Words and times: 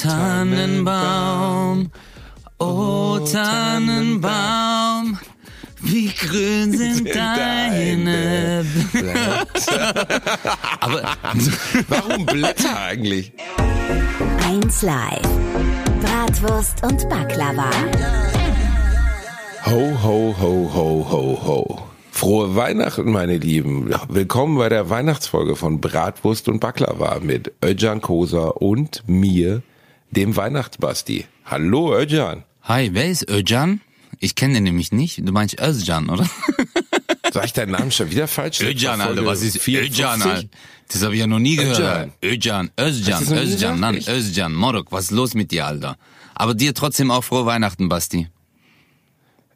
Tannenbaum, 0.00 1.90
oh 2.60 3.18
Tannenbaum, 3.18 5.18
wie 5.80 6.08
grün 6.08 6.70
sind 6.70 7.08
deine 7.12 8.64
Blätter. 8.92 9.44
Aber 10.80 11.02
Warum 11.88 12.26
Blätter 12.26 12.80
eigentlich? 12.80 13.32
1 14.46 14.82
Live. 14.82 15.28
Bratwurst 16.00 16.80
und 16.84 17.08
Baklava. 17.08 17.70
Ho, 19.66 19.98
ho, 20.00 20.34
ho, 20.40 20.70
ho, 20.74 21.06
ho, 21.10 21.38
ho. 21.44 21.82
Frohe 22.12 22.54
Weihnachten, 22.54 23.10
meine 23.10 23.38
Lieben. 23.38 23.90
Willkommen 24.08 24.58
bei 24.58 24.68
der 24.68 24.90
Weihnachtsfolge 24.90 25.56
von 25.56 25.80
Bratwurst 25.80 26.48
und 26.48 26.60
Baklava 26.60 27.18
mit 27.20 27.52
Özcan 27.64 28.00
Kosa 28.00 28.46
und 28.48 29.02
mir, 29.08 29.62
dem 30.10 30.36
Weihnachtsbasti. 30.36 31.26
Hallo, 31.44 31.94
Özcan. 31.94 32.44
Hi, 32.62 32.90
wer 32.92 33.10
ist 33.10 33.28
Öcan? 33.28 33.80
Ich 34.20 34.34
kenne 34.34 34.54
den 34.54 34.64
nämlich 34.64 34.92
nicht. 34.92 35.18
Du 35.26 35.32
meinst 35.32 35.60
Özcan, 35.60 36.08
oder? 36.10 36.28
Sag 37.32 37.44
ich 37.44 37.52
deinen 37.52 37.72
Namen 37.72 37.90
schon 37.90 38.10
wieder 38.10 38.26
falsch? 38.26 38.60
Öcan, 38.60 39.00
Alter, 39.00 39.24
was 39.24 39.42
ist 39.42 39.58
54? 39.58 39.98
Öcan, 40.00 40.22
Alter? 40.22 40.48
Das 40.88 41.02
habe 41.02 41.14
ich 41.14 41.20
ja 41.20 41.26
noch 41.26 41.38
nie 41.38 41.56
gehört. 41.56 42.10
Özcan. 42.22 42.70
Özcan, 42.76 43.32
Özcan, 43.32 43.94
Echt? 43.94 44.08
Özcan, 44.08 44.54
Morok, 44.54 44.90
was 44.90 45.04
ist 45.04 45.10
los 45.12 45.34
mit 45.34 45.50
dir, 45.50 45.66
Alter? 45.66 45.96
Aber 46.34 46.54
dir 46.54 46.74
trotzdem 46.74 47.10
auch 47.10 47.22
frohe 47.24 47.46
Weihnachten, 47.46 47.88
Basti. 47.88 48.28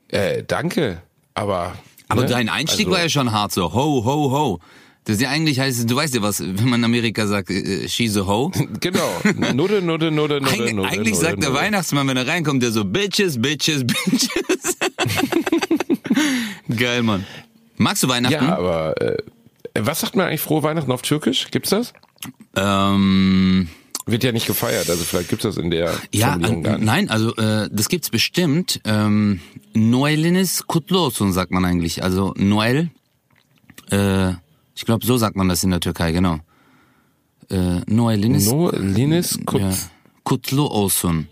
Äh, 0.09 0.42
danke, 0.47 1.03
aber... 1.34 1.75
Aber 2.09 2.23
ne? 2.23 2.28
dein 2.28 2.48
Einstieg 2.50 2.87
Also- 2.87 2.91
war 2.97 3.03
ja 3.03 3.09
schon 3.09 3.33
hart, 3.33 3.53
so 3.53 3.73
ho, 3.73 4.05
ho, 4.05 4.30
ho. 4.30 4.59
Das 5.05 5.16
ist 5.16 5.23
ja 5.23 5.30
eigentlich 5.30 5.59
heißt, 5.59 5.91
du 5.91 5.97
weißt 5.97 6.15
ja 6.15 6.23
was, 6.23 6.41
wenn 6.41 6.69
man 6.69 6.80
in 6.80 6.84
Amerika 6.84 7.27
sagt, 7.27 7.51
äh, 7.51 7.88
she's 7.88 8.16
a 8.16 8.24
ho. 8.24 8.52
Genau, 8.80 9.20
Nudde, 9.52 9.83
Nudde, 9.83 10.12
Nudde, 10.12 10.41
Nudde, 10.41 10.47
Eig 10.47 10.75
Nudde, 10.75 10.89
eigentlich 10.89 11.14
Nudde, 11.14 11.14
sagt 11.14 11.42
der 11.42 11.50
Nudde. 11.50 11.61
Weihnachtsmann, 11.61 12.06
wenn 12.06 12.17
er 12.17 12.27
reinkommt, 12.28 12.62
der 12.62 12.70
so 12.70 12.84
Bitches, 12.84 13.41
Bitches, 13.42 13.84
Bitches. 13.86 14.77
Geil, 16.77 17.03
Mann. 17.03 17.27
Magst 17.77 18.05
du 18.05 18.09
Weihnachten? 18.09 18.44
Ja, 18.44 18.56
aber 18.56 19.00
äh, 19.00 19.17
was 19.75 20.00
sagt 20.00 20.14
man 20.14 20.28
eigentlich 20.28 20.41
frohe 20.41 20.62
Weihnachten 20.62 20.92
auf 20.92 21.03
Türkisch? 21.03 21.48
Gibt's 21.50 21.70
das? 21.70 21.92
Ähm, 22.55 23.69
Wird 24.06 24.22
ja 24.22 24.31
nicht 24.31 24.47
gefeiert, 24.47 24.89
also 24.89 25.03
vielleicht 25.03 25.31
gibt's 25.31 25.42
das 25.42 25.56
in 25.56 25.70
der 25.72 25.92
ja, 26.12 26.33
Formulierung 26.33 26.61
äh, 26.61 26.62
gar 26.62 26.78
nicht. 26.78 26.84
nein, 26.87 27.11
also 27.11 27.34
äh, 27.37 27.69
das 27.72 27.89
gibt's 27.89 28.11
bestimmt. 28.11 28.81
Ähm, 28.84 29.41
Noeliniz 29.75 30.64
kutlu 30.69 31.00
olsun 31.00 31.33
sagt 31.33 31.50
man 31.50 31.64
eigentlich. 31.64 32.05
Also 32.05 32.34
Noel, 32.37 32.91
äh, 33.91 34.34
ich 34.75 34.84
glaube 34.84 35.05
so 35.06 35.17
sagt 35.17 35.37
man 35.37 35.48
das 35.48 35.62
in 35.65 35.70
der 35.70 35.81
Türkei, 35.81 36.12
genau. 36.12 36.39
Äh, 37.51 37.81
Noeliniz 37.87 38.47
No, 38.51 38.70
Linis 38.70 39.39
Kut 39.45 39.61
ja, 39.61 39.73
kutlu 40.25 40.67
olsun. 40.67 41.28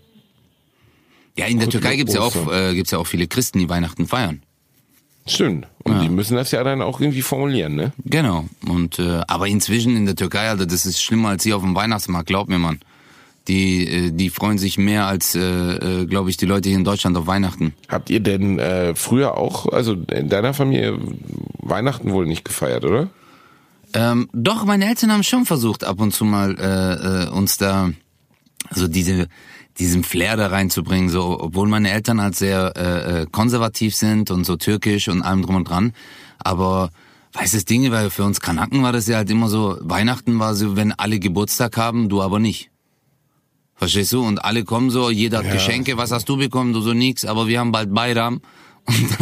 Ja, 1.37 1.45
in 1.45 1.57
der 1.57 1.67
Kutlu 1.67 1.79
Türkei 1.79 1.95
gibt's 1.95 2.13
ja 2.13 2.21
auch 2.21 2.51
äh, 2.51 2.73
gibt's 2.75 2.91
ja 2.91 2.97
auch 2.97 3.07
viele 3.07 3.27
Christen, 3.27 3.59
die 3.59 3.69
Weihnachten 3.69 4.05
feiern. 4.07 4.41
Stimmt. 5.27 5.67
Und 5.83 5.93
Ja. 5.93 6.01
die 6.03 6.09
müssen 6.09 6.35
das 6.35 6.51
ja 6.51 6.63
dann 6.63 6.81
auch 6.81 6.99
irgendwie 6.99 7.21
formulieren, 7.21 7.75
ne? 7.75 7.93
Genau. 8.05 8.45
Und 8.67 8.99
äh, 8.99 9.21
aber 9.27 9.47
inzwischen 9.47 9.95
in 9.95 10.05
der 10.05 10.15
Türkei, 10.15 10.49
Alter, 10.49 10.65
das 10.65 10.85
ist 10.85 11.01
schlimmer 11.01 11.29
als 11.29 11.43
hier 11.43 11.55
auf 11.55 11.61
dem 11.61 11.75
Weihnachtsmarkt, 11.75 12.27
glaub 12.27 12.49
mir, 12.49 12.59
Mann. 12.59 12.79
Die 13.47 13.87
äh, 13.87 14.11
die 14.11 14.29
freuen 14.29 14.57
sich 14.57 14.77
mehr 14.77 15.05
als, 15.07 15.35
äh, 15.35 15.39
äh, 15.41 16.05
glaube 16.05 16.29
ich, 16.29 16.37
die 16.37 16.45
Leute 16.45 16.69
hier 16.69 16.77
in 16.77 16.83
Deutschland 16.83 17.15
auf 17.17 17.27
Weihnachten. 17.27 17.73
Habt 17.87 18.09
ihr 18.09 18.19
denn 18.19 18.59
äh, 18.59 18.93
früher 18.95 19.37
auch, 19.37 19.67
also 19.71 19.93
in 20.11 20.27
deiner 20.29 20.53
Familie 20.53 20.97
Weihnachten 21.59 22.11
wohl 22.11 22.25
nicht 22.25 22.43
gefeiert, 22.45 22.83
oder? 22.83 23.09
Ähm, 23.93 24.29
doch, 24.33 24.65
meine 24.65 24.87
Eltern 24.87 25.11
haben 25.11 25.23
schon 25.23 25.45
versucht, 25.45 25.83
ab 25.83 25.99
und 25.99 26.13
zu 26.13 26.25
mal 26.25 26.57
äh, 26.59 27.25
äh, 27.25 27.29
uns 27.29 27.57
da 27.57 27.91
so 28.71 28.87
diese 28.87 29.27
diesen 29.77 30.03
Flair 30.03 30.37
da 30.37 30.47
reinzubringen, 30.47 31.09
so 31.09 31.39
obwohl 31.39 31.67
meine 31.67 31.91
Eltern 31.91 32.21
halt 32.21 32.35
sehr 32.35 32.73
äh, 32.75 33.21
äh, 33.21 33.25
konservativ 33.31 33.95
sind 33.95 34.29
und 34.29 34.45
so 34.45 34.57
türkisch 34.57 35.07
und 35.07 35.21
allem 35.21 35.43
drum 35.43 35.55
und 35.55 35.69
dran. 35.69 35.93
Aber 36.39 36.91
weißt 37.33 37.53
du, 37.53 37.57
das 37.57 37.65
Ding, 37.65 37.89
weil 37.91 38.09
für 38.09 38.23
uns 38.23 38.41
Kanaken 38.41 38.83
war 38.83 38.91
das 38.91 39.07
ja 39.07 39.17
halt 39.17 39.29
immer 39.29 39.47
so, 39.47 39.77
Weihnachten 39.81 40.39
war 40.39 40.55
so, 40.55 40.75
wenn 40.75 40.91
alle 40.91 41.19
Geburtstag 41.19 41.77
haben, 41.77 42.09
du 42.09 42.21
aber 42.21 42.39
nicht. 42.39 42.69
Verstehst 43.75 44.13
du? 44.13 44.23
Und 44.23 44.43
alle 44.43 44.63
kommen 44.63 44.91
so, 44.91 45.09
jeder 45.09 45.39
hat 45.39 45.45
Ja. 45.45 45.53
Geschenke, 45.53 45.97
was 45.97 46.11
hast 46.11 46.29
du 46.29 46.37
bekommen? 46.37 46.73
Du 46.73 46.81
so 46.81 46.93
nix, 46.93 47.25
aber 47.25 47.47
wir 47.47 47.59
haben 47.59 47.71
bald 47.71 47.93
Bayram. 47.93 48.41
Und 48.85 49.17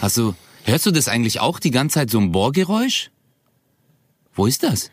hast 0.00 0.16
du, 0.16 0.34
hörst 0.64 0.86
du 0.86 0.90
das 0.90 1.08
eigentlich 1.08 1.40
auch 1.40 1.58
die 1.58 1.70
ganze 1.70 1.94
Zeit 1.94 2.10
so 2.10 2.18
ein 2.18 2.30
Bohrgeräusch? 2.30 3.10
Wo 4.34 4.46
ist 4.46 4.62
das? 4.62 4.90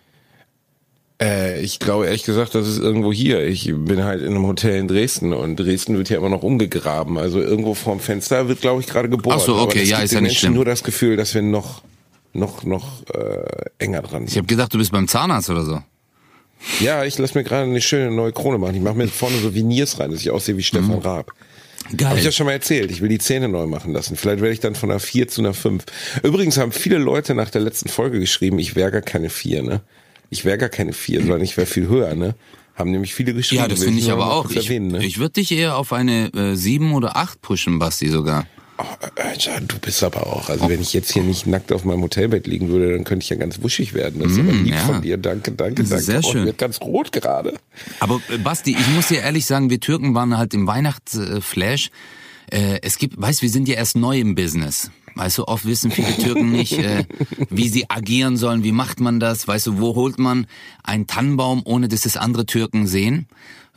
Äh, 1.22 1.62
ich 1.62 1.80
glaube 1.80 2.06
ehrlich 2.06 2.24
gesagt, 2.24 2.56
das 2.56 2.68
ist 2.68 2.80
irgendwo 2.80 3.12
hier. 3.12 3.46
Ich 3.46 3.66
bin 3.76 4.04
halt 4.04 4.22
in 4.22 4.30
einem 4.30 4.48
Hotel 4.48 4.78
in 4.80 4.88
Dresden 4.88 5.34
und 5.34 5.58
Dresden 5.58 5.98
wird 5.98 6.10
ja 6.10 6.18
immer 6.18 6.30
noch 6.30 6.44
umgegraben. 6.44 7.18
Also 7.18 7.42
irgendwo 7.42 7.74
vorm 7.74 8.00
Fenster 8.00 8.48
wird, 8.48 8.62
glaube 8.62 8.82
ich, 8.82 8.88
gerade 8.88 9.10
gebohrt. 9.10 9.38
Ach 9.40 9.46
so, 9.46 9.56
okay, 9.58 9.84
ja, 9.84 10.00
ist 10.00 10.12
ja 10.14 10.22
nicht 10.22 10.30
Menschen 10.32 10.40
schlimm. 10.40 10.54
nur 10.54 10.66
das 10.66 10.84
Gefühl, 10.84 11.18
dass 11.18 11.34
wir 11.34 11.42
noch, 11.42 11.82
noch, 12.34 12.64
noch 12.64 13.04
äh, 13.14 13.44
enger 13.80 14.02
dran 14.02 14.24
Ich 14.24 14.30
sind. 14.32 14.40
habe 14.40 14.48
gedacht, 14.48 14.74
du 14.74 14.78
bist 14.78 14.92
beim 14.92 15.08
Zahnarzt 15.08 15.50
oder 15.50 15.64
so. 15.66 15.82
Ja, 16.82 17.06
ich 17.06 17.18
lasse 17.18 17.38
mir 17.38 17.44
gerade 17.46 17.64
eine 17.70 17.82
schöne 17.82 18.12
neue 18.12 18.32
Krone 18.34 18.58
machen. 18.58 18.76
Ich 18.76 18.82
mache 18.82 18.96
mir 18.96 19.08
vorne 19.08 19.38
so 19.38 19.54
Veneers 19.56 20.00
rein, 20.00 20.12
dass 20.12 20.22
ich 20.22 20.30
aussehe 20.32 20.58
wie 20.58 20.64
Stefan 20.64 20.96
Mhm. 20.98 21.00
Raab. 21.00 21.32
Geil. 21.96 22.10
Habe 22.10 22.20
ich 22.20 22.26
ja 22.26 22.32
schon 22.32 22.46
mal 22.46 22.52
erzählt. 22.52 22.92
Ich 22.92 23.02
will 23.02 23.10
die 23.10 23.18
Zähne 23.18 23.48
neu 23.48 23.66
machen 23.66 23.94
lassen. 23.94 24.16
Vielleicht 24.16 24.42
werde 24.42 24.54
ich 24.54 24.60
dann 24.60 24.76
von 24.76 24.92
einer 24.92 25.00
4 25.00 25.28
zu 25.28 25.42
einer 25.42 25.54
5. 25.54 25.84
Übrigens 26.24 26.58
haben 26.58 26.72
viele 26.72 26.98
Leute 26.98 27.34
nach 27.34 27.50
der 27.50 27.62
letzten 27.62 27.90
Folge 27.90 28.20
geschrieben, 28.20 28.60
ich 28.60 28.76
wäre 28.76 28.92
gar 28.92 29.02
keine 29.02 29.30
4, 29.30 29.64
ne? 29.64 29.82
Ich 30.30 30.46
wäre 30.46 30.58
gar 30.58 30.70
keine 30.70 30.94
4, 30.94 31.22
sondern 31.22 31.42
ich 31.42 31.58
wäre 31.58 31.66
viel 31.66 31.88
höher, 31.88 32.14
ne? 32.14 32.36
Haben 32.76 32.92
nämlich 32.92 33.14
viele 33.14 33.34
geschrieben. 33.34 33.64
ja, 33.64 33.68
das 33.68 33.84
finde 33.84 34.00
ich 34.00 34.12
aber 34.12 34.32
auch. 34.32 34.50
Ich, 34.50 34.56
erwähnen, 34.56 34.88
ne? 34.90 35.06
ich 35.06 35.18
würde 35.18 35.34
dich 35.34 35.52
eher 35.52 35.76
auf 35.76 35.92
eine 35.92 36.32
äh, 36.34 36.56
7 36.56 36.94
oder 36.94 37.18
8 37.18 37.42
pushen, 37.42 37.80
Basti 37.80 38.08
sogar. 38.08 38.46
Oh, 38.80 39.08
ja, 39.38 39.60
du 39.60 39.78
bist 39.80 40.04
aber 40.04 40.28
auch. 40.28 40.50
Also 40.50 40.70
wenn 40.70 40.82
ich 40.82 40.94
jetzt 40.94 41.12
hier 41.12 41.24
nicht 41.24 41.46
nackt 41.48 41.72
auf 41.72 41.86
meinem 41.86 42.02
Hotelbett 42.02 42.48
liegen 42.48 42.70
würde, 42.70 42.94
dann 42.94 43.04
könnte 43.04 43.24
ich 43.24 43.30
ja 43.30 43.36
ganz 43.36 43.62
wuschig 43.62 43.94
werden. 43.94 44.22
Das 44.22 44.32
ist 44.34 44.40
aber 44.40 44.52
lieb 44.52 44.74
ja. 44.74 44.80
von 44.80 45.02
dir. 45.02 45.18
Danke, 45.18 45.52
danke, 45.52 45.84
Das 45.84 45.92
ist 45.92 45.92
danke. 45.92 46.06
sehr 46.06 46.20
Oh, 46.24 46.32
schön. 46.34 46.46
wird 46.46 46.58
ganz 46.58 46.82
rot 46.82 47.12
gerade. 47.12 47.54
Aber 48.00 48.22
äh, 48.30 48.38
Basti, 48.38 48.72
ich 48.72 48.88
muss 48.90 49.08
dir 49.10 49.22
ehrlich 49.22 49.46
sagen, 49.46 49.70
wir 49.70 49.80
Türken 49.80 50.16
waren 50.16 50.38
halt 50.38 50.54
im 50.54 50.68
Weihnachtsflash. 50.68 51.90
Äh, 52.52 52.80
es 52.82 52.98
gibt, 52.98 53.20
weißt, 53.22 53.42
wir 53.42 53.50
sind 53.50 53.68
ja 53.68 53.76
erst 53.76 53.96
neu 53.96 54.20
im 54.20 54.36
Business. 54.36 54.92
Weißt 55.16 55.38
du, 55.40 55.46
oft 55.46 55.66
wissen 55.66 55.92
viele 55.92 56.16
Türken 56.16 56.52
nicht, 56.52 56.74
äh, 56.78 57.04
wie 57.50 57.68
sie 57.68 57.90
agieren 57.90 58.38
sollen, 58.38 58.64
wie 58.64 58.72
macht 58.72 59.00
man 59.00 59.20
das, 59.20 59.48
weißt 59.48 59.68
du, 59.68 59.80
wo 59.80 59.96
holt 59.96 60.18
man 60.20 60.48
einen 60.84 61.08
Tannenbaum, 61.08 61.62
ohne 61.66 61.88
dass 61.90 62.06
es 62.06 62.16
andere 62.16 62.46
Türken 62.46 62.88
sehen? 62.88 63.28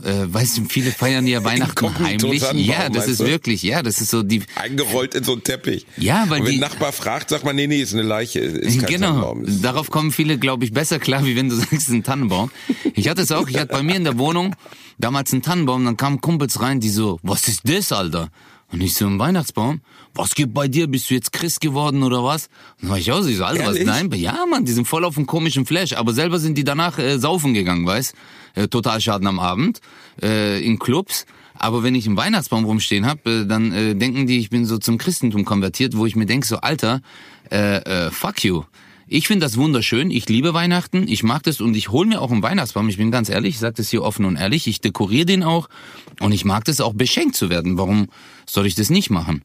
Äh, 0.02 0.32
weißt 0.32 0.58
du, 0.58 0.64
viele 0.68 0.90
feiern 0.90 1.26
ja 1.26 1.44
Weihnachten 1.44 1.98
heimlich. 1.98 2.42
Ja, 2.54 2.88
das 2.88 3.06
ist 3.08 3.20
du? 3.20 3.26
wirklich, 3.26 3.62
ja, 3.62 3.82
das 3.82 4.00
ist 4.00 4.10
so 4.10 4.22
die, 4.22 4.42
Eingerollt 4.56 5.14
in 5.14 5.22
so 5.24 5.32
einen 5.32 5.44
Teppich. 5.44 5.86
Ja, 5.96 6.24
weil 6.28 6.40
Und 6.40 6.46
wenn 6.46 6.52
die- 6.54 6.58
ein 6.58 6.60
Nachbar 6.60 6.92
fragt, 6.92 7.30
sagt 7.30 7.44
man, 7.44 7.54
nee, 7.56 7.66
nee, 7.66 7.80
ist 7.82 7.92
eine 7.94 8.02
Leiche. 8.02 8.40
Ist 8.40 8.80
kein 8.80 8.88
genau. 8.88 9.06
Tannenbaum. 9.08 9.44
Ist- 9.44 9.64
Darauf 9.64 9.90
kommen 9.90 10.10
viele, 10.12 10.38
glaube 10.38 10.64
ich, 10.64 10.72
besser 10.72 10.98
klar, 10.98 11.24
wie 11.24 11.36
wenn 11.36 11.48
du 11.48 11.54
sagst, 11.56 11.72
es 11.72 11.78
ist 11.84 11.88
ein 11.90 12.02
Tannenbaum. 12.02 12.50
Ich 12.94 13.08
hatte 13.08 13.22
es 13.22 13.30
auch, 13.32 13.48
ich 13.48 13.58
hatte 13.58 13.72
bei 13.72 13.82
mir 13.82 13.96
in 13.96 14.04
der 14.04 14.18
Wohnung 14.18 14.56
damals 14.98 15.32
einen 15.32 15.42
Tannenbaum, 15.42 15.84
dann 15.84 15.96
kamen 15.96 16.20
Kumpels 16.20 16.60
rein, 16.60 16.80
die 16.80 16.90
so, 16.90 17.19
was 17.22 17.48
ist 17.48 17.60
das, 17.64 17.92
Alter? 17.92 18.28
Und 18.72 18.81
ich 18.81 18.94
so, 18.94 19.06
ein 19.06 19.19
Weihnachtsbaum? 19.19 19.81
Was 20.15 20.34
gibt 20.34 20.55
bei 20.55 20.66
dir? 20.66 20.87
Bist 20.87 21.10
du 21.10 21.15
jetzt 21.15 21.33
Christ 21.33 21.60
geworden 21.60 22.03
oder 22.03 22.25
was? 22.25 22.47
Und 22.47 22.84
dann 22.84 22.91
war 22.91 22.99
ich 22.99 23.12
auch 23.12 23.21
so, 23.21 23.28
ich 23.28 23.37
so, 23.37 23.44
Alter, 23.44 23.66
was? 23.66 23.78
Nein, 23.78 24.10
ja, 24.15 24.44
Mann, 24.50 24.65
die 24.65 24.72
sind 24.72 24.87
voll 24.87 25.05
auf 25.05 25.16
einem 25.16 25.27
komischen 25.27 25.66
Flash. 25.66 25.93
Aber 25.93 26.15
selber 26.15 26.38
sind 26.38 26.56
die 26.56 26.65
danach 26.65 26.99
äh, 26.99 27.19
saufen 27.19 27.53
gegangen, 27.53 27.87
weißt? 27.87 28.15
Äh, 28.55 28.69
total 28.69 29.00
Schaden 29.00 29.27
am 29.27 29.38
Abend, 29.38 29.81
äh, 30.22 30.65
in 30.65 30.78
Clubs. 30.78 31.27
Aber 31.55 31.82
wenn 31.82 31.94
ich 31.94 32.06
einen 32.06 32.16
Weihnachtsbaum 32.16 32.65
rumstehen 32.65 33.06
hab, 33.06 33.27
äh, 33.27 33.44
dann 33.44 33.72
äh, 33.72 33.94
denken 33.94 34.27
die, 34.27 34.38
ich 34.38 34.49
bin 34.49 34.65
so 34.65 34.78
zum 34.78 34.97
Christentum 34.97 35.44
konvertiert, 35.44 35.97
wo 35.97 36.06
ich 36.06 36.16
mir 36.16 36.27
denk 36.27 36.47
so, 36.47 36.56
Alter, 36.56 37.03
äh, 37.50 37.77
äh, 37.77 38.11
fuck 38.11 38.43
you. 38.43 38.62
Ich 39.15 39.27
finde 39.28 39.45
das 39.45 39.59
wunderschön. 39.59 40.11
Ich 40.11 40.27
liebe 40.31 40.55
Weihnachten. 40.55 41.06
Ich 41.06 41.23
mag 41.23 41.43
das 41.43 41.61
und 41.61 41.77
ich 41.77 41.91
hole 41.91 42.09
mir 42.09 42.23
auch 42.23 42.31
einen 42.31 42.43
Weihnachtsbaum. 42.43 42.88
Ich 42.88 42.97
bin 42.97 43.11
ganz 43.11 43.29
ehrlich, 43.29 43.56
ich 43.56 43.59
sage 43.59 43.75
das 43.75 43.91
hier 43.91 44.03
offen 44.03 44.25
und 44.25 44.37
ehrlich. 44.37 44.67
Ich 44.67 44.81
dekoriere 44.81 45.26
den 45.26 45.43
auch 45.43 45.69
und 46.20 46.32
ich 46.32 46.47
mag 46.47 46.64
das 46.64 46.81
auch 46.81 46.94
beschenkt 46.94 47.37
zu 47.37 47.50
werden. 47.50 47.76
Warum 47.76 48.09
soll 48.47 48.64
ich 48.64 48.75
das 48.75 48.88
nicht 48.88 49.11
machen? 49.11 49.43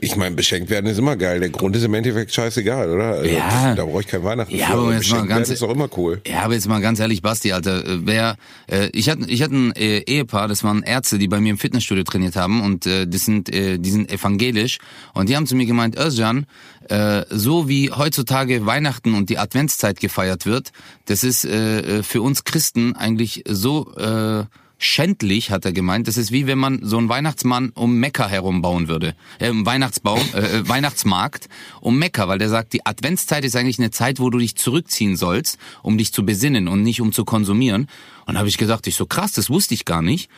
Ich 0.00 0.16
meine, 0.16 0.34
beschenkt 0.36 0.70
werden 0.70 0.86
ist 0.86 0.98
immer 0.98 1.16
geil. 1.16 1.40
Der 1.40 1.50
Grund 1.50 1.74
ist 1.76 1.82
im 1.84 1.94
Endeffekt 1.94 2.32
scheißegal, 2.32 2.90
oder? 2.90 3.04
Also, 3.14 3.30
Ja. 3.30 3.74
Da 3.74 3.84
brauche 3.84 4.00
ich 4.00 4.06
kein 4.06 4.22
Weihnachten 4.24 4.54
Ja, 4.54 4.66
für. 4.66 4.72
aber 4.72 4.82
aber 4.82 4.94
jetzt 4.94 5.10
mal 5.10 5.26
ganz- 5.26 5.48
ist 5.50 5.62
doch 5.62 5.70
immer 5.70 5.88
cool. 5.96 6.20
Ja, 6.26 6.42
aber 6.42 6.54
jetzt 6.54 6.68
mal 6.68 6.80
ganz 6.80 7.00
ehrlich, 7.00 7.22
Basti, 7.22 7.52
Alter, 7.52 7.84
äh, 7.86 7.98
wer, 8.06 8.36
äh, 8.70 8.88
ich 8.92 9.08
hatte, 9.08 9.24
ich 9.28 9.42
hatte 9.42 9.54
ein 9.54 9.72
äh, 9.76 9.98
Ehepaar, 10.00 10.48
das 10.48 10.62
waren 10.64 10.82
Ärzte, 10.82 11.18
die 11.18 11.28
bei 11.28 11.40
mir 11.40 11.50
im 11.50 11.58
Fitnessstudio 11.58 12.04
trainiert 12.04 12.36
haben 12.36 12.62
und 12.62 12.86
äh, 12.86 13.06
das 13.06 13.24
sind, 13.24 13.52
äh, 13.52 13.78
die 13.78 13.90
sind 13.90 14.10
evangelisch 14.10 14.78
und 15.14 15.28
die 15.28 15.36
haben 15.36 15.46
zu 15.46 15.54
mir 15.56 15.66
gemeint, 15.66 15.96
Özcan, 15.98 16.46
äh, 16.88 17.24
so 17.30 17.68
wie 17.68 17.90
heutzutage 17.90 18.66
Weihnachten 18.66 19.14
und 19.14 19.30
die 19.30 19.38
Adventszeit 19.38 20.00
gefeiert 20.00 20.46
wird, 20.46 20.70
das 21.06 21.24
ist 21.24 21.44
äh, 21.44 21.98
äh, 21.98 22.02
für 22.02 22.22
uns 22.22 22.44
Christen 22.44 22.96
eigentlich 22.96 23.44
so 23.48 23.94
äh, 23.96 24.44
schändlich, 24.80 25.50
hat 25.50 25.64
er 25.66 25.72
gemeint. 25.72 26.08
Das 26.08 26.16
ist 26.16 26.32
wie 26.32 26.46
wenn 26.46 26.58
man 26.58 26.80
so 26.82 26.96
einen 26.96 27.08
Weihnachtsmann 27.08 27.70
um 27.74 27.96
Mekka 27.96 28.26
herum 28.26 28.62
bauen 28.62 28.88
würde. 28.88 29.14
Äh, 29.38 29.50
Weihnachtsbaum, 29.52 30.20
äh, 30.34 30.38
äh, 30.38 30.68
Weihnachtsmarkt 30.68 31.48
um 31.80 31.98
Mekka, 31.98 32.26
weil 32.26 32.38
der 32.38 32.48
sagt, 32.48 32.72
die 32.72 32.84
Adventszeit 32.86 33.44
ist 33.44 33.54
eigentlich 33.54 33.78
eine 33.78 33.90
Zeit, 33.90 34.18
wo 34.18 34.30
du 34.30 34.38
dich 34.38 34.56
zurückziehen 34.56 35.16
sollst, 35.16 35.58
um 35.82 35.98
dich 35.98 36.12
zu 36.12 36.24
besinnen 36.24 36.66
und 36.66 36.82
nicht 36.82 37.00
um 37.00 37.12
zu 37.12 37.24
konsumieren. 37.24 37.88
Und 38.26 38.38
habe 38.38 38.48
ich 38.48 38.56
gesagt, 38.56 38.86
ich 38.86 38.96
so 38.96 39.06
krass, 39.06 39.32
das 39.32 39.50
wusste 39.50 39.74
ich 39.74 39.84
gar 39.84 40.02
nicht. 40.02 40.30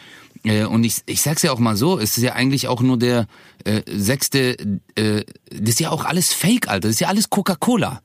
Äh, 0.45 0.65
und 0.65 0.83
ich, 0.83 1.03
ich 1.07 1.23
sag's 1.23 1.43
ja 1.43 1.53
auch 1.53 1.61
mal 1.61 1.77
so, 1.77 1.99
es 1.99 2.19
ist 2.19 2.25
ja 2.25 2.33
eigentlich 2.33 2.67
auch 2.67 2.83
nur 2.83 2.99
der 2.99 3.27
äh, 3.65 3.83
sechste, 3.87 4.59
äh, 4.97 5.25
das 5.51 5.71
ist 5.71 5.81
ja 5.81 5.91
auch 5.91 6.05
alles 6.05 6.33
Fake, 6.33 6.69
Alter, 6.69 6.89
das 6.89 6.93
ist 6.93 7.01
ja 7.01 7.09
alles 7.09 7.31
Coca-Cola. 7.31 8.03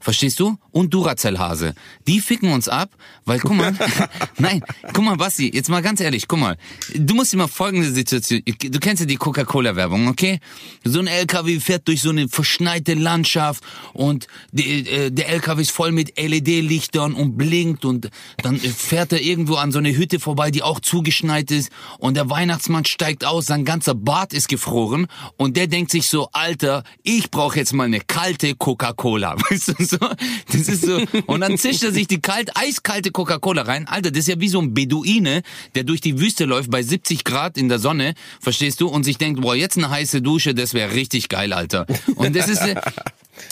Verstehst 0.00 0.38
du? 0.38 0.56
Und 0.70 0.94
Duracell-Hase. 0.94 1.74
Die 2.06 2.20
ficken 2.20 2.52
uns 2.52 2.68
ab, 2.68 2.90
weil, 3.24 3.40
guck 3.40 3.56
mal, 3.56 3.76
nein, 4.38 4.62
guck 4.92 5.04
mal, 5.04 5.16
Basti, 5.16 5.50
jetzt 5.52 5.68
mal 5.68 5.82
ganz 5.82 6.00
ehrlich, 6.00 6.28
guck 6.28 6.38
mal, 6.38 6.56
du 6.94 7.14
musst 7.14 7.32
dir 7.32 7.36
mal 7.36 7.48
folgende 7.48 7.90
Situation, 7.90 8.42
du 8.44 8.78
kennst 8.78 9.00
ja 9.00 9.06
die 9.06 9.16
Coca-Cola-Werbung, 9.16 10.08
okay? 10.08 10.38
So 10.84 11.00
ein 11.00 11.08
LKW 11.08 11.58
fährt 11.60 11.88
durch 11.88 12.02
so 12.02 12.10
eine 12.10 12.28
verschneite 12.28 12.94
Landschaft 12.94 13.64
und 13.92 14.28
die, 14.52 14.88
äh, 14.88 15.10
der 15.10 15.28
LKW 15.30 15.62
ist 15.62 15.72
voll 15.72 15.90
mit 15.92 16.16
LED-Lichtern 16.16 17.14
und 17.14 17.36
blinkt 17.36 17.84
und 17.84 18.10
dann 18.42 18.58
fährt 18.58 19.12
er 19.12 19.20
irgendwo 19.20 19.56
an 19.56 19.72
so 19.72 19.78
eine 19.78 19.96
Hütte 19.96 20.20
vorbei, 20.20 20.50
die 20.50 20.62
auch 20.62 20.80
zugeschneit 20.80 21.50
ist 21.50 21.70
und 21.98 22.16
der 22.16 22.30
Weihnachtsmann 22.30 22.84
steigt 22.84 23.24
aus, 23.24 23.46
sein 23.46 23.64
ganzer 23.64 23.94
Bart 23.94 24.32
ist 24.32 24.48
gefroren 24.48 25.08
und 25.36 25.56
der 25.56 25.66
denkt 25.66 25.90
sich 25.90 26.08
so, 26.08 26.28
Alter, 26.32 26.84
ich 27.02 27.30
brauche 27.30 27.58
jetzt 27.58 27.72
mal 27.72 27.84
eine 27.84 28.00
kalte 28.00 28.54
Coca-Cola, 28.54 29.36
weißt 29.50 29.68
du? 29.68 29.87
So. 29.88 29.98
Das 29.98 30.68
ist 30.68 30.84
so. 30.84 31.00
Und 31.26 31.40
dann 31.40 31.58
zischt 31.58 31.82
er 31.82 31.92
sich 31.92 32.06
die 32.06 32.20
kalt, 32.20 32.50
eiskalte 32.56 33.10
Coca-Cola 33.10 33.62
rein. 33.62 33.86
Alter, 33.86 34.10
das 34.10 34.20
ist 34.20 34.28
ja 34.28 34.40
wie 34.40 34.48
so 34.48 34.60
ein 34.60 34.74
Beduine, 34.74 35.42
der 35.74 35.84
durch 35.84 36.00
die 36.00 36.20
Wüste 36.20 36.44
läuft 36.44 36.70
bei 36.70 36.82
70 36.82 37.24
Grad 37.24 37.58
in 37.58 37.68
der 37.68 37.78
Sonne, 37.78 38.14
verstehst 38.40 38.80
du? 38.80 38.88
Und 38.88 39.04
sich 39.04 39.18
denkt, 39.18 39.40
boah, 39.40 39.54
jetzt 39.54 39.76
eine 39.76 39.90
heiße 39.90 40.22
Dusche, 40.22 40.54
das 40.54 40.74
wäre 40.74 40.92
richtig 40.92 41.28
geil, 41.28 41.52
Alter. 41.52 41.86
Und 42.16 42.36
das 42.36 42.48
ist, 42.48 42.62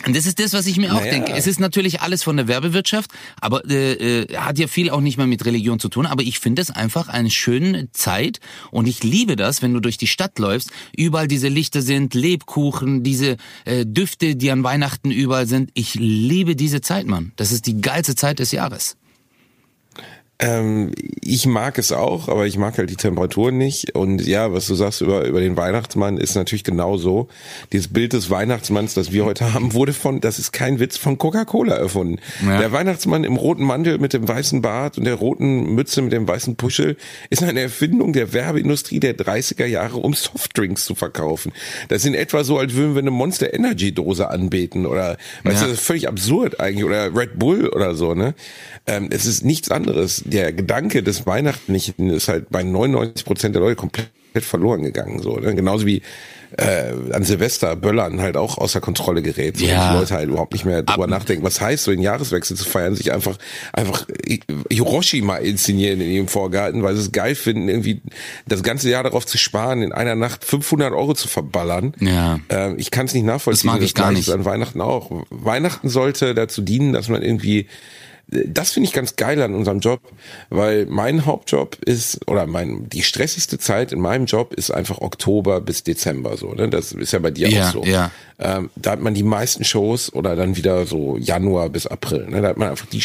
und 0.07 0.17
das 0.17 0.27
ist 0.27 0.39
das, 0.39 0.53
was 0.53 0.67
ich 0.67 0.77
mir 0.77 0.95
auch 0.95 1.01
naja. 1.01 1.13
denke. 1.13 1.33
Es 1.33 1.47
ist 1.47 1.61
natürlich 1.61 2.01
alles 2.01 2.23
von 2.23 2.37
der 2.37 2.49
Werbewirtschaft, 2.49 3.11
aber 3.41 3.69
äh, 3.69 4.23
äh, 4.23 4.37
hat 4.37 4.59
ja 4.59 4.67
viel 4.67 4.91
auch 4.91 5.01
nicht 5.01 5.17
mehr 5.17 5.27
mit 5.27 5.45
Religion 5.45 5.79
zu 5.79 5.89
tun. 5.89 6.07
Aber 6.07 6.23
ich 6.23 6.39
finde 6.39 6.63
es 6.63 6.71
einfach 6.71 7.09
eine 7.09 7.31
schöne 7.31 7.91
Zeit 7.93 8.41
und 8.71 8.87
ich 8.87 9.03
liebe 9.03 9.37
das, 9.37 9.63
wenn 9.63 9.73
du 9.75 9.81
durch 9.81 9.99
die 9.99 10.07
Stadt 10.07 10.39
läufst, 10.39 10.71
überall 10.97 11.29
diese 11.29 11.49
Lichter 11.49 11.83
sind, 11.83 12.15
Lebkuchen, 12.15 13.03
diese 13.03 13.37
äh, 13.65 13.85
Düfte, 13.85 14.37
die 14.37 14.51
an 14.51 14.63
Weihnachten 14.65 15.11
überall 15.11 15.47
sind. 15.47 15.71
Ich 15.75 15.95
liebe 15.95 16.57
diese 16.57 16.81
Zeit, 16.81 17.07
Mann. 17.07 17.33
Das 17.37 17.53
ist 17.53 17.67
die 17.67 17.81
geilste 17.81 18.15
Zeit 18.15 18.39
des 18.39 18.53
Jahres. 18.53 18.97
Ähm, 20.39 20.93
ich 21.23 21.47
mag 21.47 21.79
es 21.79 21.93
auch, 21.93 22.29
aber 22.29 22.47
ich 22.47 22.59
mag 22.59 22.77
halt 22.77 22.91
die 22.91 22.97
Temperatur 22.97 23.53
nicht. 23.53 23.95
Und 23.95 24.27
ja, 24.27 24.53
was 24.53 24.67
du 24.67 24.75
sagst 24.75 25.01
über, 25.01 25.25
über 25.25 25.41
den 25.41 25.57
Weihnachtsmann 25.57 26.19
ist 26.19 26.35
natürlich 26.35 26.65
genau 26.65 26.99
so. 26.99 27.29
Dieses 27.73 27.89
Bild 27.89 28.13
des 28.13 28.29
Weihnachtsmanns, 28.29 28.93
das 28.93 29.13
wir 29.13 29.25
heute 29.25 29.55
haben, 29.55 29.73
wurde 29.73 29.95
von, 29.95 30.21
das 30.21 30.39
ist 30.39 30.53
kein 30.53 30.79
Witz, 30.79 30.99
von 30.99 31.17
Coca-Cola 31.17 31.77
erfunden. 31.77 32.19
Ja. 32.45 32.59
Der 32.59 32.71
Weihnachtsmann 32.71 33.25
im 33.25 33.37
roten 33.37 33.65
Mantel 33.65 33.99
mit 33.99 34.13
dem 34.13 34.29
weißen 34.29 34.61
Bart 34.61 34.99
und 34.99 35.05
der 35.05 35.15
roten 35.15 35.75
Mütze 35.75 36.03
mit 36.03 36.13
dem 36.13 36.29
weißen 36.29 36.57
Puschel 36.57 36.99
ist 37.31 37.43
eine 37.43 37.61
Erfindung 37.61 38.13
der 38.13 38.35
Werbeindustrie 38.35 39.01
der 39.01 39.17
30er 39.17 39.67
Jahre, 39.67 39.97
um 39.97 40.13
Softdrinks 40.13 40.85
zu 40.85 40.95
verkaufen. 40.95 41.53
Das 41.89 42.05
in 42.05 42.15
etwa 42.15 42.45
so, 42.45 42.59
als 42.59 42.75
würden 42.75 42.95
wir 42.95 43.01
eine 43.01 43.11
Monster 43.11 43.55
Energy 43.55 43.93
Dose 43.93 44.29
anbeten 44.29 44.85
oder, 44.85 45.17
weißt 45.45 45.61
ja. 45.61 45.63
du, 45.63 45.71
das 45.71 45.81
ist 45.81 45.87
völlig 45.87 46.09
absurd 46.09 46.61
eigentlich 46.61 46.85
oder 46.85 47.17
Red 47.17 47.39
Bull 47.39 47.69
oder 47.69 47.95
so, 47.95 48.15
ne? 48.15 48.35
Ähm, 48.87 49.09
es 49.11 49.27
ist 49.27 49.43
nichts 49.43 49.71
anderes 49.71 50.26
der 50.27 50.53
Gedanke 50.53 51.03
des 51.03 51.27
Weihnachtlichen 51.27 52.11
ist 52.11 52.29
halt 52.29 52.51
bei 52.51 52.63
99 52.63 53.25
Prozent 53.25 53.55
der 53.55 53.63
Leute 53.63 53.77
komplett 53.77 54.11
verloren 54.41 54.83
gegangen. 54.83 55.21
So, 55.21 55.37
ne? 55.37 55.55
Genauso 55.55 55.87
wie 55.87 56.03
äh, 56.57 56.93
an 57.13 57.25
Silvester 57.25 57.77
Böllern 57.77 58.21
halt 58.21 58.37
auch 58.37 58.59
außer 58.59 58.81
Kontrolle 58.81 59.23
gerät. 59.23 59.59
So, 59.59 59.67
ja. 59.67 59.93
die 59.93 59.99
Leute 59.99 60.15
halt 60.15 60.29
überhaupt 60.29 60.53
nicht 60.53 60.65
mehr 60.65 60.83
drüber 60.83 61.05
Ab 61.05 61.11
nachdenken. 61.11 61.45
Was 61.45 61.61
heißt, 61.61 61.85
so 61.85 61.91
den 61.91 62.01
Jahreswechsel 62.01 62.57
zu 62.57 62.65
feiern, 62.65 62.95
sich 62.95 63.13
einfach 63.13 63.37
einfach 63.73 64.07
Hiroshima 64.71 65.37
inszenieren 65.37 66.01
in 66.01 66.11
ihrem 66.11 66.29
Vorgarten, 66.29 66.83
weil 66.83 66.95
sie 66.95 67.03
es 67.03 67.13
geil 67.13 67.35
finden, 67.35 67.69
irgendwie 67.69 68.01
das 68.47 68.63
ganze 68.63 68.91
Jahr 68.91 69.03
darauf 69.03 69.27
zu 69.27 69.39
sparen, 69.39 69.83
in 69.83 69.93
einer 69.93 70.15
Nacht 70.15 70.45
500 70.45 70.93
Euro 70.93 71.15
zu 71.15 71.29
verballern. 71.29 71.95
Ja. 72.01 72.41
Ähm, 72.49 72.77
ich 72.79 72.91
kann 72.91 73.07
es 73.07 73.15
nicht 73.15 73.27
nachvollziehen. 73.27 73.69
Das 73.69 73.75
mag 73.75 73.83
ich 73.83 73.95
das 73.95 74.03
gar 74.03 74.13
nicht. 74.13 74.31
An 74.31 74.45
Weihnachten 74.45 74.81
auch. 74.81 75.25
Weihnachten 75.31 75.89
sollte 75.89 76.35
dazu 76.35 76.63
dienen, 76.63 76.93
dass 76.93 77.09
man 77.09 77.23
irgendwie 77.23 77.67
das 78.29 78.73
finde 78.73 78.89
ich 78.89 78.93
ganz 78.93 79.15
geil 79.15 79.41
an 79.41 79.55
unserem 79.55 79.79
Job, 79.79 80.01
weil 80.51 80.87
mein 80.87 81.27
Hauptjob 81.27 81.77
ist, 81.85 82.29
oder 82.29 82.47
mein, 82.47 82.89
die 82.89 83.03
stressigste 83.03 83.57
Zeit 83.59 83.93
in 83.93 84.01
meinem 84.01 84.27
Job 84.27 84.53
ist 84.53 84.73
einfach 84.73 84.99
Oktober 84.99 85.61
bis 85.61 85.85
Dezember 85.85 86.37
so, 86.37 86.53
ne? 86.53 86.69
Das 86.69 86.91
ist 86.91 87.13
ja 87.13 87.21
bei 87.21 87.31
dir 87.31 87.49
ja, 87.49 87.69
auch 87.69 87.73
so. 87.73 87.85
Ja. 87.85 88.11
Ähm, 88.41 88.71
da 88.75 88.91
hat 88.91 89.01
man 89.01 89.15
die 89.15 89.23
meisten 89.23 89.63
Shows 89.63 90.13
oder 90.13 90.35
dann 90.35 90.57
wieder 90.57 90.87
so 90.87 91.17
Januar 91.19 91.69
bis 91.69 91.87
April, 91.87 92.27
ne? 92.29 92.43
Da 92.43 92.49
hat 92.49 92.57
man 92.57 92.71
einfach 92.71 92.87
die 92.87 93.03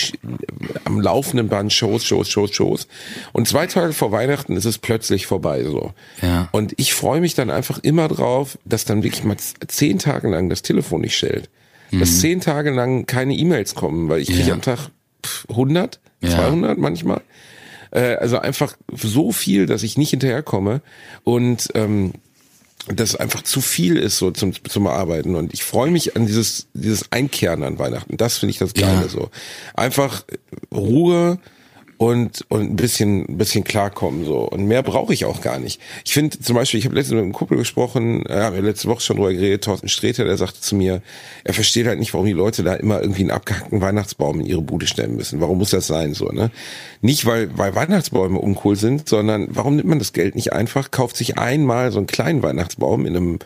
am 0.85 0.99
laufenden 0.99 1.49
Band 1.49 1.71
Shows, 1.71 2.03
Shows, 2.03 2.27
Shows, 2.27 2.55
Shows. 2.55 2.87
Und 3.31 3.47
zwei 3.47 3.67
Tage 3.67 3.93
vor 3.93 4.11
Weihnachten 4.11 4.57
ist 4.57 4.65
es 4.65 4.79
plötzlich 4.79 5.27
vorbei 5.27 5.63
so. 5.63 5.93
Ja. 6.23 6.49
Und 6.51 6.73
ich 6.77 6.95
freue 6.95 7.21
mich 7.21 7.35
dann 7.35 7.51
einfach 7.51 7.77
immer 7.83 8.07
drauf, 8.07 8.57
dass 8.65 8.85
dann 8.85 9.03
wirklich 9.03 9.23
mal 9.23 9.37
zehn 9.37 9.99
Tage 9.99 10.29
lang 10.29 10.49
das 10.49 10.63
Telefon 10.63 11.01
nicht 11.01 11.15
stellt. 11.15 11.47
Dass 11.91 12.09
mhm. 12.09 12.15
zehn 12.15 12.41
Tage 12.41 12.71
lang 12.71 13.05
keine 13.05 13.35
E-Mails 13.35 13.75
kommen, 13.75 14.09
weil 14.09 14.21
ich 14.21 14.29
kriege 14.29 14.47
ja. 14.47 14.53
am 14.53 14.61
Tag 14.61 14.89
100, 15.49 15.99
ja. 16.21 16.29
200 16.29 16.77
manchmal. 16.77 17.21
Äh, 17.91 18.15
also 18.15 18.39
einfach 18.39 18.75
so 18.93 19.31
viel, 19.31 19.65
dass 19.65 19.83
ich 19.83 19.97
nicht 19.97 20.11
hinterherkomme 20.11 20.81
und 21.23 21.69
ähm, 21.75 22.13
das 22.87 23.15
einfach 23.15 23.43
zu 23.43 23.61
viel 23.61 23.97
ist 23.97 24.17
so 24.17 24.31
zum, 24.31 24.53
zum 24.63 24.87
Arbeiten 24.87 25.35
und 25.35 25.53
ich 25.53 25.63
freue 25.63 25.91
mich 25.91 26.15
an 26.15 26.25
dieses 26.25 26.67
dieses 26.73 27.11
Einkehren 27.11 27.63
an 27.63 27.77
Weihnachten. 27.77 28.17
Das 28.17 28.37
finde 28.37 28.51
ich 28.51 28.57
das 28.57 28.73
Geile 28.73 29.03
ja. 29.03 29.07
so. 29.07 29.29
Einfach 29.75 30.23
Ruhe, 30.73 31.37
und 32.01 32.43
und 32.49 32.61
ein 32.61 32.75
bisschen 32.75 33.29
ein 33.29 33.37
bisschen 33.37 33.63
klarkommen 33.63 34.25
so 34.25 34.39
und 34.39 34.65
mehr 34.65 34.81
brauche 34.81 35.13
ich 35.13 35.25
auch 35.25 35.39
gar 35.39 35.59
nicht. 35.59 35.79
Ich 36.03 36.13
finde 36.13 36.39
zum 36.39 36.55
Beispiel, 36.55 36.79
ich 36.79 36.85
habe 36.87 36.95
letztens 36.95 37.13
mit 37.13 37.23
einem 37.23 37.31
Kumpel 37.31 37.59
gesprochen, 37.59 38.25
äh, 38.25 38.41
haben 38.41 38.55
wir 38.55 38.63
letzte 38.63 38.87
Woche 38.87 39.01
schon 39.01 39.17
drüber 39.17 39.31
geredet, 39.31 39.63
Thorsten 39.63 39.87
Sträter, 39.87 40.25
der 40.25 40.35
sagte 40.35 40.61
zu 40.61 40.75
mir, 40.75 41.03
er 41.43 41.53
versteht 41.53 41.85
halt 41.85 41.99
nicht, 41.99 42.11
warum 42.15 42.25
die 42.25 42.33
Leute 42.33 42.63
da 42.63 42.73
immer 42.73 43.01
irgendwie 43.01 43.21
einen 43.21 43.29
abgehackten 43.29 43.81
Weihnachtsbaum 43.81 44.39
in 44.39 44.47
ihre 44.47 44.63
Bude 44.63 44.87
stellen 44.87 45.15
müssen. 45.15 45.41
Warum 45.41 45.59
muss 45.59 45.69
das 45.69 45.85
sein 45.85 46.15
so 46.15 46.29
ne? 46.29 46.49
Nicht 47.01 47.27
weil 47.27 47.55
weil 47.55 47.75
Weihnachtsbäume 47.75 48.39
uncool 48.39 48.77
sind, 48.77 49.07
sondern 49.07 49.49
warum 49.51 49.75
nimmt 49.75 49.89
man 49.89 49.99
das 49.99 50.11
Geld 50.11 50.33
nicht 50.33 50.53
einfach, 50.53 50.89
kauft 50.89 51.17
sich 51.17 51.37
einmal 51.37 51.91
so 51.91 51.99
einen 51.99 52.07
kleinen 52.07 52.41
Weihnachtsbaum 52.41 53.05
in 53.05 53.15
einem 53.15 53.39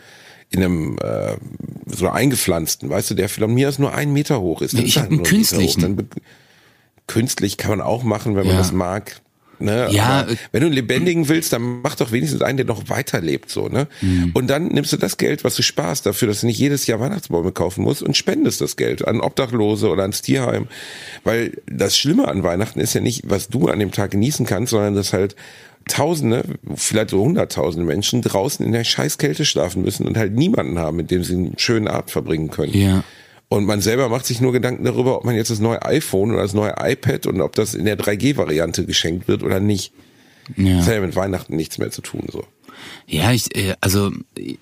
in 0.48 0.62
einem 0.62 0.98
äh, 1.02 1.36
so 1.84 2.08
eingepflanzten, 2.08 2.88
weißt 2.88 3.10
du, 3.10 3.14
der 3.16 3.28
von 3.28 3.52
mir 3.52 3.68
aus 3.68 3.78
nur 3.78 3.94
einen 3.94 4.14
Meter 4.14 4.40
hoch 4.40 4.62
ist. 4.62 4.72
Nee, 4.72 4.82
ich 4.82 4.96
habe 4.96 5.08
einen 5.08 5.24
künstlichen 5.24 6.08
künstlich 7.06 7.56
kann 7.56 7.70
man 7.70 7.80
auch 7.80 8.02
machen, 8.02 8.36
wenn 8.36 8.46
man 8.46 8.54
ja. 8.54 8.58
das 8.58 8.72
mag. 8.72 9.20
Ne? 9.58 9.88
Ja, 9.90 10.20
Aber 10.20 10.32
wenn 10.52 10.60
du 10.60 10.66
einen 10.66 10.74
lebendigen 10.74 11.28
willst, 11.28 11.52
dann 11.52 11.80
mach 11.80 11.94
doch 11.94 12.12
wenigstens 12.12 12.42
einen, 12.42 12.58
der 12.58 12.66
noch 12.66 12.90
weiterlebt, 12.90 13.50
so, 13.50 13.68
ne? 13.68 13.88
Mhm. 14.02 14.32
Und 14.34 14.48
dann 14.48 14.68
nimmst 14.68 14.92
du 14.92 14.98
das 14.98 15.16
Geld, 15.16 15.44
was 15.44 15.54
du 15.54 15.62
sparst, 15.62 16.04
dafür, 16.04 16.28
dass 16.28 16.42
du 16.42 16.46
nicht 16.46 16.58
jedes 16.58 16.86
Jahr 16.86 17.00
Weihnachtsbäume 17.00 17.52
kaufen 17.52 17.82
musst 17.82 18.02
und 18.02 18.16
spendest 18.16 18.60
das 18.60 18.76
Geld 18.76 19.06
an 19.08 19.20
Obdachlose 19.20 19.88
oder 19.88 20.02
ans 20.02 20.20
Tierheim. 20.20 20.68
Weil 21.24 21.52
das 21.66 21.96
Schlimme 21.96 22.28
an 22.28 22.42
Weihnachten 22.42 22.80
ist 22.80 22.94
ja 22.94 23.00
nicht, 23.00 23.22
was 23.30 23.48
du 23.48 23.68
an 23.68 23.78
dem 23.78 23.92
Tag 23.92 24.10
genießen 24.10 24.44
kannst, 24.44 24.70
sondern 24.70 24.94
dass 24.94 25.12
halt 25.12 25.36
Tausende, 25.88 26.42
vielleicht 26.74 27.10
so 27.10 27.22
Hunderttausende 27.22 27.86
Menschen 27.86 28.20
draußen 28.20 28.66
in 28.66 28.72
der 28.72 28.82
Scheißkälte 28.82 29.44
schlafen 29.44 29.82
müssen 29.82 30.04
und 30.04 30.16
halt 30.16 30.34
niemanden 30.34 30.80
haben, 30.80 30.96
mit 30.96 31.12
dem 31.12 31.22
sie 31.22 31.34
einen 31.34 31.58
schönen 31.58 31.86
Abend 31.86 32.10
verbringen 32.10 32.50
können. 32.50 32.76
Ja. 32.76 33.04
Und 33.48 33.64
man 33.64 33.80
selber 33.80 34.08
macht 34.08 34.26
sich 34.26 34.40
nur 34.40 34.52
Gedanken 34.52 34.84
darüber, 34.84 35.18
ob 35.18 35.24
man 35.24 35.36
jetzt 35.36 35.50
das 35.50 35.60
neue 35.60 35.82
iPhone 35.82 36.32
oder 36.32 36.42
das 36.42 36.54
neue 36.54 36.74
iPad 36.78 37.26
und 37.26 37.40
ob 37.40 37.54
das 37.54 37.74
in 37.74 37.84
der 37.84 37.98
3G-Variante 37.98 38.84
geschenkt 38.86 39.28
wird 39.28 39.42
oder 39.42 39.60
nicht. 39.60 39.92
Ja. 40.56 40.78
Das 40.78 40.86
hat 40.86 40.94
ja 40.94 41.00
mit 41.00 41.16
Weihnachten 41.16 41.56
nichts 41.56 41.78
mehr 41.78 41.90
zu 41.90 42.02
tun, 42.02 42.26
so. 42.30 42.44
Ja, 43.06 43.32
ich, 43.32 43.54
äh, 43.56 43.74
also 43.80 44.10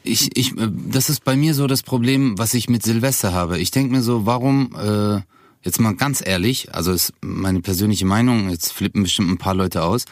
ich, 0.02 0.36
ich, 0.36 0.52
äh, 0.52 0.68
das 0.90 1.08
ist 1.08 1.24
bei 1.24 1.36
mir 1.36 1.54
so 1.54 1.66
das 1.66 1.82
Problem, 1.82 2.38
was 2.38 2.54
ich 2.54 2.68
mit 2.68 2.82
Silvester 2.82 3.32
habe. 3.32 3.58
Ich 3.58 3.70
denke 3.70 3.92
mir 3.92 4.02
so, 4.02 4.26
warum, 4.26 4.74
äh, 4.76 5.20
jetzt 5.62 5.80
mal 5.80 5.94
ganz 5.94 6.22
ehrlich, 6.24 6.74
also 6.74 6.92
ist 6.92 7.12
meine 7.22 7.60
persönliche 7.60 8.06
Meinung, 8.06 8.50
jetzt 8.50 8.72
flippen 8.72 9.02
bestimmt 9.02 9.30
ein 9.30 9.38
paar 9.38 9.54
Leute 9.54 9.82
aus, 9.82 10.04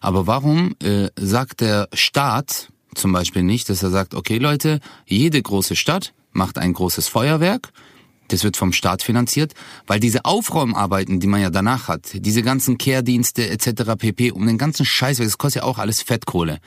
aber 0.00 0.26
warum 0.26 0.76
äh, 0.82 1.08
sagt 1.16 1.60
der 1.60 1.88
Staat 1.94 2.68
zum 2.94 3.12
Beispiel 3.12 3.42
nicht, 3.42 3.68
dass 3.70 3.82
er 3.82 3.90
sagt, 3.90 4.14
okay 4.14 4.38
Leute, 4.38 4.80
jede 5.06 5.40
große 5.40 5.76
Stadt 5.76 6.12
macht 6.32 6.58
ein 6.58 6.72
großes 6.72 7.08
Feuerwerk 7.08 7.72
das 8.28 8.44
wird 8.44 8.56
vom 8.56 8.72
Staat 8.72 9.02
finanziert, 9.02 9.54
weil 9.86 10.00
diese 10.00 10.24
Aufräumarbeiten, 10.24 11.20
die 11.20 11.26
man 11.26 11.40
ja 11.40 11.50
danach 11.50 11.88
hat, 11.88 12.10
diese 12.14 12.42
ganzen 12.42 12.78
Kehrdienste 12.78 13.48
etc. 13.48 13.96
pp. 13.98 14.30
um 14.32 14.46
den 14.46 14.58
ganzen 14.58 14.84
Scheiß, 14.84 15.18
das 15.18 15.38
kostet 15.38 15.62
ja 15.62 15.68
auch 15.68 15.78
alles 15.78 16.02
Fettkohle. 16.02 16.58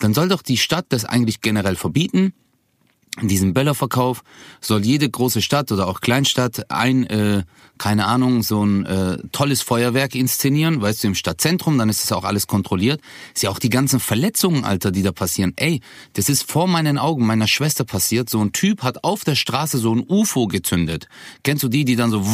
Dann 0.00 0.14
soll 0.14 0.28
doch 0.28 0.42
die 0.42 0.56
Stadt 0.56 0.86
das 0.90 1.04
eigentlich 1.04 1.40
generell 1.40 1.76
verbieten 1.76 2.32
in 3.20 3.28
diesem 3.28 3.54
Böllerverkauf 3.54 4.22
soll 4.60 4.84
jede 4.84 5.10
große 5.10 5.42
Stadt 5.42 5.72
oder 5.72 5.88
auch 5.88 6.00
Kleinstadt 6.00 6.70
ein, 6.70 7.04
äh, 7.06 7.42
keine 7.76 8.06
Ahnung, 8.06 8.42
so 8.42 8.64
ein 8.64 8.86
äh, 8.86 9.18
tolles 9.32 9.62
Feuerwerk 9.62 10.14
inszenieren, 10.14 10.80
weißt 10.80 11.02
du, 11.02 11.08
im 11.08 11.14
Stadtzentrum, 11.14 11.76
dann 11.76 11.88
ist 11.88 12.02
das 12.02 12.12
auch 12.12 12.24
alles 12.24 12.46
kontrolliert. 12.46 13.00
Ist 13.34 13.42
ja 13.42 13.50
auch 13.50 13.58
die 13.58 13.68
ganzen 13.68 13.98
Verletzungen, 13.98 14.64
Alter, 14.64 14.92
die 14.92 15.02
da 15.02 15.10
passieren. 15.10 15.54
Ey, 15.56 15.80
das 16.12 16.28
ist 16.28 16.50
vor 16.50 16.68
meinen 16.68 16.98
Augen 16.98 17.26
meiner 17.26 17.48
Schwester 17.48 17.84
passiert. 17.84 18.30
So 18.30 18.40
ein 18.40 18.52
Typ 18.52 18.82
hat 18.82 19.02
auf 19.02 19.24
der 19.24 19.34
Straße 19.34 19.78
so 19.78 19.92
ein 19.92 20.04
UFO 20.08 20.46
gezündet. 20.46 21.08
Kennst 21.42 21.64
du 21.64 21.68
die, 21.68 21.84
die 21.84 21.96
dann 21.96 22.10
so, 22.10 22.24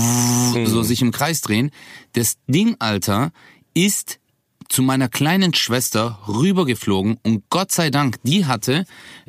so 0.67 0.83
sich 0.83 1.01
im 1.01 1.11
Kreis 1.11 1.41
drehen? 1.41 1.71
Das 2.13 2.37
Ding, 2.49 2.77
Alter, 2.81 3.33
ist 3.73 4.19
zu 4.69 4.83
meiner 4.83 5.09
kleinen 5.09 5.55
Schwester 5.55 6.19
rübergeflogen 6.29 7.19
und 7.23 7.45
Gott 7.51 7.73
sei 7.73 7.91
Dank, 7.91 8.17
die 8.23 8.47
hatte 8.47 8.85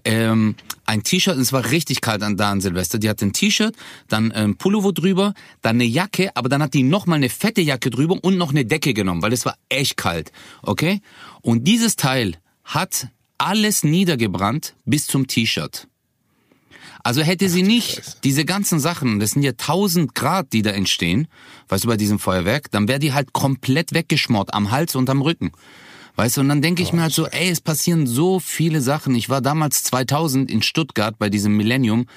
ähm, 0.06 0.56
ein 0.86 1.04
T-Shirt, 1.04 1.38
es 1.38 1.54
war 1.54 1.72
richtig 1.72 2.02
kalt 2.02 2.24
an 2.24 2.38
da 2.38 2.52
an 2.52 2.62
Silvester, 2.62 2.98
die 2.98 3.10
hatte 3.10 3.26
ein 3.26 3.34
T-Shirt, 3.34 3.76
dann 4.08 4.32
ein 4.32 4.46
ähm, 4.46 4.58
Pullover 4.58 4.94
drüber, 4.94 5.34
dann 5.62 5.78
eine 5.78 5.86
Jacke, 5.86 6.36
aber 6.36 6.50
dann 6.50 6.62
hat 6.62 6.74
die 6.74 6.84
nochmal 6.84 7.18
eine 7.18 7.30
fette 7.30 7.62
Jacke 7.62 7.90
drüber 7.90 8.18
und 8.22 8.38
noch 8.38 8.52
eine 8.52 8.66
Decke 8.66 8.94
genommen, 8.94 9.22
weil 9.22 9.34
es 9.34 9.46
war 9.46 9.56
echt 9.70 9.98
kalt, 9.98 10.32
okay? 10.62 11.02
Und 11.42 11.68
dieses 11.68 11.96
Teil 11.96 12.38
hat 12.64 13.08
alles 13.38 13.84
niedergebrannt 13.84 14.76
bis 14.86 15.08
zum 15.08 15.28
T-Shirt. 15.28 15.88
Also 17.08 17.22
hätte 17.22 17.48
sie 17.48 17.64
nicht 17.64 18.26
diese 18.26 18.44
ganzen 18.44 18.82
Sachen, 18.82 19.22
das 19.22 19.32
sind 19.32 19.42
ja 19.42 19.52
1000 19.52 20.14
Grad, 20.14 20.52
die 20.52 20.62
da 20.62 20.72
entstehen, 20.72 21.30
weißt 21.70 21.86
du, 21.86 21.88
bei 21.88 21.96
diesem 21.96 22.20
Feuerwerk, 22.20 22.70
dann 22.72 22.90
wäre 22.90 23.00
die 23.00 23.14
halt 23.14 23.32
komplett 23.32 23.94
weggeschmort 23.94 24.54
am 24.54 24.72
Hals 24.72 24.94
und 24.94 25.10
am 25.10 25.22
Rücken. 25.22 25.54
Weißt 26.18 26.36
du, 26.36 26.42
und 26.42 26.50
dann 26.50 26.62
denke 26.62 26.84
ich 26.84 26.92
mir 26.92 27.04
halt 27.04 27.14
so, 27.14 27.26
ey, 27.26 27.50
es 27.50 27.62
passieren 27.62 28.08
so 28.08 28.42
viele 28.42 28.82
Sachen. 28.82 29.16
Ich 29.16 29.30
war 29.30 29.40
damals 29.40 29.84
2000 29.84 30.52
in 30.52 30.62
Stuttgart 30.62 31.18
bei 31.18 31.30
diesem 31.30 31.56
Millennium. 31.56 32.08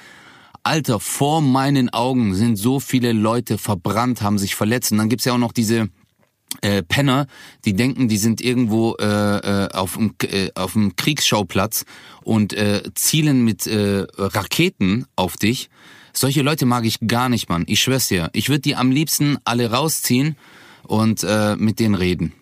Alter, 0.65 0.99
vor 0.99 1.41
meinen 1.41 1.91
Augen 1.91 2.35
sind 2.35 2.57
so 2.57 2.81
viele 2.81 3.13
Leute 3.13 3.59
verbrannt, 3.59 4.23
haben 4.23 4.39
sich 4.39 4.57
verletzt. 4.57 4.91
Und 4.91 4.99
dann 4.99 5.09
gibt's 5.09 5.25
ja 5.25 5.35
auch 5.35 5.39
noch 5.39 5.53
diese 5.53 5.89
äh, 6.63 6.83
Penner, 6.83 7.27
die 7.65 7.75
denken, 7.75 8.09
die 8.09 8.17
sind 8.17 8.41
irgendwo 8.41 8.95
äh, 8.97 9.05
äh, 9.07 9.69
auf 9.73 9.95
dem 9.95 10.15
äh, 10.23 10.51
auf 10.55 10.73
dem 10.73 10.97
Kriegsschauplatz 10.97 11.85
und 12.23 12.53
äh, 12.53 12.83
zielen 12.95 13.45
mit 13.45 13.67
äh, 13.67 14.07
Raketen 14.17 15.07
auf 15.17 15.37
dich. 15.37 15.71
Solche 16.13 16.43
Leute 16.43 16.67
mag 16.67 16.85
ich 16.85 16.99
gar 17.07 17.29
nicht, 17.29 17.49
Mann. 17.49 17.65
Ich 17.67 17.81
schwör's 17.81 18.09
dir. 18.09 18.31
Ich 18.33 18.49
würde 18.49 18.61
die 18.61 18.77
am 18.77 18.91
liebsten 18.91 19.39
alle 19.45 19.71
rausziehen 19.71 20.37
und 20.83 21.23
äh, 21.23 21.57
mit 21.57 21.79
denen 21.79 21.95
reden 21.95 22.33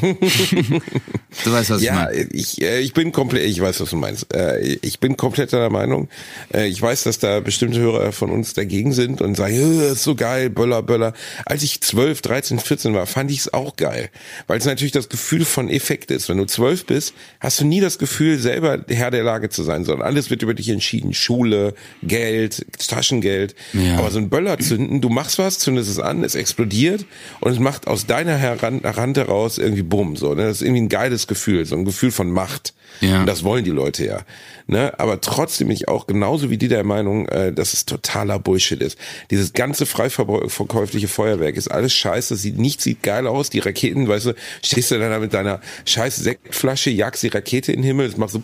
du 0.00 1.52
weißt, 1.52 1.70
was 1.70 1.82
ja, 1.82 2.10
ich 2.10 2.16
meine. 2.16 2.28
Ich, 2.32 2.62
äh, 2.62 2.80
ich 2.80 2.92
bin 2.94 3.12
komplett, 3.12 3.44
ich 3.44 3.60
weiß, 3.60 3.80
was 3.80 3.90
du 3.90 3.96
meinst. 3.96 4.34
Äh, 4.34 4.78
ich 4.82 4.98
bin 4.98 5.16
komplett 5.16 5.52
der 5.52 5.70
Meinung. 5.70 6.08
Äh, 6.52 6.66
ich 6.66 6.80
weiß, 6.82 7.04
dass 7.04 7.18
da 7.18 7.40
bestimmte 7.40 7.78
Hörer 7.78 8.12
von 8.12 8.30
uns 8.30 8.54
dagegen 8.54 8.92
sind 8.92 9.20
und 9.22 9.36
sagen, 9.36 9.78
das 9.80 9.92
ist 9.92 10.04
so 10.04 10.14
geil, 10.14 10.50
Böller, 10.50 10.82
Böller. 10.82 11.12
Als 11.46 11.62
ich 11.62 11.80
12, 11.80 12.22
13, 12.22 12.58
14 12.58 12.94
war, 12.94 13.06
fand 13.06 13.30
ich 13.30 13.38
es 13.38 13.54
auch 13.54 13.76
geil. 13.76 14.10
Weil 14.46 14.58
es 14.58 14.64
natürlich 14.64 14.92
das 14.92 15.08
Gefühl 15.08 15.44
von 15.44 15.68
Effekt 15.68 16.10
ist. 16.10 16.28
Wenn 16.28 16.38
du 16.38 16.44
12 16.44 16.86
bist, 16.86 17.14
hast 17.40 17.60
du 17.60 17.64
nie 17.64 17.80
das 17.80 17.98
Gefühl, 17.98 18.38
selber 18.38 18.84
Herr 18.88 19.10
der 19.10 19.22
Lage 19.22 19.48
zu 19.48 19.62
sein, 19.62 19.84
sondern 19.84 20.06
alles 20.06 20.30
wird 20.30 20.42
über 20.42 20.54
dich 20.54 20.68
entschieden. 20.70 21.14
Schule, 21.14 21.74
Geld, 22.02 22.66
Taschengeld. 22.78 23.54
Ja. 23.72 23.98
Aber 23.98 24.10
so 24.10 24.18
ein 24.18 24.28
Böller 24.28 24.58
zünden, 24.58 25.00
du 25.00 25.08
machst 25.08 25.38
was, 25.38 25.58
zündest 25.60 25.88
es 25.88 26.00
an, 26.00 26.24
es 26.24 26.34
explodiert 26.34 27.06
und 27.40 27.52
es 27.52 27.58
macht 27.60 27.86
aus 27.86 28.06
deiner 28.06 28.40
Hand 28.40 29.16
heraus 29.16 29.58
irgendwie 29.58 29.83
bumm, 29.88 30.16
so, 30.16 30.34
ne? 30.34 30.44
Das 30.44 30.56
ist 30.56 30.62
irgendwie 30.62 30.82
ein 30.82 30.88
geiles 30.88 31.26
Gefühl, 31.26 31.64
so 31.64 31.76
ein 31.76 31.84
Gefühl 31.84 32.10
von 32.10 32.30
Macht. 32.30 32.74
Ja. 33.00 33.20
Und 33.20 33.26
das 33.26 33.42
wollen 33.44 33.64
die 33.64 33.70
Leute 33.70 34.04
ja. 34.04 34.20
Ne? 34.66 34.98
Aber 34.98 35.20
trotzdem 35.20 35.68
bin 35.68 35.76
ich 35.76 35.88
auch 35.88 36.06
genauso 36.06 36.48
wie 36.48 36.56
die 36.56 36.68
der 36.68 36.84
Meinung, 36.84 37.28
äh, 37.28 37.52
dass 37.52 37.72
es 37.72 37.84
totaler 37.84 38.38
Bullshit 38.38 38.80
ist. 38.80 38.98
Dieses 39.30 39.52
ganze 39.52 39.84
frei 39.84 40.08
verkäufliche 40.08 41.08
Feuerwerk 41.08 41.56
ist 41.56 41.68
alles 41.68 41.92
scheiße, 41.92 42.36
sieht 42.36 42.58
nichts 42.58 42.84
sieht 42.84 43.02
geil 43.02 43.26
aus, 43.26 43.50
die 43.50 43.58
Raketen, 43.58 44.08
weißt 44.08 44.26
du, 44.26 44.34
stehst 44.62 44.90
du 44.90 44.98
dann 44.98 45.10
da 45.10 45.18
mit 45.18 45.34
deiner 45.34 45.60
scheiß 45.84 46.16
Sektflasche, 46.16 46.90
jagst 46.90 47.22
die 47.22 47.28
Rakete 47.28 47.72
in 47.72 47.80
den 47.80 47.86
Himmel, 47.86 48.06
es 48.06 48.16
macht 48.16 48.30
so 48.30 48.42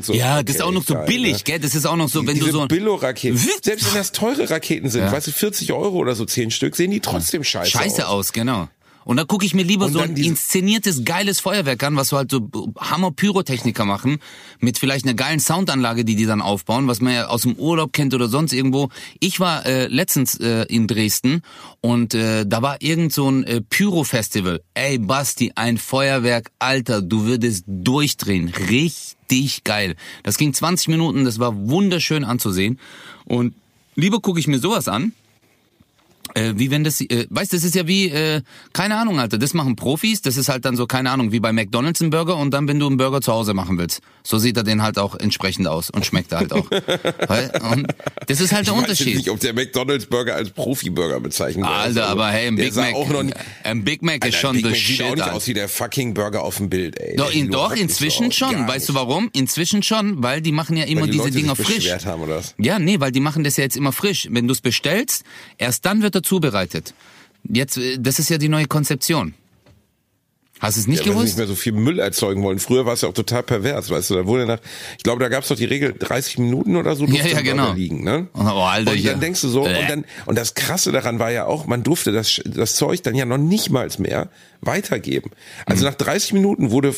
so, 0.00 0.14
ja, 0.14 0.36
okay, 0.36 0.44
das 0.44 0.56
ist 0.56 0.62
auch 0.62 0.72
noch 0.72 0.82
so 0.82 0.94
geil, 0.94 1.04
billig, 1.06 1.36
ne? 1.36 1.42
gell? 1.44 1.58
Das 1.58 1.74
ist 1.74 1.84
auch 1.84 1.96
noch 1.96 2.08
so, 2.08 2.26
wenn 2.26 2.34
Diese 2.34 2.46
du 2.46 2.52
so 2.52 2.66
Billo-Raketen. 2.66 3.36
Selbst 3.62 3.86
wenn 3.86 3.98
das 3.98 4.12
teure 4.12 4.48
Raketen 4.48 4.88
sind, 4.88 5.02
ja. 5.02 5.12
weißt 5.12 5.26
du, 5.26 5.30
40 5.30 5.72
Euro 5.72 5.98
oder 5.98 6.14
so, 6.14 6.24
10 6.24 6.50
Stück, 6.50 6.74
sehen 6.74 6.90
die 6.90 7.00
trotzdem 7.00 7.44
scheiße, 7.44 7.70
scheiße 7.70 7.84
aus. 7.84 7.92
Scheiße 7.92 8.08
aus, 8.08 8.32
genau. 8.32 8.68
Und 9.04 9.16
da 9.16 9.24
gucke 9.24 9.44
ich 9.44 9.54
mir 9.54 9.64
lieber 9.64 9.88
so 9.90 9.98
ein 9.98 10.16
inszeniertes, 10.16 11.04
geiles 11.04 11.40
Feuerwerk 11.40 11.82
an, 11.82 11.96
was 11.96 12.08
so 12.08 12.16
halt 12.16 12.30
so 12.30 12.48
Hammer-Pyrotechniker 12.78 13.84
machen, 13.84 14.18
mit 14.60 14.78
vielleicht 14.78 15.04
einer 15.04 15.14
geilen 15.14 15.40
Soundanlage, 15.40 16.04
die 16.04 16.16
die 16.16 16.26
dann 16.26 16.40
aufbauen, 16.40 16.88
was 16.88 17.00
man 17.00 17.14
ja 17.14 17.26
aus 17.26 17.42
dem 17.42 17.54
Urlaub 17.54 17.92
kennt 17.92 18.14
oder 18.14 18.28
sonst 18.28 18.52
irgendwo. 18.52 18.88
Ich 19.20 19.40
war 19.40 19.66
äh, 19.66 19.86
letztens 19.86 20.38
äh, 20.40 20.64
in 20.68 20.86
Dresden 20.86 21.42
und 21.80 22.14
äh, 22.14 22.46
da 22.46 22.62
war 22.62 22.80
irgend 22.80 23.12
so 23.12 23.30
ein 23.30 23.44
äh, 23.44 23.60
Pyro-Festival. 23.60 24.62
Ey, 24.74 24.98
Basti, 24.98 25.52
ein 25.54 25.78
Feuerwerk, 25.78 26.50
Alter, 26.58 27.02
du 27.02 27.24
würdest 27.24 27.64
durchdrehen. 27.66 28.48
Richtig 28.70 29.64
geil. 29.64 29.96
Das 30.22 30.38
ging 30.38 30.54
20 30.54 30.88
Minuten, 30.88 31.24
das 31.24 31.38
war 31.38 31.54
wunderschön 31.68 32.24
anzusehen. 32.24 32.78
Und 33.24 33.54
lieber 33.96 34.20
gucke 34.20 34.40
ich 34.40 34.46
mir 34.46 34.58
sowas 34.58 34.88
an, 34.88 35.12
äh, 36.34 36.52
wie 36.56 36.70
wenn 36.70 36.84
das, 36.84 37.00
äh, 37.00 37.26
weißt, 37.30 37.52
das 37.52 37.64
ist 37.64 37.74
ja 37.74 37.86
wie, 37.86 38.08
äh, 38.08 38.42
keine 38.72 38.96
Ahnung, 38.96 39.20
Alter, 39.20 39.38
das 39.38 39.54
machen 39.54 39.76
Profis, 39.76 40.20
das 40.20 40.36
ist 40.36 40.48
halt 40.48 40.64
dann 40.64 40.76
so, 40.76 40.86
keine 40.86 41.10
Ahnung, 41.10 41.32
wie 41.32 41.40
bei 41.40 41.52
McDonalds 41.52 42.00
ein 42.00 42.10
Burger 42.10 42.36
und 42.36 42.50
dann, 42.50 42.68
wenn 42.68 42.78
du 42.78 42.86
einen 42.86 42.96
Burger 42.96 43.20
zu 43.20 43.32
Hause 43.32 43.54
machen 43.54 43.78
willst, 43.78 44.00
so 44.24 44.38
sieht 44.38 44.56
er 44.56 44.64
den 44.64 44.82
halt 44.82 44.98
auch 44.98 45.14
entsprechend 45.14 45.66
aus 45.68 45.90
und 45.90 46.04
schmeckt 46.04 46.32
er 46.32 46.38
halt 46.38 46.52
auch. 46.52 46.68
und 47.72 47.86
das 48.26 48.40
ist 48.40 48.52
halt 48.52 48.66
der 48.66 48.74
ich 48.74 48.80
Unterschied. 48.80 49.06
Ich 49.06 49.14
weiß 49.14 49.18
nicht, 49.18 49.30
ob 49.30 49.40
der 49.40 49.54
McDonalds 49.54 50.06
Burger 50.06 50.34
als 50.34 50.50
Profi-Burger 50.50 51.20
bezeichnet 51.20 51.64
wird. 51.64 51.74
Alter, 51.74 52.06
aber 52.08 52.28
hey, 52.28 52.48
ein 52.48 52.56
Big 52.56 52.74
Mac, 52.74 52.94
ein 53.62 53.84
Big 53.84 54.02
Mac 54.02 54.26
ist 54.26 54.36
schon 54.36 54.60
Big 54.60 54.76
shit. 54.76 54.96
Sieht 54.96 55.02
auch 55.02 55.14
nicht 55.14 55.30
aus 55.30 55.46
wie 55.46 55.54
der 55.54 55.68
fucking 55.68 56.14
Burger 56.14 56.42
auf 56.42 56.56
dem 56.56 56.68
Bild, 56.68 56.98
ey. 56.98 57.16
Doch, 57.16 57.32
in, 57.32 57.50
doch 57.50 57.74
inzwischen 57.74 58.32
schon. 58.32 58.66
Weißt 58.66 58.88
du 58.88 58.94
warum? 58.94 59.30
Inzwischen 59.32 59.82
schon, 59.82 60.22
weil 60.22 60.40
die 60.40 60.52
machen 60.52 60.76
ja 60.76 60.84
immer 60.84 61.02
weil 61.02 61.06
die 61.06 61.12
diese 61.12 61.24
Leute 61.24 61.36
Dinger 61.36 61.56
frisch. 61.56 61.88
Haben, 62.04 62.22
oder 62.22 62.36
was? 62.36 62.54
Ja, 62.58 62.78
nee, 62.78 62.98
weil 62.98 63.12
die 63.12 63.20
machen 63.20 63.44
das 63.44 63.56
ja 63.56 63.64
jetzt 63.64 63.76
immer 63.76 63.92
frisch. 63.92 64.28
Wenn 64.30 64.48
du 64.48 64.52
es 64.52 64.60
bestellst, 64.60 65.24
erst 65.58 65.84
dann 65.84 66.02
wird 66.02 66.14
er 66.14 66.23
zubereitet. 66.24 66.94
Jetzt, 67.44 67.76
äh, 67.76 67.98
das 67.98 68.18
ist 68.18 68.30
ja 68.30 68.38
die 68.38 68.48
neue 68.48 68.66
Konzeption. 68.66 69.34
Hast 70.60 70.76
du 70.76 70.80
es 70.80 70.86
nicht 70.86 71.04
ja, 71.04 71.12
gewusst? 71.12 71.18
Weil 71.18 71.26
sie 71.26 71.32
nicht 71.32 71.38
mehr 71.38 71.46
so 71.48 71.54
viel 71.56 71.72
Müll 71.72 71.98
erzeugen 71.98 72.42
wollen. 72.42 72.58
Früher 72.58 72.86
war 72.86 72.94
es 72.94 73.00
ja 73.00 73.08
auch 73.08 73.14
total 73.14 73.42
pervers, 73.42 73.90
weißt 73.90 74.10
du. 74.10 74.14
Da 74.14 74.26
wurde 74.26 74.46
nach, 74.46 74.60
ich 74.96 75.02
glaube, 75.02 75.20
da 75.20 75.28
gab 75.28 75.42
es 75.42 75.48
doch 75.48 75.56
die 75.56 75.64
Regel 75.64 75.92
30 75.92 76.38
Minuten 76.38 76.76
oder 76.76 76.94
so 76.94 77.06
durfte 77.06 77.28
ja, 77.28 77.34
ja, 77.34 77.40
genau. 77.42 77.72
liegen, 77.72 78.04
ne? 78.04 78.28
Oh, 78.34 78.40
Alter, 78.40 78.92
und 78.92 78.98
dann 78.98 79.04
ja. 79.04 79.14
denkst 79.14 79.42
du 79.42 79.48
so, 79.48 79.66
äh. 79.66 79.80
und 79.80 79.90
dann, 79.90 80.04
und 80.26 80.38
das 80.38 80.54
Krasse 80.54 80.92
daran 80.92 81.18
war 81.18 81.32
ja 81.32 81.44
auch, 81.44 81.66
man 81.66 81.82
durfte 81.82 82.12
das, 82.12 82.40
das 82.46 82.76
Zeug 82.76 83.02
dann 83.02 83.16
ja 83.16 83.26
noch 83.26 83.36
nicht 83.36 83.70
mal 83.70 83.88
mehr 83.98 84.30
weitergeben. 84.60 85.32
Also 85.66 85.84
mhm. 85.84 85.90
nach 85.90 85.96
30 85.96 86.32
Minuten 86.32 86.70
wurde 86.70 86.94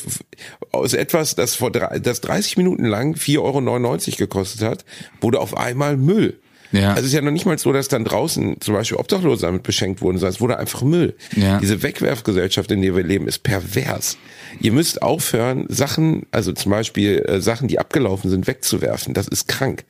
aus 0.71 0.93
etwas, 0.93 1.35
das 1.35 1.57
vor 1.57 1.73
das 1.73 2.21
30 2.21 2.59
Minuten 2.59 2.85
lang 2.85 3.17
4,99 3.17 3.39
Euro 3.41 4.17
gekostet 4.19 4.63
hat, 4.63 4.85
wurde 5.21 5.41
auf 5.41 5.57
einmal 5.57 5.97
Müll. 5.97 6.39
Ja. 6.73 6.91
Also 6.91 7.01
es 7.03 7.07
ist 7.07 7.13
ja 7.13 7.21
noch 7.21 7.31
nicht 7.31 7.47
mal 7.47 7.59
so, 7.59 7.73
dass 7.73 7.89
dann 7.89 8.05
draußen 8.05 8.61
zum 8.61 8.75
Beispiel 8.75 8.97
Obdachlose 8.99 9.43
damit 9.43 9.63
beschenkt 9.63 10.01
wurden, 10.01 10.19
sondern 10.19 10.35
es 10.35 10.41
wurde 10.41 10.59
einfach 10.59 10.83
Müll. 10.83 11.15
Ja. 11.37 11.59
Diese 11.59 11.83
Wegwerfgesellschaft, 11.83 12.71
in 12.71 12.83
der 12.83 12.97
wir 12.97 13.05
leben, 13.05 13.29
ist 13.29 13.43
pervers. 13.43 14.19
Ihr 14.61 14.73
müsst 14.73 15.03
aufhören, 15.03 15.67
Sachen, 15.69 16.27
also 16.31 16.53
zum 16.53 16.71
Beispiel 16.71 17.25
äh, 17.27 17.41
Sachen, 17.41 17.69
die 17.69 17.79
abgelaufen 17.79 18.31
sind, 18.31 18.47
wegzuwerfen. 18.47 19.15
Das 19.15 19.29
ist 19.29 19.49
krank. 19.49 19.85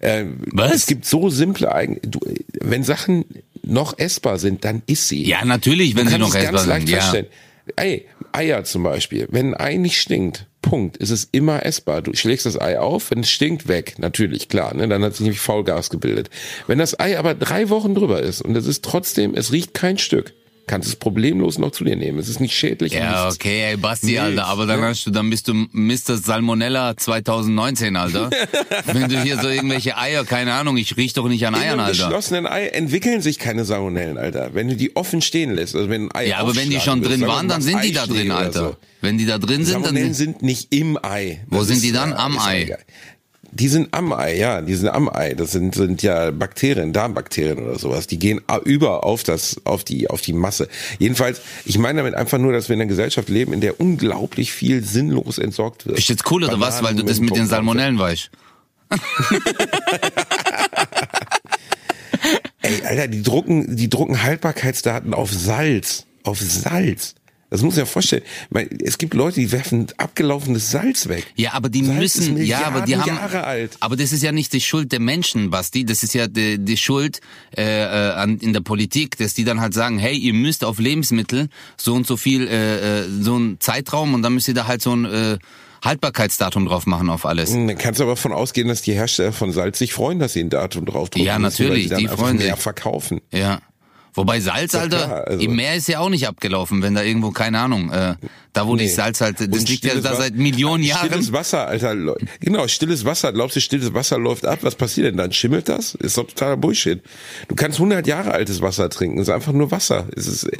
Äh, 0.00 0.24
Was? 0.52 0.74
Es 0.74 0.86
gibt 0.86 1.04
so 1.04 1.30
simple 1.30 1.72
Eigen... 1.72 1.98
Du, 2.02 2.20
wenn 2.60 2.82
Sachen 2.82 3.24
noch 3.62 3.98
essbar 3.98 4.38
sind, 4.38 4.64
dann 4.64 4.82
ist 4.86 5.08
sie. 5.08 5.24
Ja, 5.24 5.44
natürlich, 5.44 5.96
wenn 5.96 6.08
sie 6.08 6.18
noch 6.18 6.34
essbar 6.34 6.80
sind. 6.80 6.88
Ja. 6.88 7.12
Ey, 7.76 8.06
Eier 8.32 8.64
zum 8.64 8.82
Beispiel. 8.82 9.28
Wenn 9.30 9.54
ein 9.54 9.74
Ei 9.74 9.76
nicht 9.76 10.00
stinkt, 10.00 10.46
Punkt. 10.62 10.96
Es 11.00 11.10
ist 11.10 11.28
immer 11.32 11.66
essbar. 11.66 12.00
Du 12.00 12.14
schlägst 12.14 12.46
das 12.46 12.60
Ei 12.60 12.78
auf, 12.78 13.10
wenn 13.10 13.20
es 13.20 13.30
stinkt, 13.30 13.68
weg. 13.68 13.96
Natürlich, 13.98 14.48
klar. 14.48 14.74
Ne? 14.74 14.88
Dann 14.88 15.02
hat 15.02 15.12
sich 15.12 15.22
nämlich 15.22 15.40
Faulgas 15.40 15.90
gebildet. 15.90 16.30
Wenn 16.66 16.78
das 16.78 16.98
Ei 16.98 17.18
aber 17.18 17.34
drei 17.34 17.68
Wochen 17.68 17.94
drüber 17.94 18.22
ist 18.22 18.40
und 18.40 18.56
es 18.56 18.66
ist 18.66 18.84
trotzdem, 18.84 19.34
es 19.34 19.52
riecht 19.52 19.74
kein 19.74 19.98
Stück, 19.98 20.32
kannst 20.66 20.88
es 20.88 20.96
problemlos 20.96 21.58
noch 21.58 21.70
zu 21.72 21.84
dir 21.84 21.96
nehmen. 21.96 22.18
Es 22.18 22.28
ist 22.28 22.40
nicht 22.40 22.54
schädlich. 22.54 22.92
Ja, 22.92 23.24
nichts. 23.24 23.36
okay, 23.36 23.62
ey, 23.70 23.76
Basti, 23.76 24.06
nichts, 24.06 24.20
Alter, 24.22 24.46
aber 24.46 24.66
dann 24.66 24.80
ne? 24.80 24.86
hast 24.86 25.04
du, 25.06 25.10
dann 25.10 25.28
bist 25.28 25.48
du 25.48 25.54
Mr. 25.54 26.16
Salmonella 26.16 26.96
2019, 26.96 27.96
Alter. 27.96 28.30
Wenn 28.86 29.08
du 29.08 29.20
hier 29.20 29.38
so 29.38 29.48
irgendwelche 29.48 29.96
Eier, 29.98 30.24
keine 30.24 30.54
Ahnung, 30.54 30.76
ich 30.76 30.96
riech 30.96 31.12
doch 31.14 31.28
nicht 31.28 31.46
an 31.46 31.54
Eiern, 31.54 31.64
In 31.64 31.70
einem 31.70 31.80
Alter. 31.80 32.04
geschlossenen 32.04 32.46
Ei 32.46 32.66
entwickeln 32.68 33.20
sich 33.22 33.38
keine 33.38 33.64
Salmonellen, 33.64 34.18
Alter. 34.18 34.54
Wenn 34.54 34.68
du 34.68 34.76
die 34.76 34.94
offen 34.96 35.20
stehen 35.20 35.54
lässt, 35.54 35.74
also 35.74 35.88
wenn 35.88 36.04
ein 36.10 36.14
Ei 36.14 36.28
Ja, 36.28 36.38
aber 36.38 36.54
wenn 36.56 36.70
die 36.70 36.80
schon 36.80 37.02
drin 37.02 37.26
waren, 37.26 37.48
dann 37.48 37.62
sind 37.62 37.82
die 37.84 37.92
da 37.92 38.06
drin, 38.06 38.30
Alter. 38.30 38.60
So. 38.60 38.76
Wenn 39.00 39.18
die 39.18 39.26
da 39.26 39.38
drin 39.38 39.64
sind, 39.64 39.82
Salmonellen 39.82 40.08
dann 40.08 40.14
sind 40.14 40.42
nicht 40.42 40.72
im 40.72 40.96
Ei. 41.02 41.40
Wo 41.48 41.58
Das 41.58 41.68
sind 41.68 41.82
die 41.82 41.92
dann? 41.92 42.12
Am 42.12 42.38
Ei. 42.38 42.62
egal. 42.62 42.78
Die 43.54 43.68
sind 43.68 43.92
am 43.92 44.14
Ei, 44.14 44.34
ja, 44.36 44.62
die 44.62 44.74
sind 44.74 44.88
am 44.88 45.10
Ei. 45.10 45.34
Das 45.34 45.52
sind, 45.52 45.74
sind 45.74 46.02
ja 46.02 46.30
Bakterien, 46.30 46.94
Darmbakterien 46.94 47.58
oder 47.58 47.78
sowas. 47.78 48.06
Die 48.06 48.18
gehen 48.18 48.40
über 48.64 49.04
auf 49.04 49.24
das, 49.24 49.60
auf 49.64 49.84
die, 49.84 50.08
auf 50.08 50.22
die 50.22 50.32
Masse. 50.32 50.68
Jedenfalls, 50.98 51.42
ich 51.66 51.76
meine 51.76 51.98
damit 51.98 52.14
einfach 52.14 52.38
nur, 52.38 52.54
dass 52.54 52.70
wir 52.70 52.74
in 52.74 52.80
einer 52.80 52.88
Gesellschaft 52.88 53.28
leben, 53.28 53.52
in 53.52 53.60
der 53.60 53.78
unglaublich 53.78 54.54
viel 54.54 54.82
sinnlos 54.82 55.36
entsorgt 55.36 55.86
wird. 55.86 55.98
Ist 55.98 56.08
jetzt 56.08 56.30
cool 56.30 56.44
oder 56.44 56.58
was, 56.60 56.82
weil 56.82 56.94
du 56.94 57.02
das 57.02 57.20
mit 57.20 57.36
den 57.36 57.46
Salmonellen 57.46 57.98
weißt? 57.98 58.30
Ey, 62.62 62.82
Alter, 62.86 63.08
die 63.08 63.22
drucken, 63.22 63.76
die 63.76 63.90
drucken 63.90 64.22
Haltbarkeitsdaten 64.22 65.12
auf 65.12 65.30
Salz. 65.30 66.06
Auf 66.24 66.40
Salz. 66.40 67.14
Das 67.52 67.62
muss 67.62 67.74
man 67.74 67.80
ja 67.80 67.86
vorstellen. 67.86 68.22
Ich 68.54 68.68
Es 68.82 68.98
gibt 68.98 69.12
Leute, 69.14 69.38
die 69.40 69.52
werfen 69.52 69.86
abgelaufenes 69.98 70.70
Salz 70.70 71.08
weg. 71.08 71.26
Ja, 71.36 71.52
aber 71.52 71.68
die 71.68 71.84
Salz 71.84 71.98
müssen, 71.98 72.36
ja, 72.42 72.64
aber 72.64 72.80
die 72.80 72.96
haben, 72.96 73.06
Jahre 73.06 73.44
alt. 73.44 73.76
aber 73.80 73.94
das 73.96 74.12
ist 74.12 74.22
ja 74.22 74.32
nicht 74.32 74.52
die 74.54 74.60
Schuld 74.62 74.90
der 74.90 75.00
Menschen, 75.00 75.50
Basti. 75.50 75.84
Das 75.84 76.02
ist 76.02 76.14
ja 76.14 76.28
die, 76.28 76.58
die 76.58 76.76
Schuld 76.78 77.20
äh, 77.56 77.62
äh, 77.62 78.12
an, 78.14 78.38
in 78.38 78.54
der 78.54 78.60
Politik, 78.62 79.18
dass 79.18 79.34
die 79.34 79.44
dann 79.44 79.60
halt 79.60 79.74
sagen, 79.74 79.98
hey, 79.98 80.16
ihr 80.16 80.32
müsst 80.32 80.64
auf 80.64 80.78
Lebensmittel 80.78 81.48
so 81.76 81.92
und 81.94 82.06
so 82.06 82.16
viel, 82.16 82.48
äh, 82.48 83.00
äh, 83.02 83.08
so 83.20 83.36
ein 83.38 83.56
Zeitraum 83.60 84.14
und 84.14 84.22
dann 84.22 84.32
müsst 84.32 84.48
ihr 84.48 84.54
da 84.54 84.66
halt 84.66 84.80
so 84.80 84.96
ein 84.96 85.04
äh, 85.04 85.38
Haltbarkeitsdatum 85.84 86.66
drauf 86.66 86.86
machen 86.86 87.10
auf 87.10 87.26
alles. 87.26 87.50
Dann 87.52 87.76
kannst 87.76 88.00
du 88.00 88.04
aber 88.04 88.12
davon 88.12 88.32
ausgehen, 88.32 88.68
dass 88.68 88.82
die 88.82 88.92
Hersteller 88.94 89.32
von 89.32 89.52
Salz 89.52 89.78
sich 89.78 89.92
freuen, 89.92 90.18
dass 90.20 90.32
sie 90.32 90.40
ein 90.40 90.48
Datum 90.50 90.86
drauf 90.86 91.10
drucken 91.10 91.26
Ja, 91.26 91.38
müssen, 91.38 91.58
weil 91.58 91.68
natürlich, 91.68 91.84
die, 91.84 91.90
dann 91.90 91.98
die 91.98 92.08
freuen 92.08 92.36
mehr 92.38 92.54
sich. 92.54 92.62
verkaufen. 92.62 93.20
Ja. 93.32 93.60
Wobei 94.14 94.40
Salz, 94.40 94.74
Ja, 94.74 94.80
Alter, 94.80 94.96
klar, 95.06 95.24
also- 95.26 95.40
im 95.42 95.56
Meer 95.56 95.74
ist 95.76 95.88
ja 95.88 96.00
auch 96.00 96.10
nicht 96.10 96.28
abgelaufen, 96.28 96.82
wenn 96.82 96.94
da 96.94 97.02
irgendwo, 97.02 97.30
keine 97.30 97.58
Ahnung, 97.60 97.90
äh, 97.90 98.14
da 98.52 98.66
wo 98.66 98.76
die 98.76 98.84
Nee. 98.84 98.90
Salz 98.90 99.22
halt, 99.22 99.40
das 99.40 99.46
Und 99.48 99.68
liegt 99.70 99.84
ja 99.84 99.90
stilles 99.92 100.04
da 100.04 100.14
seit 100.14 100.34
Millionen 100.34 100.84
Stilles 100.84 101.10
Jahren. 101.10 101.32
Wasser, 101.32 101.66
Alter. 101.66 101.96
Genau, 102.40 102.68
stilles 102.68 103.06
Wasser. 103.06 103.32
Glaubst 103.32 103.56
du, 103.56 103.60
stilles 103.60 103.94
Wasser 103.94 104.18
läuft 104.18 104.44
ab? 104.44 104.58
Was 104.60 104.74
passiert 104.74 105.06
denn 105.06 105.16
dann? 105.16 105.32
Schimmelt 105.32 105.70
das? 105.70 105.94
Ist 105.94 106.18
doch 106.18 106.26
totaler 106.26 106.58
Bullshit. 106.58 107.00
Du 107.48 107.54
kannst 107.54 107.78
100 107.78 108.06
Jahre 108.06 108.32
altes 108.32 108.60
Wasser 108.60 108.90
trinken. 108.90 109.18
Es 109.18 109.28
ist 109.28 109.34
einfach 109.34 109.52
nur 109.52 109.70
Wasser. 109.70 110.06
Es 110.14 110.26
ist, 110.26 110.50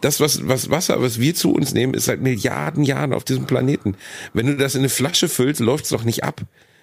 das, 0.00 0.20
was, 0.20 0.46
was 0.46 0.70
Wasser, 0.70 1.02
was 1.02 1.18
wir 1.18 1.34
zu 1.34 1.52
uns 1.52 1.74
nehmen, 1.74 1.94
ist 1.94 2.04
seit 2.04 2.20
Milliarden 2.20 2.84
Jahren 2.84 3.12
auf 3.12 3.24
diesem 3.24 3.46
Planeten. 3.46 3.96
Wenn 4.32 4.46
du 4.46 4.56
das 4.56 4.76
in 4.76 4.82
eine 4.82 4.88
Flasche 4.88 5.28
füllst, 5.28 5.60
läuft 5.60 5.84
es 5.84 5.90
doch 5.90 6.04
nicht 6.04 6.22
ab. 6.22 6.42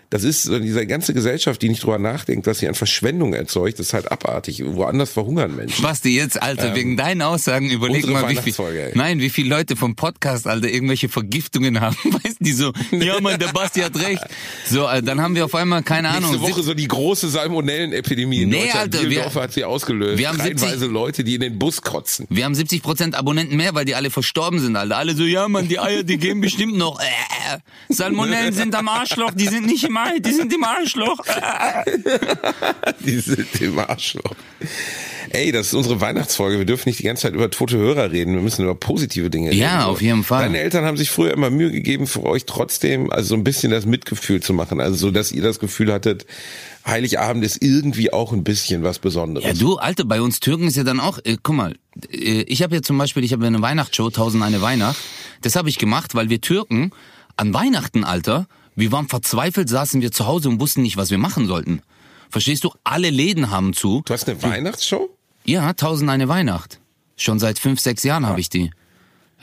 Das 0.10 0.24
ist 0.24 0.48
diese 0.50 0.88
ganze 0.88 1.14
Gesellschaft, 1.14 1.62
die 1.62 1.68
nicht 1.70 1.84
drüber 1.84 2.00
nachdenkt, 2.00 2.48
dass 2.48 2.60
sie 2.60 2.68
an 2.70 2.76
Verschwendung 2.76 3.34
erzeugt, 3.34 3.78
das 3.80 3.88
ist 3.88 3.94
halt 3.94 4.10
abartig. 4.12 4.64
Woanders 4.66 5.12
verhungern 5.12 5.56
Menschen. 5.56 5.82
Basti, 5.82 6.16
jetzt, 6.16 6.42
Alter, 6.42 6.76
wegen 6.76 6.96
deinen 6.96 7.22
Aussagen 7.22 7.70
überleg 7.70 8.06
Ähm, 8.06 8.12
mal, 8.14 8.22
wie 8.24 8.28
viel, 8.28 8.38
Weihnachtsfolge, 8.38 8.84
ey. 8.88 8.92
nein, 8.96 9.20
wie 9.20 9.30
viele 9.30 9.50
Leute 9.50 9.76
vom 9.76 9.96
Podcast, 9.98 10.48
Alter, 10.48 10.70
irgendwelche 10.70 11.10
Vergiftungen 11.10 11.82
haben. 11.82 11.98
Weißt 12.06 12.40
du, 12.40 12.44
die 12.46 12.54
so, 12.54 12.72
ja, 12.92 13.20
Mann, 13.20 13.38
der 13.38 13.48
Basti 13.48 13.82
hat 13.82 13.98
recht. 14.00 14.24
So, 14.70 14.88
äh, 14.88 15.04
dann 15.04 15.20
haben 15.22 15.36
wir 15.36 15.44
auf 15.44 15.54
einmal, 15.56 15.84
keine 15.84 16.10
Ahnung, 16.10 16.32
Nächste 16.32 16.50
Woche 16.52 16.64
so 16.64 16.74
die 16.74 16.88
große 16.88 17.28
Salmonellenepidemie 17.30 18.44
in 18.44 18.50
Nee, 18.50 18.62
Deutschland. 18.64 18.96
Alter, 18.96 19.10
wir- 19.10 19.34
hat 19.36 19.52
sie 19.54 19.66
ausgelöst. 19.66 20.18
wir 20.18 20.30
haben 20.30 20.40
70 20.40 20.64
Reihenweise 20.70 20.86
Leute, 20.88 21.24
die 21.26 21.36
in 21.36 21.42
den 21.42 21.60
Bus 21.60 21.82
kotzen. 21.82 22.26
Wir 22.30 22.46
haben 22.46 22.54
70% 22.56 23.14
Abonnenten 23.14 23.58
mehr, 23.58 23.76
weil 23.76 23.84
die 23.86 23.94
alle 23.96 24.10
verstorben 24.10 24.60
sind, 24.60 24.76
Alter. 24.78 24.98
Alle 24.98 25.16
so, 25.16 25.24
ja, 25.26 25.48
Mann, 25.50 25.68
die 25.68 25.80
Eier, 25.80 26.04
die 26.04 26.18
gehen 26.18 26.40
bestimmt 26.40 26.78
noch. 26.78 27.00
Äh, 27.02 27.04
äh. 27.56 27.58
Salmonellen 27.94 28.54
sind 28.54 28.74
am 28.74 28.88
Arschloch, 28.88 29.32
die 29.34 29.48
sind 29.48 29.66
nicht 29.66 29.84
im 29.84 29.97
Ei, 29.98 30.20
die 30.20 30.34
sind 30.34 30.54
im 30.54 30.64
Arschloch. 30.64 31.18
Die 33.06 33.20
sind 33.20 33.62
im 33.62 33.80
Arschloch. 33.80 34.36
Ey, 35.30 35.52
das 35.52 35.68
ist 35.68 35.74
unsere 35.74 36.00
Weihnachtsfolge. 36.00 36.58
Wir 36.58 36.66
dürfen 36.66 36.88
nicht 36.88 37.00
die 37.00 37.04
ganze 37.04 37.24
Zeit 37.24 37.34
über 37.34 37.50
tote 37.50 37.78
Hörer 37.78 38.12
reden. 38.12 38.34
Wir 38.34 38.42
müssen 38.42 38.64
über 38.64 38.76
positive 38.76 39.30
Dinge 39.30 39.50
reden. 39.50 39.60
Ja, 39.60 39.86
auf 39.86 40.02
jeden 40.02 40.24
Fall. 40.24 40.44
Deine 40.44 40.60
Eltern 40.60 40.86
haben 40.86 40.98
sich 40.98 41.10
früher 41.10 41.34
immer 41.34 41.50
Mühe 41.50 41.72
gegeben, 41.72 42.08
für 42.08 42.24
euch 42.24 42.46
trotzdem, 42.46 43.12
also 43.12 43.30
so 43.30 43.36
ein 43.36 43.44
bisschen 43.44 43.72
das 43.72 43.86
Mitgefühl 43.86 44.42
zu 44.42 44.54
machen. 44.54 44.80
Also 44.80 44.98
so, 44.98 45.12
dass 45.12 45.32
ihr 45.32 45.42
das 45.42 45.60
Gefühl 45.60 45.92
hattet, 45.92 46.26
Heiligabend 46.86 47.44
ist 47.44 47.62
irgendwie 47.62 48.14
auch 48.14 48.32
ein 48.32 48.44
bisschen 48.44 48.84
was 48.84 49.00
Besonderes. 49.00 49.46
Ja, 49.48 49.54
du, 49.54 49.76
Alter, 49.78 50.06
bei 50.06 50.22
uns 50.22 50.40
Türken 50.40 50.68
ist 50.68 50.78
ja 50.78 50.84
dann 50.84 51.00
auch, 51.00 51.20
äh, 51.26 51.38
guck 51.42 51.56
mal, 51.56 51.76
äh, 52.12 52.44
ich 52.44 52.64
habe 52.64 52.76
ja 52.76 52.82
zum 52.82 52.98
Beispiel, 52.98 53.24
ich 53.24 53.34
habe 53.34 53.46
eine 53.46 53.62
Weihnachtsshow, 53.62 54.10
Tausend 54.10 54.44
eine 54.44 54.62
Weihnacht. 54.62 54.98
Das 55.42 55.56
habe 55.56 55.68
ich 55.70 55.78
gemacht, 55.78 56.16
weil 56.16 56.30
wir 56.30 56.40
Türken 56.40 56.92
an 57.36 57.54
Weihnachten, 57.54 58.04
Alter, 58.04 58.48
wir 58.78 58.92
waren 58.92 59.08
verzweifelt, 59.10 59.68
saßen 59.68 60.02
wir 60.02 60.12
zu 60.12 60.28
Hause 60.28 60.50
und 60.50 60.60
wussten 60.62 60.84
nicht, 60.84 60.98
was 60.98 61.10
wir 61.10 61.18
machen 61.18 61.48
sollten. 61.48 61.82
Verstehst 62.30 62.64
du? 62.64 62.72
Alle 62.84 63.10
Läden 63.10 63.50
haben 63.50 63.74
zu. 63.74 64.04
Du 64.06 64.14
hast 64.14 64.30
eine 64.30 64.42
Weihnachtsshow? 64.42 65.10
Ja, 65.46 65.74
Tausend 65.74 66.10
eine 66.10 66.28
Weihnacht. 66.28 66.80
Schon 67.16 67.40
seit 67.40 67.58
fünf, 67.58 67.80
sechs 67.80 68.04
Jahren 68.04 68.28
habe 68.28 68.40
ich 68.40 68.50
die. 68.50 68.70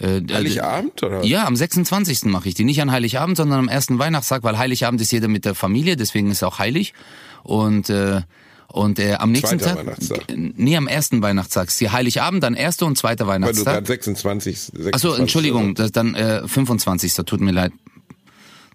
Äh, 0.00 0.18
äh, 0.18 0.32
Heiligabend, 0.32 1.02
oder? 1.02 1.24
Ja, 1.24 1.46
am 1.46 1.56
26. 1.56 2.26
mache 2.26 2.48
ich 2.48 2.54
die. 2.54 2.64
Nicht 2.64 2.80
an 2.80 2.92
Heiligabend, 2.92 3.36
sondern 3.36 3.58
am 3.58 3.68
ersten 3.68 3.98
Weihnachtstag, 3.98 4.44
weil 4.44 4.56
Heiligabend 4.58 5.00
ist 5.00 5.10
jeder 5.10 5.28
mit 5.28 5.44
der 5.44 5.54
Familie, 5.54 5.96
deswegen 5.96 6.30
ist 6.30 6.42
auch 6.44 6.58
heilig. 6.58 6.94
Und, 7.42 7.90
äh, 7.90 8.20
und 8.68 8.98
äh, 8.98 9.14
am 9.14 9.32
nächsten 9.32 9.58
Zweiter 9.58 9.76
Tag. 9.76 9.86
Weihnachtstag. 9.86 10.24
Nee, 10.36 10.76
am 10.76 10.86
ersten 10.86 11.22
Weihnachtstag. 11.22 11.68
Ist 11.68 11.80
die 11.80 11.90
Heiligabend, 11.90 12.42
dann 12.44 12.54
erster 12.54 12.86
und 12.86 12.98
zweiter 12.98 13.26
Weil 13.26 13.40
du 13.40 13.46
Weihnachtstag. 13.46 13.74
gerade 13.74 13.86
26, 13.86 14.58
26. 14.58 14.94
Achso, 14.94 15.14
Entschuldigung, 15.14 15.74
das 15.74 15.90
dann 15.90 16.14
äh, 16.14 16.46
25. 16.46 17.14
Tut 17.14 17.40
mir 17.40 17.52
leid. 17.52 17.72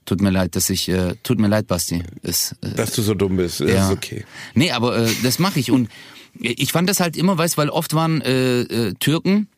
Tut 0.09 0.21
mir 0.21 0.31
leid, 0.31 0.55
dass 0.55 0.71
ich, 0.71 0.89
äh, 0.89 1.13
tut 1.21 1.39
mir 1.39 1.49
leid, 1.49 1.67
Basti. 1.67 2.01
Ist, 2.23 2.55
äh, 2.63 2.73
Dass 2.73 2.93
du 2.93 3.03
so 3.03 3.13
dumm 3.13 3.37
bist, 3.37 3.61
das 3.61 3.69
ist 3.69 3.91
okay. 3.91 4.25
Nee, 4.55 4.71
aber 4.71 4.97
äh, 4.97 5.07
das 5.21 5.37
mache 5.37 5.59
ich 5.59 5.69
und 5.69 5.87
ich 6.33 6.71
fand 6.71 6.89
das 6.89 6.99
halt 6.99 7.15
immer, 7.15 7.37
weißt, 7.37 7.59
weil 7.59 7.69
oft 7.69 7.93
waren 7.93 8.19
äh, 8.21 8.61
äh, 8.61 8.93
Türken 8.95 9.49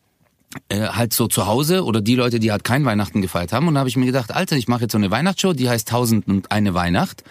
äh, 0.67 0.87
halt 0.87 1.13
so 1.13 1.29
zu 1.29 1.47
Hause 1.47 1.85
oder 1.85 2.01
die 2.01 2.15
Leute, 2.15 2.41
die 2.41 2.51
halt 2.51 2.65
kein 2.65 2.83
Weihnachten 2.83 3.21
gefeiert 3.21 3.53
haben 3.53 3.69
und 3.69 3.75
da 3.75 3.79
habe 3.79 3.87
ich 3.87 3.95
mir 3.95 4.05
gedacht, 4.05 4.35
Alter, 4.35 4.57
ich 4.57 4.67
mache 4.67 4.81
jetzt 4.81 4.91
so 4.91 4.97
eine 4.97 5.09
Weihnachtsshow, 5.09 5.53
die 5.53 5.69
heißt 5.69 5.87
Tausend 5.87 6.27
und 6.27 6.51
eine 6.51 6.73
Weihnacht 6.73 7.23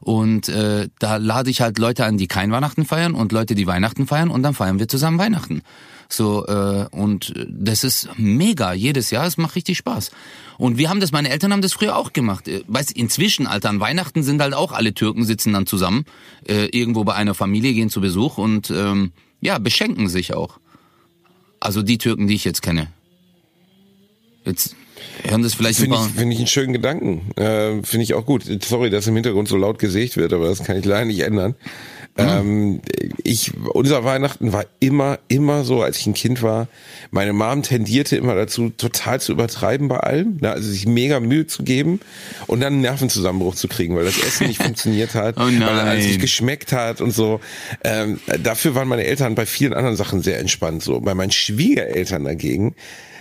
und 0.00 0.48
äh, 0.48 0.88
da 0.98 1.16
lade 1.16 1.50
ich 1.50 1.60
halt 1.60 1.78
Leute 1.78 2.06
an, 2.06 2.16
die 2.16 2.26
kein 2.26 2.52
Weihnachten 2.52 2.86
feiern 2.86 3.12
und 3.12 3.32
Leute, 3.32 3.54
die 3.54 3.66
Weihnachten 3.66 4.06
feiern 4.06 4.30
und 4.30 4.42
dann 4.42 4.54
feiern 4.54 4.78
wir 4.78 4.88
zusammen 4.88 5.18
Weihnachten. 5.18 5.60
So 6.12 6.46
äh, 6.46 6.86
und 6.90 7.32
das 7.48 7.84
ist 7.84 8.08
mega 8.16 8.72
jedes 8.72 9.10
Jahr, 9.10 9.26
es 9.26 9.38
macht 9.38 9.56
richtig 9.56 9.78
Spaß. 9.78 10.10
Und 10.58 10.76
wir 10.76 10.90
haben 10.90 11.00
das, 11.00 11.10
meine 11.10 11.30
Eltern 11.30 11.52
haben 11.52 11.62
das 11.62 11.72
früher 11.72 11.96
auch 11.96 12.12
gemacht. 12.12 12.48
Äh, 12.48 12.62
Weißt, 12.66 12.92
inzwischen, 12.92 13.46
Alter, 13.46 13.70
an 13.70 13.80
Weihnachten 13.80 14.22
sind 14.22 14.40
halt 14.40 14.54
auch 14.54 14.72
alle 14.72 14.92
Türken 14.94 15.24
sitzen 15.24 15.52
dann 15.52 15.66
zusammen 15.66 16.04
äh, 16.46 16.66
irgendwo 16.66 17.04
bei 17.04 17.14
einer 17.14 17.34
Familie, 17.34 17.72
gehen 17.72 17.88
zu 17.88 18.00
Besuch 18.00 18.38
und 18.38 18.70
ähm, 18.70 19.12
ja 19.40 19.58
beschenken 19.58 20.08
sich 20.08 20.34
auch. 20.34 20.58
Also 21.60 21.82
die 21.82 21.98
Türken, 21.98 22.26
die 22.26 22.34
ich 22.34 22.44
jetzt 22.44 22.60
kenne. 22.60 22.88
Jetzt 24.44 24.76
hören 25.22 25.42
das 25.42 25.54
vielleicht 25.54 25.78
Finde 25.78 25.96
ich, 25.96 26.12
finde 26.12 26.34
ich 26.34 26.38
einen 26.40 26.48
schönen 26.48 26.72
Gedanken. 26.72 27.30
Äh, 27.36 27.82
Finde 27.82 28.02
ich 28.02 28.14
auch 28.14 28.26
gut. 28.26 28.44
Sorry, 28.64 28.90
dass 28.90 29.06
im 29.06 29.14
Hintergrund 29.14 29.48
so 29.48 29.56
laut 29.56 29.78
gesägt 29.78 30.16
wird, 30.16 30.32
aber 30.32 30.48
das 30.48 30.64
kann 30.64 30.76
ich 30.76 30.84
leider 30.84 31.04
nicht 31.04 31.20
ändern. 31.20 31.54
Ähm, 32.18 32.82
ich, 33.24 33.52
unser 33.72 34.04
Weihnachten 34.04 34.52
war 34.52 34.66
immer, 34.80 35.18
immer 35.28 35.64
so, 35.64 35.82
als 35.82 35.98
ich 35.98 36.06
ein 36.06 36.12
Kind 36.14 36.42
war. 36.42 36.68
Meine 37.10 37.32
Mom 37.32 37.62
tendierte 37.62 38.16
immer 38.16 38.34
dazu, 38.34 38.68
total 38.70 39.20
zu 39.20 39.32
übertreiben 39.32 39.88
bei 39.88 39.98
allem, 39.98 40.36
ne? 40.40 40.50
also 40.50 40.70
sich 40.70 40.86
mega 40.86 41.20
Mühe 41.20 41.46
zu 41.46 41.62
geben 41.62 42.00
und 42.46 42.60
dann 42.60 42.74
einen 42.74 42.82
Nervenzusammenbruch 42.82 43.54
zu 43.54 43.66
kriegen, 43.66 43.96
weil 43.96 44.04
das 44.04 44.18
Essen 44.18 44.46
nicht 44.46 44.62
funktioniert 44.62 45.14
hat, 45.14 45.36
Oh 45.38 45.40
weil 45.44 45.54
er 45.62 45.74
nein. 45.74 45.88
als 45.88 46.04
nicht 46.04 46.20
geschmeckt 46.20 46.72
hat 46.72 47.00
und 47.00 47.12
so. 47.12 47.40
Ähm, 47.82 48.20
dafür 48.42 48.74
waren 48.74 48.88
meine 48.88 49.04
Eltern 49.04 49.34
bei 49.34 49.46
vielen 49.46 49.72
anderen 49.72 49.96
Sachen 49.96 50.20
sehr 50.20 50.38
entspannt. 50.38 50.82
So 50.82 51.00
bei 51.00 51.14
meinen 51.14 51.32
Schwiegereltern 51.32 52.24
dagegen 52.24 52.74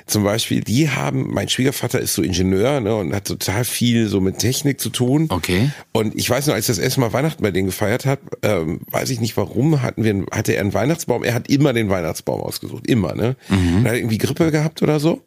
zum 0.05 0.23
Beispiel, 0.23 0.61
die 0.61 0.89
haben, 0.89 1.33
mein 1.33 1.49
Schwiegervater 1.49 1.99
ist 1.99 2.13
so 2.13 2.21
Ingenieur 2.21 2.79
ne, 2.79 2.95
und 2.95 3.13
hat 3.13 3.25
total 3.25 3.63
viel 3.65 4.07
so 4.07 4.21
mit 4.21 4.39
Technik 4.39 4.79
zu 4.79 4.89
tun. 4.89 5.27
Okay. 5.29 5.71
Und 5.91 6.15
ich 6.15 6.29
weiß 6.29 6.47
noch, 6.47 6.53
als 6.53 6.69
ich 6.69 6.75
das 6.75 6.83
erste 6.83 6.99
Mal 6.99 7.13
Weihnachten 7.13 7.43
bei 7.43 7.51
denen 7.51 7.67
gefeiert 7.67 8.05
hat, 8.05 8.19
ähm, 8.43 8.81
weiß 8.89 9.09
ich 9.09 9.19
nicht 9.19 9.37
warum, 9.37 9.81
hatten 9.81 10.03
wir, 10.03 10.25
hatte 10.31 10.53
er 10.53 10.61
einen 10.61 10.73
Weihnachtsbaum. 10.73 11.23
Er 11.23 11.33
hat 11.33 11.49
immer 11.49 11.73
den 11.73 11.89
Weihnachtsbaum 11.89 12.41
ausgesucht, 12.41 12.87
immer, 12.87 13.15
ne? 13.15 13.35
Und 13.77 13.87
hat 13.87 13.95
irgendwie 13.95 14.17
Grippe 14.17 14.51
gehabt 14.51 14.81
oder 14.81 14.99
so 14.99 15.21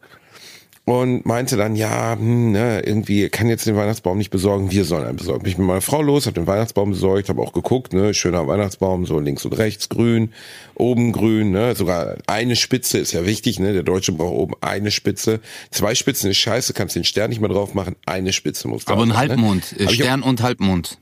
und 0.86 1.24
meinte 1.24 1.56
dann, 1.56 1.76
ja, 1.76 2.12
hm, 2.18 2.52
ne, 2.52 2.80
irgendwie 2.80 3.28
kann 3.30 3.48
jetzt 3.48 3.66
den 3.66 3.74
Weihnachtsbaum 3.76 4.18
nicht 4.18 4.30
besorgen, 4.30 4.70
wir 4.70 4.84
sollen 4.84 5.04
einen 5.06 5.16
besorgen. 5.16 5.42
Bin 5.42 5.52
ich 5.52 5.56
mit 5.58 5.66
meiner 5.66 5.80
Frau 5.80 6.02
los, 6.02 6.26
habe 6.26 6.34
den 6.34 6.46
Weihnachtsbaum 6.46 6.90
besorgt, 6.90 7.30
habe 7.30 7.40
auch 7.40 7.52
geguckt, 7.54 7.94
ne, 7.94 8.12
schöner 8.12 8.46
Weihnachtsbaum, 8.46 9.06
so 9.06 9.18
links 9.18 9.44
und 9.46 9.54
rechts 9.56 9.88
grün, 9.88 10.32
oben 10.74 11.12
grün, 11.12 11.52
ne, 11.52 11.74
sogar 11.74 12.16
eine 12.26 12.54
Spitze 12.54 12.98
ist 12.98 13.12
ja 13.12 13.24
wichtig, 13.24 13.58
ne, 13.58 13.72
der 13.72 13.82
Deutsche 13.82 14.12
braucht 14.12 14.34
oben 14.34 14.54
eine 14.60 14.90
Spitze, 14.90 15.40
zwei 15.70 15.94
Spitzen 15.94 16.30
ist 16.30 16.36
scheiße, 16.36 16.74
kannst 16.74 16.96
den 16.96 17.04
Stern 17.04 17.30
nicht 17.30 17.40
mehr 17.40 17.48
drauf 17.50 17.72
machen, 17.74 17.96
eine 18.04 18.32
Spitze 18.34 18.68
muss 18.68 18.86
Aber 18.86 18.96
drauf, 18.96 19.04
ein 19.12 19.16
Halbmond, 19.16 19.72
Ne? 19.72 19.78
ich 19.84 19.88
auch- 19.88 19.92
Stern 19.92 20.22
und 20.22 20.42
Halbmond. 20.42 20.98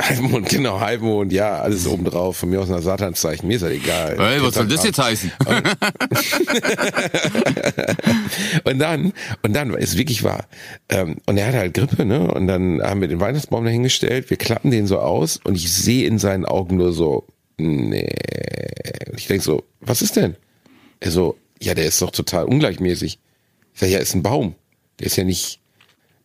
Halbmond, 0.00 0.48
genau, 0.48 0.78
Halbmond, 0.78 1.32
ja, 1.32 1.58
alles 1.58 1.86
oben 1.86 2.04
drauf, 2.04 2.36
von 2.36 2.50
mir 2.50 2.60
aus 2.60 2.70
ein 2.70 2.80
Satanszeichen, 2.80 3.48
mir 3.48 3.56
ist 3.56 3.62
das 3.62 3.72
egal. 3.72 4.16
Ey, 4.20 4.40
was 4.40 4.54
soll 4.54 4.68
das 4.68 4.84
jetzt 4.84 4.98
heißen? 4.98 5.32
Und 8.64 8.78
dann, 8.78 9.12
und 9.42 9.52
dann, 9.54 9.74
ist 9.74 9.98
wirklich 9.98 10.22
wahr. 10.22 10.46
Ähm, 10.88 11.16
und 11.26 11.36
er 11.36 11.48
hatte 11.48 11.58
halt 11.58 11.74
Grippe, 11.74 12.04
ne? 12.04 12.32
Und 12.32 12.46
dann 12.46 12.80
haben 12.82 13.00
wir 13.00 13.08
den 13.08 13.20
Weihnachtsbaum 13.20 13.64
dahingestellt, 13.64 14.30
wir 14.30 14.36
klappen 14.36 14.70
den 14.70 14.86
so 14.86 15.00
aus 15.00 15.40
und 15.42 15.56
ich 15.56 15.72
sehe 15.72 16.06
in 16.06 16.18
seinen 16.18 16.44
Augen 16.44 16.76
nur 16.76 16.92
so, 16.92 17.26
nee. 17.56 18.14
Und 19.10 19.18
ich 19.18 19.26
denk 19.26 19.42
so, 19.42 19.64
was 19.80 20.02
ist 20.02 20.16
denn? 20.16 20.36
Er 21.00 21.10
so, 21.10 21.36
ja, 21.60 21.74
der 21.74 21.86
ist 21.86 22.00
doch 22.02 22.10
total 22.10 22.44
ungleichmäßig. 22.44 23.18
Ich 23.74 23.80
sag, 23.80 23.88
ja, 23.88 23.98
ist 23.98 24.14
ein 24.14 24.22
Baum. 24.22 24.54
Der 25.00 25.06
ist 25.06 25.16
ja 25.16 25.24
nicht 25.24 25.60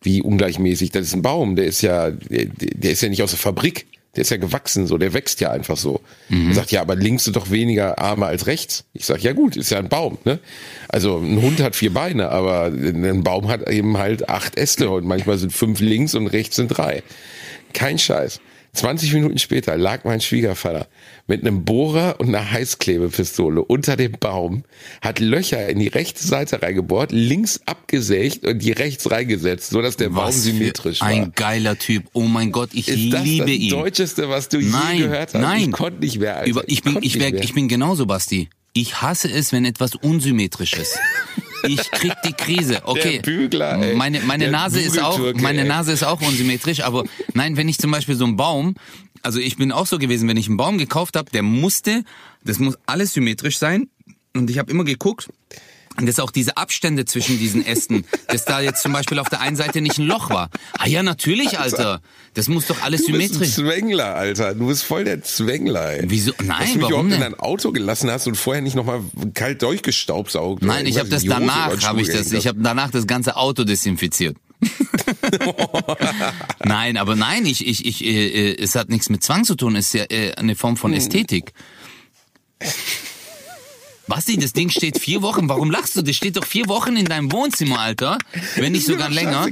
wie 0.04 0.22
ungleichmäßig, 0.22 0.92
das 0.92 1.08
ist 1.08 1.14
ein 1.14 1.22
Baum, 1.22 1.56
der 1.56 1.66
ist 1.66 1.82
ja, 1.82 2.10
der, 2.10 2.46
der 2.46 2.92
ist 2.92 3.02
ja 3.02 3.08
nicht 3.08 3.22
aus 3.22 3.30
der 3.30 3.38
Fabrik. 3.38 3.86
Der 4.16 4.20
ist 4.20 4.30
ja 4.30 4.36
gewachsen, 4.36 4.86
so, 4.86 4.96
der 4.96 5.12
wächst 5.12 5.40
ja 5.40 5.50
einfach 5.50 5.76
so. 5.76 6.00
Er 6.50 6.54
sagt, 6.54 6.70
ja, 6.70 6.80
aber 6.80 6.94
links 6.94 7.24
sind 7.24 7.34
doch 7.34 7.50
weniger 7.50 7.98
Arme 7.98 8.26
als 8.26 8.46
rechts. 8.46 8.84
Ich 8.92 9.06
sag, 9.06 9.20
ja 9.24 9.32
gut, 9.32 9.56
ist 9.56 9.70
ja 9.70 9.78
ein 9.78 9.88
Baum, 9.88 10.18
ne? 10.24 10.38
Also 10.88 11.18
ein 11.18 11.42
Hund 11.42 11.60
hat 11.60 11.74
vier 11.74 11.92
Beine, 11.92 12.28
aber 12.28 12.66
ein 12.66 13.24
Baum 13.24 13.48
hat 13.48 13.68
eben 13.68 13.98
halt 13.98 14.28
acht 14.28 14.56
Äste 14.56 14.88
und 14.88 15.04
manchmal 15.04 15.36
sind 15.36 15.52
fünf 15.52 15.80
links 15.80 16.14
und 16.14 16.28
rechts 16.28 16.54
sind 16.54 16.68
drei. 16.68 17.02
Kein 17.72 17.98
Scheiß. 17.98 18.40
20 18.74 19.14
Minuten 19.14 19.38
später 19.38 19.76
lag 19.76 20.04
mein 20.04 20.20
Schwiegervater 20.20 20.88
mit 21.26 21.40
einem 21.42 21.64
Bohrer 21.64 22.16
und 22.18 22.28
einer 22.28 22.50
Heißklebepistole 22.50 23.62
unter 23.62 23.96
dem 23.96 24.12
Baum, 24.12 24.64
hat 25.00 25.20
Löcher 25.20 25.68
in 25.68 25.78
die 25.78 25.88
rechte 25.88 26.26
Seite 26.26 26.60
reingebohrt, 26.60 27.12
links 27.12 27.60
abgesägt 27.66 28.44
und 28.46 28.58
die 28.60 28.72
rechts 28.72 29.10
reingesetzt, 29.10 29.70
so 29.70 29.80
dass 29.80 29.96
der 29.96 30.08
Baum 30.08 30.26
Was 30.26 30.42
symmetrisch 30.42 31.00
war. 31.00 31.08
Ein 31.08 31.32
geiler 31.34 31.78
Typ. 31.78 32.04
Oh 32.12 32.22
mein 32.22 32.52
Gott, 32.52 32.70
ich 32.72 32.88
Ist 32.88 33.12
das 33.12 33.24
liebe 33.24 33.46
das 33.46 33.54
ihn. 33.54 33.70
Deutscheste, 33.70 34.28
was 34.28 34.48
du 34.48 34.58
nein, 34.60 34.96
je 34.96 35.02
gehört 35.04 35.34
hast? 35.34 35.40
Nein, 35.40 35.60
Ich 35.60 35.72
konnte 35.72 36.00
nicht 36.00 36.18
mehr, 36.18 36.36
Alter. 36.36 36.50
Über, 36.50 36.64
ich, 36.66 36.82
bin, 36.82 36.96
ich, 36.96 37.14
nicht 37.14 37.20
wär, 37.20 37.32
mehr. 37.32 37.42
ich 37.42 37.54
bin 37.54 37.68
genauso, 37.68 38.06
Basti. 38.06 38.48
Ich 38.74 39.00
hasse 39.00 39.30
es, 39.30 39.52
wenn 39.52 39.64
etwas 39.64 39.94
unsymmetrisch 39.94 40.74
ist. 40.74 40.98
Ich 41.66 41.90
krieg 41.92 42.12
die 42.26 42.32
Krise. 42.32 42.82
Okay. 42.84 43.20
Bügler, 43.20 43.80
ey. 43.80 43.94
Meine, 43.94 44.20
meine 44.20 44.44
Der 44.44 44.52
Nase 44.52 44.80
ist 44.80 44.98
auch, 44.98 45.18
meine. 45.34 45.64
Nase 45.64 45.92
ist 45.92 46.02
auch 46.02 46.20
unsymmetrisch, 46.20 46.80
aber 46.80 47.04
nein, 47.32 47.56
wenn 47.56 47.68
ich 47.68 47.78
zum 47.78 47.92
Beispiel 47.92 48.16
so 48.16 48.24
einen 48.24 48.36
Baum, 48.36 48.74
also 49.22 49.38
ich 49.38 49.56
bin 49.56 49.72
auch 49.72 49.86
so 49.86 49.98
gewesen, 49.98 50.28
wenn 50.28 50.36
ich 50.36 50.48
einen 50.48 50.56
Baum 50.56 50.76
gekauft 50.76 51.16
habe, 51.16 51.30
der 51.30 51.42
musste, 51.42 52.04
das 52.44 52.58
muss 52.58 52.76
alles 52.84 53.14
symmetrisch 53.14 53.58
sein. 53.58 53.88
Und 54.34 54.50
ich 54.50 54.58
habe 54.58 54.70
immer 54.70 54.84
geguckt, 54.84 55.28
und 55.96 56.06
dass 56.06 56.18
auch 56.18 56.30
diese 56.30 56.56
Abstände 56.56 57.04
zwischen 57.04 57.38
diesen 57.38 57.64
Ästen, 57.64 58.04
dass 58.28 58.44
da 58.44 58.60
jetzt 58.60 58.82
zum 58.82 58.92
Beispiel 58.92 59.18
auf 59.18 59.28
der 59.28 59.40
einen 59.40 59.56
Seite 59.56 59.80
nicht 59.80 59.98
ein 59.98 60.06
Loch 60.06 60.30
war. 60.30 60.50
Ah 60.78 60.88
ja, 60.88 61.02
natürlich, 61.02 61.58
Alter. 61.58 62.00
Das 62.34 62.48
muss 62.48 62.66
doch 62.66 62.82
alles 62.82 63.04
Du 63.04 63.12
bist 63.12 63.34
ein 63.34 63.44
symmetrisch. 63.44 63.54
Zwängler, 63.54 64.14
Alter. 64.16 64.54
Du 64.54 64.66
bist 64.66 64.82
voll 64.82 65.04
der 65.04 65.22
Zwängler, 65.22 65.92
ey. 65.92 66.04
Wieso? 66.08 66.32
Dass 66.32 66.46
Nein, 66.46 66.58
du 66.58 66.64
mich 66.64 66.74
warum 66.74 66.86
überhaupt 66.88 67.04
in 67.04 67.10
denn? 67.10 67.20
dein 67.20 67.34
Auto 67.40 67.70
gelassen 67.72 68.10
hast 68.10 68.26
und 68.26 68.36
vorher 68.36 68.62
nicht 68.62 68.74
nochmal 68.74 69.02
kalt 69.34 69.62
durchgestaubsaugt. 69.62 70.62
Nein, 70.62 70.86
ich 70.86 70.98
habe 70.98 71.08
das 71.08 71.24
danach, 71.24 71.80
habe 71.82 72.00
ich 72.00 72.08
das, 72.08 72.32
ich 72.32 72.46
habe 72.48 72.58
danach 72.60 72.90
das 72.90 73.06
ganze 73.06 73.36
Auto 73.36 73.62
desinfiziert. 73.64 74.36
nein, 76.64 76.96
aber 76.96 77.14
nein, 77.16 77.46
ich, 77.46 77.66
ich, 77.66 77.84
ich, 77.86 78.04
äh, 78.04 78.50
äh, 78.52 78.62
es 78.62 78.74
hat 78.74 78.88
nichts 78.88 79.10
mit 79.10 79.22
Zwang 79.22 79.44
zu 79.44 79.54
tun, 79.54 79.76
es 79.76 79.88
ist 79.88 79.94
ja 79.94 80.04
äh, 80.08 80.32
eine 80.34 80.56
Form 80.56 80.74
Hm. 80.74 80.78
von 80.78 80.92
Ästhetik. 80.94 81.52
Basti, 84.06 84.36
das 84.36 84.52
Ding 84.52 84.70
steht 84.70 84.98
vier 84.98 85.22
Wochen. 85.22 85.48
Warum 85.48 85.70
lachst 85.70 85.96
du? 85.96 86.02
Das 86.02 86.14
steht 86.16 86.36
doch 86.36 86.44
vier 86.44 86.68
Wochen 86.68 86.96
in 86.96 87.06
deinem 87.06 87.32
Wohnzimmer, 87.32 87.80
Alter. 87.80 88.18
Wenn 88.56 88.72
nicht 88.72 88.82
Ist 88.82 88.88
sogar 88.88 89.08
länger. 89.10 89.46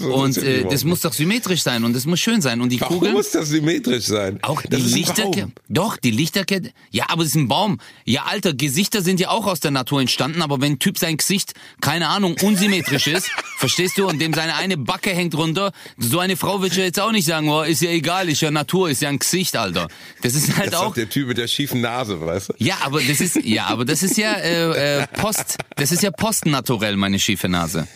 so 0.00 0.14
Und 0.14 0.36
die 0.36 0.40
äh, 0.40 0.64
das 0.68 0.84
muss 0.84 1.00
doch 1.00 1.12
symmetrisch 1.12 1.62
sein 1.62 1.84
und 1.84 1.94
das 1.94 2.06
muss 2.06 2.18
schön 2.20 2.40
sein. 2.40 2.60
Und 2.60 2.70
die 2.70 2.80
Warum 2.80 2.96
Kugeln. 2.98 3.12
muss 3.14 3.30
das 3.30 3.48
symmetrisch 3.48 4.04
sein? 4.06 4.38
Auch 4.42 4.62
die 4.62 4.68
das 4.70 4.80
ist 4.80 4.92
ein 4.92 4.98
Lichterkette. 4.98 5.52
Doch, 5.68 5.96
die 5.98 6.10
Lichterkette. 6.10 6.72
Ja, 6.90 7.04
aber 7.08 7.22
es 7.22 7.28
ist 7.30 7.34
ein 7.36 7.48
Baum. 7.48 7.78
Ja, 8.04 8.24
Alter, 8.24 8.54
Gesichter 8.54 9.02
sind 9.02 9.20
ja 9.20 9.28
auch 9.30 9.46
aus 9.46 9.60
der 9.60 9.70
Natur 9.70 10.00
entstanden, 10.00 10.40
aber 10.42 10.60
wenn 10.60 10.72
ein 10.72 10.78
Typ 10.78 10.98
sein 10.98 11.16
Gesicht, 11.16 11.52
keine 11.80 12.08
Ahnung, 12.08 12.36
unsymmetrisch 12.42 13.06
ist, 13.08 13.30
verstehst 13.58 13.98
du, 13.98 14.08
und 14.08 14.20
dem 14.20 14.32
seine 14.32 14.54
eine 14.54 14.76
Backe 14.76 15.10
hängt 15.10 15.34
runter, 15.34 15.72
so 15.98 16.18
eine 16.18 16.36
Frau 16.36 16.62
wird 16.62 16.74
ja 16.76 16.84
jetzt 16.84 16.98
auch 17.00 17.12
nicht 17.12 17.26
sagen, 17.26 17.48
oh, 17.50 17.62
ist 17.62 17.82
ja 17.82 17.90
egal, 17.90 18.28
ist 18.28 18.40
ja 18.40 18.50
Natur, 18.50 18.88
ist 18.90 19.02
ja 19.02 19.08
ein 19.10 19.18
Gesicht, 19.18 19.56
Alter. 19.56 19.88
Das 20.22 20.34
ist 20.34 20.56
halt 20.56 20.68
Das 20.68 20.74
ist 20.74 20.78
auch. 20.80 20.84
doch 20.88 20.94
der 20.94 21.08
Typ 21.10 21.28
mit 21.28 21.38
der 21.38 21.46
schiefen 21.48 21.80
Nase, 21.80 22.20
weißt 22.20 22.48
du? 22.50 22.54
Ja, 22.58 22.78
aber 22.82 23.02
das 23.02 23.20
ist 23.20 23.36
ja, 23.44 23.66
aber 23.66 23.84
das 23.84 23.97
ist 24.02 24.16
ja 24.16 24.32
äh, 24.32 25.00
äh, 25.00 25.06
Post, 25.06 25.58
das 25.76 25.92
ist 25.92 26.02
ja 26.02 26.10
postnaturell 26.10 26.96
meine 26.96 27.18
schiefe 27.18 27.48
Nase. 27.48 27.86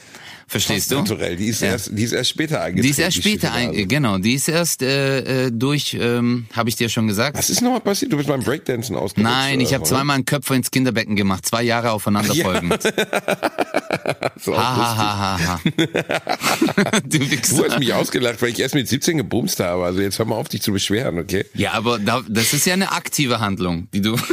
Verstehst 0.47 0.91
du? 0.91 0.97
Naturell. 0.97 1.37
Die 1.37 1.47
ist, 1.47 1.61
Ja. 1.63 1.69
erst, 1.69 1.91
die 1.93 2.03
ist 2.03 2.13
erst 2.13 2.31
später 2.31 2.61
eingetreten. 2.61 2.83
Die 2.83 2.91
ist 2.91 2.99
erst 2.99 3.17
später 3.17 3.53
ein, 3.53 3.89
genau, 3.89 4.19
die 4.19 4.35
ist 4.35 4.49
erst 4.49 4.83
äh, 4.83 5.47
äh, 5.47 5.51
durch, 5.53 5.97
ähm, 5.99 6.47
habe 6.53 6.69
ich 6.69 6.77
dir 6.77 6.89
schon 6.89 7.07
gesagt. 7.07 7.37
Was 7.39 7.51
ist 7.51 7.63
nochmal 7.63 7.81
passiert? 7.81 8.13
Du 8.13 8.17
bist 8.17 8.29
beim 8.29 8.43
Breakdancen 8.43 8.97
ausgerutscht. 8.97 9.33
Nein, 9.33 9.61
ich 9.61 9.75
habe 9.75 9.85
so, 9.87 9.95
zweimal 9.95 10.17
einen 10.17 10.25
Köpfer 10.25 10.55
ins 10.55 10.71
Kinderbecken 10.71 11.17
gemacht, 11.17 11.47
zwei 11.47 11.63
Jahre 11.63 11.93
aufeinander 11.93 12.35
folgend. 12.35 12.73
Das 12.73 12.85
ist 14.37 14.49
auch 14.49 14.57
Ha, 14.57 14.97
ha, 14.97 15.39
ha, 15.39 15.39
ha, 15.47 15.61
du 17.05 17.19
Du 17.19 17.65
hast 17.69 17.79
mich 17.79 17.93
ausgelacht, 17.93 18.41
weil 18.43 18.51
ich 18.51 18.61
erst 18.61 18.75
mit 18.75 18.89
17 18.89 19.17
gebumst 19.19 19.61
habe. 19.61 19.85
Also 19.85 20.01
jetzt 20.01 20.19
hör 20.19 20.27
mal 20.27 20.37
auf, 20.37 20.49
dich 20.49 20.63
zu 20.63 20.73
beschweren, 20.73 21.19
okay? 21.19 21.45
Ja, 21.55 21.73
aber 21.73 21.99
da, 21.99 22.23
das 22.29 22.53
ist 22.53 22.67
ja 22.67 22.75
eine 22.75 22.93
aktive 22.93 23.41
Handlung, 23.41 23.89
die 23.93 24.01
du. 24.01 24.17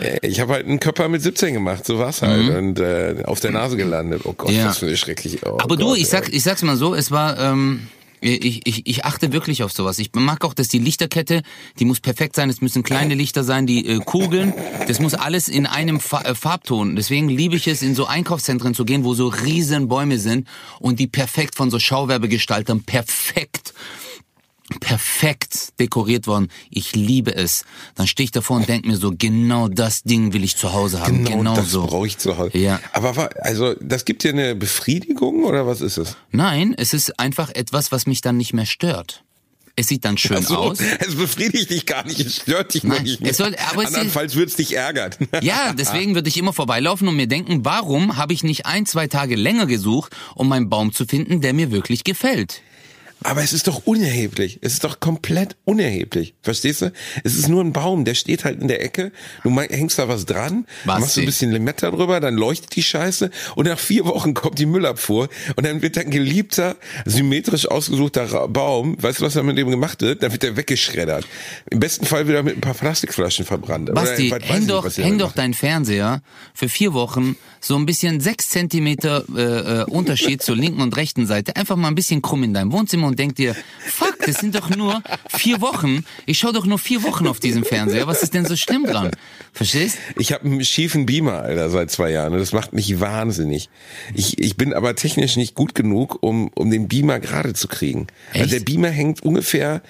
Äh, 0.00 0.18
Ich 0.26 0.40
habe 0.40 0.52
halt 0.54 0.66
einen 0.66 0.80
Körper 0.80 1.08
mit 1.08 1.22
17 1.22 1.54
gemacht, 1.54 1.84
so 1.86 1.98
war's 1.98 2.22
halt. 2.22 2.48
Und 2.54 2.78
äh, 2.80 3.22
auf 3.24 3.40
der 3.40 3.50
Nase 3.50 3.76
gelandet. 3.76 4.22
Oh 4.24 4.32
Gott, 4.32 4.50
Mhm. 4.50 4.56
Ja. 4.56 4.66
was 4.66 4.78
für 4.78 4.86
eine 4.86 4.96
schreckliche. 4.96 5.38
Oh 5.44 5.58
Aber 5.60 5.76
du, 5.76 5.86
Gott, 5.86 5.98
ich 5.98 6.08
sag, 6.08 6.28
ey. 6.28 6.34
ich 6.36 6.42
sag's 6.42 6.62
mal 6.62 6.76
so, 6.76 6.94
es 6.94 7.10
war, 7.10 7.38
ähm, 7.38 7.88
ich, 8.20 8.66
ich, 8.66 8.86
ich 8.86 9.04
achte 9.04 9.32
wirklich 9.34 9.62
auf 9.64 9.72
sowas. 9.72 9.98
Ich 9.98 10.10
mag 10.14 10.44
auch, 10.46 10.54
dass 10.54 10.68
die 10.68 10.78
Lichterkette, 10.78 11.42
die 11.78 11.84
muss 11.84 12.00
perfekt 12.00 12.34
sein. 12.36 12.48
Es 12.48 12.62
müssen 12.62 12.82
kleine 12.82 13.14
Lichter 13.14 13.44
sein, 13.44 13.66
die 13.66 13.86
äh, 13.86 13.98
Kugeln. 13.98 14.54
Das 14.88 14.98
muss 14.98 15.12
alles 15.12 15.48
in 15.48 15.66
einem 15.66 16.00
Fa 16.00 16.22
äh, 16.22 16.34
Farbton. 16.34 16.96
Deswegen 16.96 17.28
liebe 17.28 17.56
ich 17.56 17.68
es, 17.68 17.82
in 17.82 17.94
so 17.94 18.06
Einkaufszentren 18.06 18.72
zu 18.72 18.86
gehen, 18.86 19.04
wo 19.04 19.12
so 19.12 19.28
riesen 19.28 19.88
Bäume 19.88 20.18
sind 20.18 20.48
und 20.80 21.00
die 21.00 21.06
perfekt 21.06 21.54
von 21.54 21.70
so 21.70 21.78
Schauwerbegestaltern 21.78 22.82
perfekt 22.84 23.74
perfekt 24.80 25.78
dekoriert 25.80 26.26
worden. 26.26 26.48
Ich 26.70 26.94
liebe 26.94 27.34
es. 27.34 27.64
Dann 27.94 28.06
stehe 28.06 28.24
ich 28.24 28.30
davor 28.30 28.56
und 28.56 28.68
denke 28.68 28.88
mir 28.88 28.96
so, 28.96 29.12
genau 29.16 29.68
das 29.68 30.02
Ding 30.02 30.32
will 30.32 30.44
ich 30.44 30.56
zu 30.56 30.72
Hause 30.72 31.00
haben. 31.00 31.24
Genau, 31.24 31.38
Genau, 31.38 31.56
das 31.56 31.70
so. 31.70 31.86
brauche 31.86 32.06
ich 32.06 32.18
zu 32.18 32.38
Hause. 32.38 32.56
Ja. 32.58 32.80
Aber 32.92 33.30
also, 33.42 33.74
das 33.80 34.04
gibt 34.04 34.22
dir 34.24 34.30
eine 34.32 34.54
Befriedigung 34.54 35.44
oder 35.44 35.66
was 35.66 35.80
ist 35.80 35.98
es? 35.98 36.16
Nein, 36.30 36.74
es 36.76 36.94
ist 36.94 37.18
einfach 37.18 37.50
etwas, 37.54 37.92
was 37.92 38.06
mich 38.06 38.20
dann 38.20 38.36
nicht 38.36 38.52
mehr 38.54 38.66
stört. 38.66 39.22
Es 39.76 39.88
sieht 39.88 40.04
dann 40.04 40.16
schön 40.16 40.40
so, 40.42 40.56
aus. 40.56 40.78
es 41.00 41.16
befriedigt 41.16 41.68
dich 41.70 41.84
gar 41.84 42.04
nicht, 42.06 42.20
es 42.20 42.36
stört 42.36 42.74
dich 42.74 42.84
Nein, 42.84 43.02
nicht. 43.02 43.20
mehr. 43.20 43.32
es 43.32 43.38
soll- 43.38 43.56
aber 43.72 43.84
Andernfalls 43.86 44.36
würde 44.36 44.46
es 44.50 44.54
dich 44.56 44.76
ärgern. 44.76 45.10
Ja, 45.42 45.72
deswegen 45.72 46.14
würde 46.14 46.28
ich 46.28 46.36
immer 46.36 46.52
vorbeilaufen 46.52 47.08
und 47.08 47.16
mir 47.16 47.26
denken, 47.26 47.64
warum 47.64 48.16
habe 48.16 48.32
ich 48.34 48.44
nicht 48.44 48.66
ein, 48.66 48.86
zwei 48.86 49.08
Tage 49.08 49.34
länger 49.34 49.66
gesucht, 49.66 50.14
um 50.36 50.52
einen 50.52 50.68
Baum 50.68 50.92
zu 50.92 51.06
finden, 51.06 51.40
der 51.40 51.54
mir 51.54 51.72
wirklich 51.72 52.04
gefällt? 52.04 52.62
Aber 53.24 53.42
es 53.42 53.54
ist 53.54 53.68
doch 53.68 53.86
unerheblich. 53.86 54.58
Es 54.60 54.74
ist 54.74 54.84
doch 54.84 55.00
komplett 55.00 55.56
unerheblich. 55.64 56.34
Verstehst 56.42 56.82
du? 56.82 56.92
Es 57.24 57.34
ist 57.34 57.48
nur 57.48 57.64
ein 57.64 57.72
Baum, 57.72 58.04
der 58.04 58.14
steht 58.14 58.44
halt 58.44 58.60
in 58.60 58.68
der 58.68 58.84
Ecke. 58.84 59.12
Du 59.42 59.58
hängst 59.58 59.98
da 59.98 60.08
was 60.08 60.26
dran, 60.26 60.66
Was 60.84 61.00
machst 61.00 61.14
so 61.14 61.20
ein 61.22 61.26
bisschen 61.26 61.50
Limetta 61.50 61.90
drüber, 61.90 62.20
dann 62.20 62.34
leuchtet 62.34 62.76
die 62.76 62.82
Scheiße 62.82 63.30
und 63.56 63.66
nach 63.66 63.78
vier 63.78 64.04
Wochen 64.04 64.34
kommt 64.34 64.58
die 64.58 64.66
Müllabfuhr 64.66 65.30
und 65.56 65.66
dann 65.66 65.80
wird 65.80 65.96
dein 65.96 66.10
geliebter, 66.10 66.76
symmetrisch 67.06 67.66
ausgesuchter 67.66 68.46
Baum, 68.48 69.02
weißt 69.02 69.20
du, 69.20 69.24
was 69.24 69.36
er 69.36 69.42
mit 69.42 69.56
dem 69.56 69.70
gemacht 69.70 70.02
wird? 70.02 70.22
Dann 70.22 70.30
wird 70.30 70.42
der 70.42 70.58
weggeschreddert. 70.58 71.26
Im 71.70 71.80
besten 71.80 72.04
Fall 72.04 72.26
wird 72.26 72.36
er 72.36 72.42
mit 72.42 72.58
ein 72.58 72.60
paar 72.60 72.74
Plastikflaschen 72.74 73.46
verbrannt. 73.46 73.94
Basti, 73.94 74.34
häng 74.42 74.66
doch, 74.66 74.86
häng 74.98 75.16
doch 75.16 75.32
deinen 75.32 75.54
Fernseher 75.54 76.20
für 76.52 76.68
vier 76.68 76.92
Wochen 76.92 77.36
so 77.64 77.76
ein 77.76 77.86
bisschen 77.86 78.20
sechs 78.20 78.50
Zentimeter 78.50 79.24
äh, 79.34 79.40
äh, 79.40 79.84
Unterschied 79.84 80.42
zur 80.42 80.54
linken 80.54 80.82
und 80.82 80.94
rechten 80.96 81.26
Seite. 81.26 81.56
Einfach 81.56 81.76
mal 81.76 81.88
ein 81.88 81.94
bisschen 81.94 82.20
krumm 82.20 82.42
in 82.42 82.52
deinem 82.52 82.72
Wohnzimmer 82.72 83.06
und 83.06 83.18
denk 83.18 83.36
dir, 83.36 83.56
fuck, 83.86 84.18
das 84.26 84.36
sind 84.36 84.54
doch 84.54 84.68
nur 84.68 85.02
vier 85.30 85.62
Wochen. 85.62 86.04
Ich 86.26 86.38
schau 86.38 86.52
doch 86.52 86.66
nur 86.66 86.78
vier 86.78 87.02
Wochen 87.02 87.26
auf 87.26 87.40
diesem 87.40 87.64
Fernseher. 87.64 88.06
Was 88.06 88.22
ist 88.22 88.34
denn 88.34 88.44
so 88.44 88.54
schlimm 88.54 88.84
dran? 88.84 89.10
Verstehst? 89.52 89.96
Ich 90.18 90.32
habe 90.32 90.44
einen 90.44 90.64
schiefen 90.64 91.06
Beamer, 91.06 91.40
Alter, 91.40 91.70
seit 91.70 91.90
zwei 91.90 92.10
Jahren. 92.10 92.34
Und 92.34 92.38
das 92.38 92.52
macht 92.52 92.74
mich 92.74 93.00
wahnsinnig. 93.00 93.70
Ich, 94.14 94.38
ich 94.38 94.56
bin 94.56 94.74
aber 94.74 94.94
technisch 94.94 95.36
nicht 95.36 95.54
gut 95.54 95.74
genug, 95.74 96.18
um, 96.20 96.48
um 96.54 96.70
den 96.70 96.86
Beamer 96.86 97.18
gerade 97.18 97.54
zu 97.54 97.66
kriegen. 97.68 98.08
Echt? 98.32 98.42
Also 98.42 98.56
der 98.58 98.64
Beamer 98.64 98.90
hängt 98.90 99.22
ungefähr, 99.22 99.80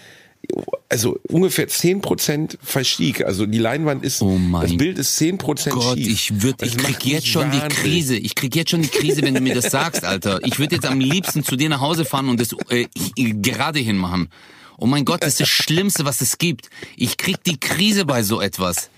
also 0.88 1.18
ungefähr 1.28 1.68
10% 1.68 2.57
Verstieg. 2.62 3.24
Also 3.24 3.46
die 3.46 3.59
Leinwand 3.59 4.04
ist, 4.04 4.22
Oh 4.22 4.37
mein 4.38 4.62
das 4.62 4.76
Bild 4.76 4.98
ist 4.98 5.18
10% 5.20 5.70
Gott, 5.70 5.96
schief. 5.98 6.09
ich 6.09 6.42
würd, 6.42 6.62
Das 6.62 6.68
ich 6.70 6.76
krieg 6.78 7.04
jetzt 7.04 7.26
schon 7.26 7.50
die 7.50 7.59
wahnsinnig. 7.61 7.78
Krise. 7.92 8.16
Ich 8.16 8.35
krieg 8.35 8.54
jetzt 8.54 8.70
schon 8.70 8.83
die 8.83 8.88
Krise, 8.88 9.22
wenn 9.22 9.35
du 9.35 9.40
mir 9.40 9.54
das 9.54 9.70
sagst, 9.70 10.04
Alter. 10.04 10.40
Ich 10.44 10.59
würde 10.59 10.76
jetzt 10.76 10.87
am 10.87 11.00
liebsten 11.00 11.42
zu 11.44 11.57
dir 11.57 11.68
nach 11.68 11.80
Hause 11.80 12.04
fahren 12.04 12.28
und 12.28 12.40
das 12.40 12.54
äh, 12.70 12.87
gerade 13.16 13.78
hinmachen. 13.80 14.28
Oh 14.76 14.87
mein 14.87 15.04
Gott, 15.04 15.22
das 15.22 15.35
ist 15.35 15.40
das 15.40 15.48
Schlimmste, 15.48 16.04
was 16.04 16.20
es 16.20 16.38
gibt. 16.38 16.68
Ich 16.96 17.16
krieg 17.16 17.42
die 17.44 17.59
Krise 17.59 18.04
bei 18.07 18.22
so 18.22 18.40
etwas. 18.40 18.90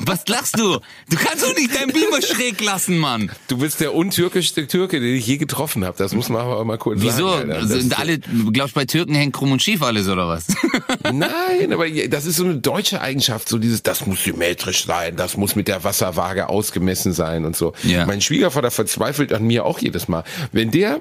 Was 0.00 0.26
lachst 0.28 0.58
du? 0.58 0.78
Du 1.10 1.16
kannst 1.16 1.42
doch 1.44 1.54
nicht 1.56 1.74
deinen 1.74 1.92
Beamer 1.92 2.20
schräg 2.22 2.60
lassen, 2.62 2.98
Mann. 2.98 3.30
Du 3.48 3.58
bist 3.58 3.80
der 3.80 3.94
untürkischste 3.94 4.66
Türke, 4.66 5.00
den 5.00 5.14
ich 5.16 5.26
je 5.26 5.36
getroffen 5.36 5.84
habe. 5.84 5.96
Das 5.98 6.14
muss 6.14 6.28
man 6.28 6.42
aber 6.42 6.64
mal 6.64 6.78
kurz 6.78 7.00
Wieso? 7.00 7.28
sagen. 7.30 7.50
Alter. 7.52 7.66
Das- 7.66 7.80
Sind 7.80 7.98
alle, 7.98 8.18
glaubst 8.52 8.74
du, 8.76 8.80
bei 8.80 8.84
Türken 8.84 9.14
hängt 9.14 9.32
krumm 9.34 9.52
und 9.52 9.62
schief 9.62 9.82
alles 9.82 10.08
oder 10.08 10.28
was? 10.28 10.46
Nein, 11.12 11.72
aber 11.72 11.88
das 11.88 12.26
ist 12.26 12.36
so 12.36 12.44
eine 12.44 12.56
deutsche 12.56 13.00
Eigenschaft, 13.00 13.48
so 13.48 13.58
dieses, 13.58 13.82
das 13.82 14.06
muss 14.06 14.22
symmetrisch 14.24 14.84
sein, 14.86 15.16
das 15.16 15.36
muss 15.36 15.56
mit 15.56 15.68
der 15.68 15.84
Wasserwaage 15.84 16.48
ausgemessen 16.48 17.12
sein 17.12 17.44
und 17.44 17.56
so. 17.56 17.72
Ja. 17.82 18.06
Mein 18.06 18.20
Schwiegervater 18.20 18.70
verzweifelt 18.70 19.32
an 19.32 19.44
mir 19.46 19.64
auch 19.64 19.78
jedes 19.78 20.08
Mal. 20.08 20.24
Wenn 20.52 20.70
der 20.70 21.00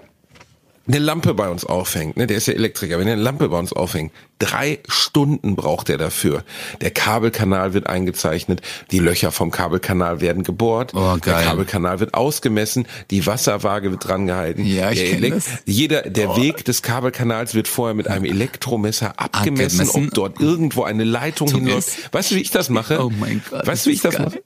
eine 0.88 1.00
Lampe 1.00 1.34
bei 1.34 1.48
uns 1.50 1.63
aufhängt, 1.65 2.17
ne, 2.17 2.28
der 2.28 2.38
ist 2.38 2.48
ja 2.48 2.54
Elektriker, 2.54 3.00
wenn 3.00 3.08
er 3.08 3.13
eine 3.13 3.22
Lampe 3.22 3.48
bei 3.50 3.58
uns 3.58 3.72
aufhängt, 3.72 4.12
drei 4.39 4.80
Stunden 4.89 5.56
braucht 5.56 5.89
er 5.89 5.98
dafür. 5.98 6.43
Der 6.82 6.91
Kabelkanal 6.91 7.74
wird 7.74 7.88
eingezeichnet, 7.88 8.62
die 8.91 9.00
Löcher 9.00 9.32
vom 9.32 9.50
Kabelkanal 9.50 10.19
werden 10.19 10.43
gebohrt, 10.43 10.93
Oh, 10.93 11.15
der 11.24 11.34
geil. 11.34 11.46
Kabelkanal 11.46 12.00
wird 12.02 12.13
ausgemessen, 12.13 12.86
die 13.12 13.26
Wasserwaage 13.26 13.91
wird 13.91 14.06
dran 14.08 14.28
gehalten. 14.28 14.65
Ja, 14.65 14.91
ich 14.91 15.00
der 15.00 15.10
kenn 15.12 15.24
Elek- 15.24 15.34
das. 15.36 15.46
Jeder, 15.65 16.02
der 16.02 16.36
Weg 16.36 16.65
des 16.65 16.82
Kabelkanals 16.82 17.54
wird 17.56 17.67
vorher 17.69 17.93
mit 17.96 18.08
einem 18.10 18.26
Elektromesser 18.26 19.13
abgemessen, 19.17 19.80
Abgemessen. 19.82 20.08
ob 20.10 20.13
dort 20.13 20.39
irgendwo 20.41 20.84
eine 20.84 21.06
Leitung 21.06 21.48
Du 21.50 21.56
hinläuft. 21.58 22.13
Weißt 22.13 22.32
du, 22.32 22.36
wie 22.36 22.41
ich 22.41 22.52
das 22.52 22.69
mache? 22.69 23.04
Oh 23.06 23.10
mein 23.10 23.41
Gott, 23.50 23.65
Weißt 23.65 23.86
du, 23.86 23.89
wie 23.89 23.93
ich 23.93 24.02
das 24.02 24.15
ist 24.15 24.19
mache? 24.19 24.43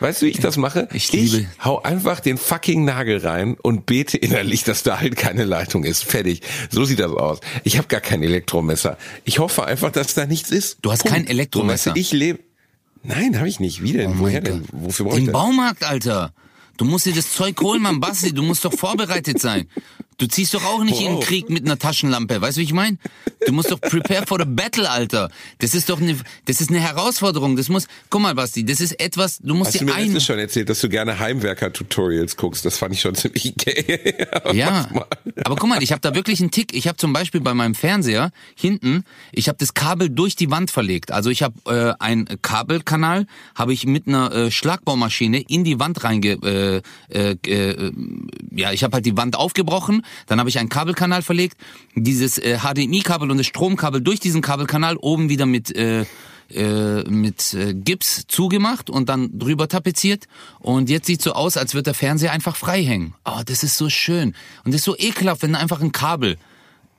Weißt 0.00 0.22
du, 0.22 0.26
wie 0.26 0.30
ich 0.30 0.40
das 0.40 0.56
mache? 0.56 0.88
Ich 0.92 1.12
liebe- 1.12 1.46
hau 1.64 1.82
einfach 1.82 2.20
den 2.20 2.38
fucking 2.38 2.84
Nagel 2.84 3.18
rein 3.18 3.56
und 3.60 3.86
bete 3.86 4.16
innerlich, 4.16 4.64
dass 4.64 4.82
da 4.82 5.00
halt 5.00 5.16
keine 5.16 5.44
Leitung 5.44 5.84
ist. 5.84 6.04
Fertig. 6.04 6.42
So 6.70 6.84
sieht 6.84 7.00
das 7.00 7.12
aus. 7.12 7.40
Ich 7.64 7.78
habe 7.78 7.88
gar 7.88 8.00
kein 8.00 8.22
Elektromesser. 8.22 8.96
Ich 9.24 9.38
hoffe 9.38 9.64
einfach, 9.64 9.90
dass 9.92 10.14
da 10.14 10.26
nichts 10.26 10.50
ist. 10.50 10.78
Du 10.82 10.92
hast 10.92 11.04
kein 11.04 11.26
Elektromesser? 11.26 11.90
Weißt 11.90 11.96
du, 11.96 12.00
ich 12.00 12.12
lebe. 12.12 12.38
Nein, 13.02 13.36
habe 13.38 13.48
ich 13.48 13.60
nicht. 13.60 13.82
Wie 13.82 13.92
denn? 13.92 14.12
Oh 14.12 14.18
Woher 14.18 14.40
denn? 14.40 14.64
Wofür 14.72 15.06
brauche 15.06 15.16
ich 15.16 15.20
Im 15.20 15.26
das? 15.26 15.32
Baumarkt, 15.32 15.84
Alter. 15.84 16.32
Du 16.76 16.84
musst 16.84 17.06
dir 17.06 17.14
das 17.14 17.32
Zeug 17.32 17.60
holen, 17.60 17.80
Mann, 17.82 18.00
Basti. 18.00 18.34
Du 18.34 18.42
musst 18.42 18.64
doch 18.64 18.72
vorbereitet 18.72 19.40
sein. 19.40 19.68
Du 20.18 20.26
ziehst 20.26 20.54
doch 20.54 20.64
auch 20.64 20.82
nicht 20.82 21.00
in 21.00 21.12
den? 21.12 21.20
Krieg 21.20 21.50
mit 21.50 21.66
einer 21.66 21.78
Taschenlampe. 21.78 22.40
Weißt 22.40 22.56
du, 22.56 22.60
wie 22.60 22.64
ich 22.64 22.72
meine? 22.72 22.96
Du 23.46 23.52
musst 23.52 23.70
doch 23.70 23.80
prepare 23.80 24.26
for 24.26 24.38
the 24.38 24.46
battle, 24.46 24.88
Alter. 24.88 25.30
Das 25.58 25.74
ist 25.74 25.90
doch 25.90 26.00
eine, 26.00 26.16
das 26.46 26.60
ist 26.62 26.70
eine 26.70 26.80
Herausforderung. 26.80 27.56
Das 27.56 27.68
muss, 27.68 27.86
guck 28.08 28.22
mal, 28.22 28.34
Basti, 28.34 28.64
das 28.64 28.80
ist 28.80 28.98
etwas, 28.98 29.38
du 29.38 29.54
musst 29.54 29.68
Hast 29.68 29.80
du 29.80 29.84
dir 29.84 29.92
mir 29.92 29.94
ein, 29.94 30.20
schon 30.20 30.38
erzählt, 30.38 30.70
dass 30.70 30.80
du 30.80 30.88
gerne 30.88 31.18
Heimwerker-Tutorials 31.18 32.36
guckst? 32.36 32.64
Das 32.64 32.78
fand 32.78 32.94
ich 32.94 33.02
schon 33.02 33.14
ziemlich 33.14 33.54
gay. 33.58 34.26
Ja, 34.52 34.88
aber 35.44 35.56
guck 35.56 35.68
mal, 35.68 35.82
ich 35.82 35.92
habe 35.92 36.00
da 36.00 36.14
wirklich 36.14 36.40
einen 36.40 36.50
Tick. 36.50 36.74
Ich 36.74 36.88
habe 36.88 36.96
zum 36.96 37.12
Beispiel 37.12 37.42
bei 37.42 37.52
meinem 37.52 37.74
Fernseher 37.74 38.30
hinten, 38.54 39.04
ich 39.32 39.48
habe 39.48 39.58
das 39.58 39.74
Kabel 39.74 40.08
durch 40.08 40.34
die 40.34 40.50
Wand 40.50 40.70
verlegt. 40.70 41.10
Also 41.10 41.28
ich 41.28 41.42
habe 41.42 41.54
äh, 41.66 42.02
einen 42.02 42.26
Kabelkanal, 42.40 43.26
habe 43.54 43.74
ich 43.74 43.84
mit 43.84 44.08
einer 44.08 44.32
äh, 44.32 44.50
Schlagbaumaschine 44.50 45.40
in 45.40 45.64
die 45.64 45.78
Wand 45.78 46.04
reinge... 46.04 46.32
Äh, 46.42 46.82
äh, 47.08 47.36
äh, 47.46 47.92
ja, 48.50 48.72
ich 48.72 48.84
habe 48.84 48.94
halt 48.94 49.06
die 49.06 49.16
Wand 49.16 49.36
aufgebrochen, 49.36 50.02
dann 50.26 50.38
habe 50.38 50.48
ich 50.48 50.58
einen 50.58 50.68
Kabelkanal 50.68 51.22
verlegt, 51.22 51.56
dieses 51.94 52.38
äh, 52.38 52.58
HDMI-Kabel 52.58 53.30
und 53.30 53.38
das 53.38 53.46
Stromkabel 53.46 54.00
durch 54.00 54.20
diesen 54.20 54.42
Kabelkanal 54.42 54.96
oben 54.96 55.28
wieder 55.28 55.46
mit... 55.46 55.74
Äh, 55.74 56.04
äh, 56.48 57.02
mit 57.10 57.54
äh, 57.54 57.74
Gips 57.74 58.24
zugemacht 58.28 58.88
und 58.88 59.08
dann 59.08 59.36
drüber 59.36 59.66
tapeziert 59.66 60.28
und 60.60 60.88
jetzt 60.88 61.06
sieht 61.06 61.20
so 61.20 61.32
aus, 61.32 61.56
als 61.56 61.74
wird 61.74 61.88
der 61.88 61.94
Fernseher 61.94 62.30
einfach 62.30 62.54
frei 62.54 62.84
hängen. 62.84 63.14
Oh, 63.24 63.40
das 63.44 63.64
ist 63.64 63.76
so 63.76 63.90
schön 63.90 64.32
und 64.64 64.72
das 64.72 64.76
ist 64.76 64.84
so 64.84 64.96
ekelhaft, 64.96 65.42
wenn 65.42 65.56
einfach 65.56 65.80
ein 65.80 65.90
Kabel 65.90 66.36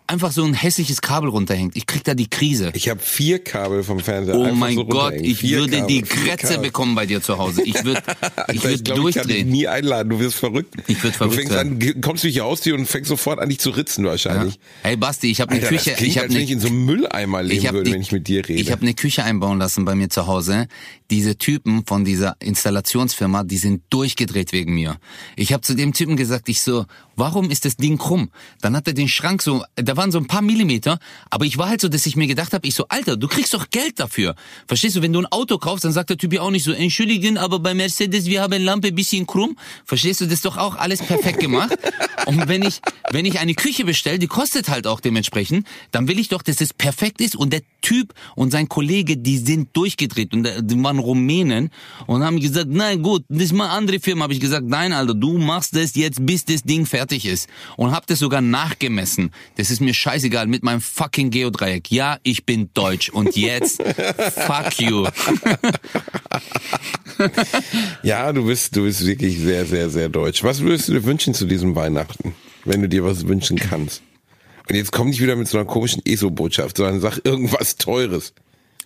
einfach 0.08 0.32
so 0.32 0.44
ein 0.44 0.54
hässliches 0.54 1.02
Kabel 1.02 1.30
runterhängt. 1.30 1.76
Ich 1.76 1.86
krieg 1.86 2.04
da 2.04 2.14
die 2.14 2.30
Krise. 2.30 2.72
Ich 2.74 2.90
habe 2.90 3.00
vier 3.02 3.40
Kabel 3.44 3.84
vom 3.84 4.00
Fernseher. 4.00 4.36
Oh 4.36 4.52
mein 4.54 4.76
so 4.76 4.86
Gott, 4.86 5.14
ich 5.14 5.40
Vier 5.40 5.60
würde 5.60 5.78
Kabel, 5.82 5.88
die 5.88 6.02
Krätze 6.02 6.60
bekommen 6.60 6.96
bei 6.96 7.06
dir 7.06 7.22
zu 7.22 7.38
Hause. 7.38 7.62
Ich 7.64 7.84
würde 7.84 8.02
ich 8.54 8.64
Alter, 8.64 8.64
würd 8.70 8.86
glaub, 8.86 8.98
Ich 9.10 9.16
kann 9.16 9.28
dich 9.28 9.36
durchdrehen. 9.36 9.50
nie 9.50 9.68
einladen, 9.68 10.10
du 10.10 10.20
wirst 10.20 10.36
verrückt. 10.36 10.76
Ich 10.88 11.04
würd 11.04 11.16
verrückt 11.16 11.36
Du 11.36 11.38
fängst 11.54 11.54
an, 11.56 12.02
kommst 12.02 12.24
durch 12.24 12.34
die 12.34 12.42
Haustür 12.42 12.76
und 12.76 12.86
fängst 12.88 13.10
sofort 13.10 13.40
an, 13.40 13.50
dich 13.50 13.60
zu 13.60 13.70
ritzen 13.72 14.06
Ja. 14.06 14.12
wahrscheinlich. 14.12 14.60
Hey 14.84 14.96
Basti, 14.96 15.30
ich 15.30 15.42
habe 15.42 15.52
eine 15.52 15.62
Küche, 15.62 15.90
das 15.92 15.98
klingt, 16.00 16.12
ich 16.12 16.18
habe 16.18 16.28
als 16.28 16.36
wenn 16.36 16.42
ich 16.42 16.52
in 16.52 16.60
so 16.60 16.68
einem 16.68 16.86
Mülleimer 16.86 17.44
leben 17.44 17.64
würde, 17.66 17.84
die- 17.84 17.92
wenn 17.94 18.02
ich 18.02 18.12
mit 18.12 18.28
dir 18.28 18.48
rede. 18.48 18.62
Ich 18.62 18.72
habe 18.72 18.82
eine 18.84 18.94
Küche 18.94 19.24
einbauen 19.24 19.60
lassen 19.60 19.84
bei 19.86 19.96
mir 19.96 20.10
zu 20.10 20.26
Hause. 20.28 20.68
Diese 21.10 21.38
Typen 21.38 21.86
von 21.86 22.04
dieser 22.04 22.36
Installationsfirma, 22.40 23.44
die 23.44 23.58
sind 23.58 23.84
durchgedreht 23.90 24.52
wegen 24.52 24.74
mir. 24.74 24.98
Ich 25.36 25.54
habe 25.54 25.62
zu 25.62 25.74
dem 25.74 25.94
Typen 25.94 26.18
gesagt, 26.18 26.50
ich 26.50 26.62
so, 26.62 26.86
warum 27.16 27.50
ist 27.50 27.66
das 27.66 27.78
Ding 27.78 27.98
krumm? 27.98 28.30
Dann 28.62 28.76
hat 28.76 28.88
er 28.88 28.94
den 28.94 29.08
Schrank 29.08 29.42
so, 29.42 29.64
da 29.76 29.96
waren 29.96 30.12
so 30.12 30.18
ein 30.18 30.28
paar 30.28 30.42
Millimeter, 30.42 31.00
aber 31.30 31.46
ich 31.46 31.58
war 31.58 31.70
halt 31.70 31.82
so, 31.82 31.88
dass 31.88 32.06
ich 32.06 32.16
mir 32.16 32.28
gedacht 32.28 32.54
habe, 32.54 32.68
ich 32.68 32.76
so, 32.76 32.86
Alter, 32.90 33.16
du 33.16 33.28
kriegst 33.28 33.54
doch 33.54 33.70
Geld 33.70 34.00
dafür. 34.00 34.36
Verstehst 34.68 34.98
du, 34.98 35.02
wenn 35.02 35.14
du 35.14 35.20
ein 35.20 35.26
Auto 35.28 35.58
kaufst, 35.58 35.86
dann 35.86 35.94
sagt 35.94 36.10
der 36.10 36.18
Typ 36.18 36.34
ja 36.34 36.42
auch 36.42 36.52
nicht 36.52 36.64
so, 36.64 36.72
entschuldigen, 36.72 37.38
aber 37.38 37.60
bei 37.60 37.74
Mercedes, 37.74 38.26
wir 38.26 38.42
haben 38.42 38.62
Lampe 38.62 38.92
bisschen 38.92 39.26
krumm. 39.26 39.58
Verstehst 39.86 40.22
du, 40.22 40.26
das 40.26 40.36
ist 40.36 40.46
doch 40.46 40.58
auch 40.58 40.76
alles 40.76 41.02
perfekt 41.02 41.40
gemacht. 41.40 41.78
Und 42.26 42.48
wenn 42.48 42.64
ich, 42.64 42.82
wenn 43.12 43.26
ich 43.26 43.40
eine 43.40 43.54
Küche 43.54 43.86
bestelle, 43.86 44.20
die 44.20 44.28
kostet 44.28 44.70
halt 44.70 44.88
auch 44.88 45.00
dementsprechend, 45.00 45.66
dann 45.92 46.08
will 46.08 46.20
ich 46.20 46.28
doch, 46.28 46.42
dass 46.42 46.60
es 46.60 46.74
perfekt 46.74 47.22
ist 47.22 47.36
und 47.36 47.54
der 47.54 47.62
Typ 47.82 48.14
und 48.36 48.52
sein 48.52 48.68
Kollege, 48.68 49.18
die 49.18 49.38
sind 49.38 49.76
durchgedreht 49.76 50.34
und 50.34 50.46
äh, 50.46 50.62
die 50.62 50.76
waren 50.98 51.00
Rumänen 51.00 51.70
und 52.06 52.24
haben 52.24 52.40
gesagt, 52.40 52.68
nein 52.70 53.02
gut, 53.02 53.24
das 53.30 53.44
ist 53.44 53.54
mal 53.54 53.66
eine 53.66 53.74
andere 53.74 54.00
Firma. 54.00 54.24
Habe 54.24 54.34
ich 54.34 54.40
gesagt, 54.40 54.66
nein 54.68 54.94
Alter, 54.94 55.14
du 55.14 55.38
machst 55.38 55.76
das 55.76 55.96
jetzt, 55.96 56.26
bis 56.26 56.46
das 56.46 56.64
Ding 56.64 56.86
fertig 56.86 57.26
ist 57.26 57.50
und 57.76 57.92
hab 57.92 58.08
das 58.08 58.20
sogar 58.20 58.42
nachgemessen. 58.42 59.32
Das 59.56 59.72
ist 59.72 59.82
mir 59.82 59.94
scheißegal 59.94 60.48
mit 60.48 60.64
meinem 60.64 60.82
fucking 60.82 61.30
Geodreieck. 61.30 61.92
Ja, 61.92 62.18
ich 62.24 62.46
bin 62.46 62.70
deutsch 62.74 63.10
und 63.10 63.36
jetzt 63.36 63.82
fuck 64.48 64.80
you. 64.80 65.08
ja, 68.04 68.32
du 68.34 68.46
bist, 68.46 68.76
du 68.76 68.84
bist 68.84 69.06
wirklich 69.06 69.40
sehr, 69.40 69.66
sehr, 69.66 69.90
sehr 69.90 70.10
deutsch. 70.10 70.44
Was 70.44 70.62
würdest 70.62 70.90
du 70.90 70.94
dir 70.94 71.04
wünschen 71.04 71.34
zu 71.34 71.46
diesem 71.46 71.76
Weihnachten, 71.76 72.34
wenn 72.66 72.82
du 72.82 72.90
dir 72.90 73.04
was 73.04 73.28
wünschen 73.28 73.58
kannst? 73.58 74.02
Und 74.70 74.76
jetzt 74.76 74.92
komm 74.92 75.08
nicht 75.08 75.22
wieder 75.22 75.38
mit 75.38 75.48
so 75.48 75.58
einer 75.58 75.66
komischen 75.66 76.02
ESO-Botschaft, 76.06 76.78
sondern 76.78 77.00
sag 77.00 77.20
irgendwas 77.24 77.78
Teures. 77.78 78.34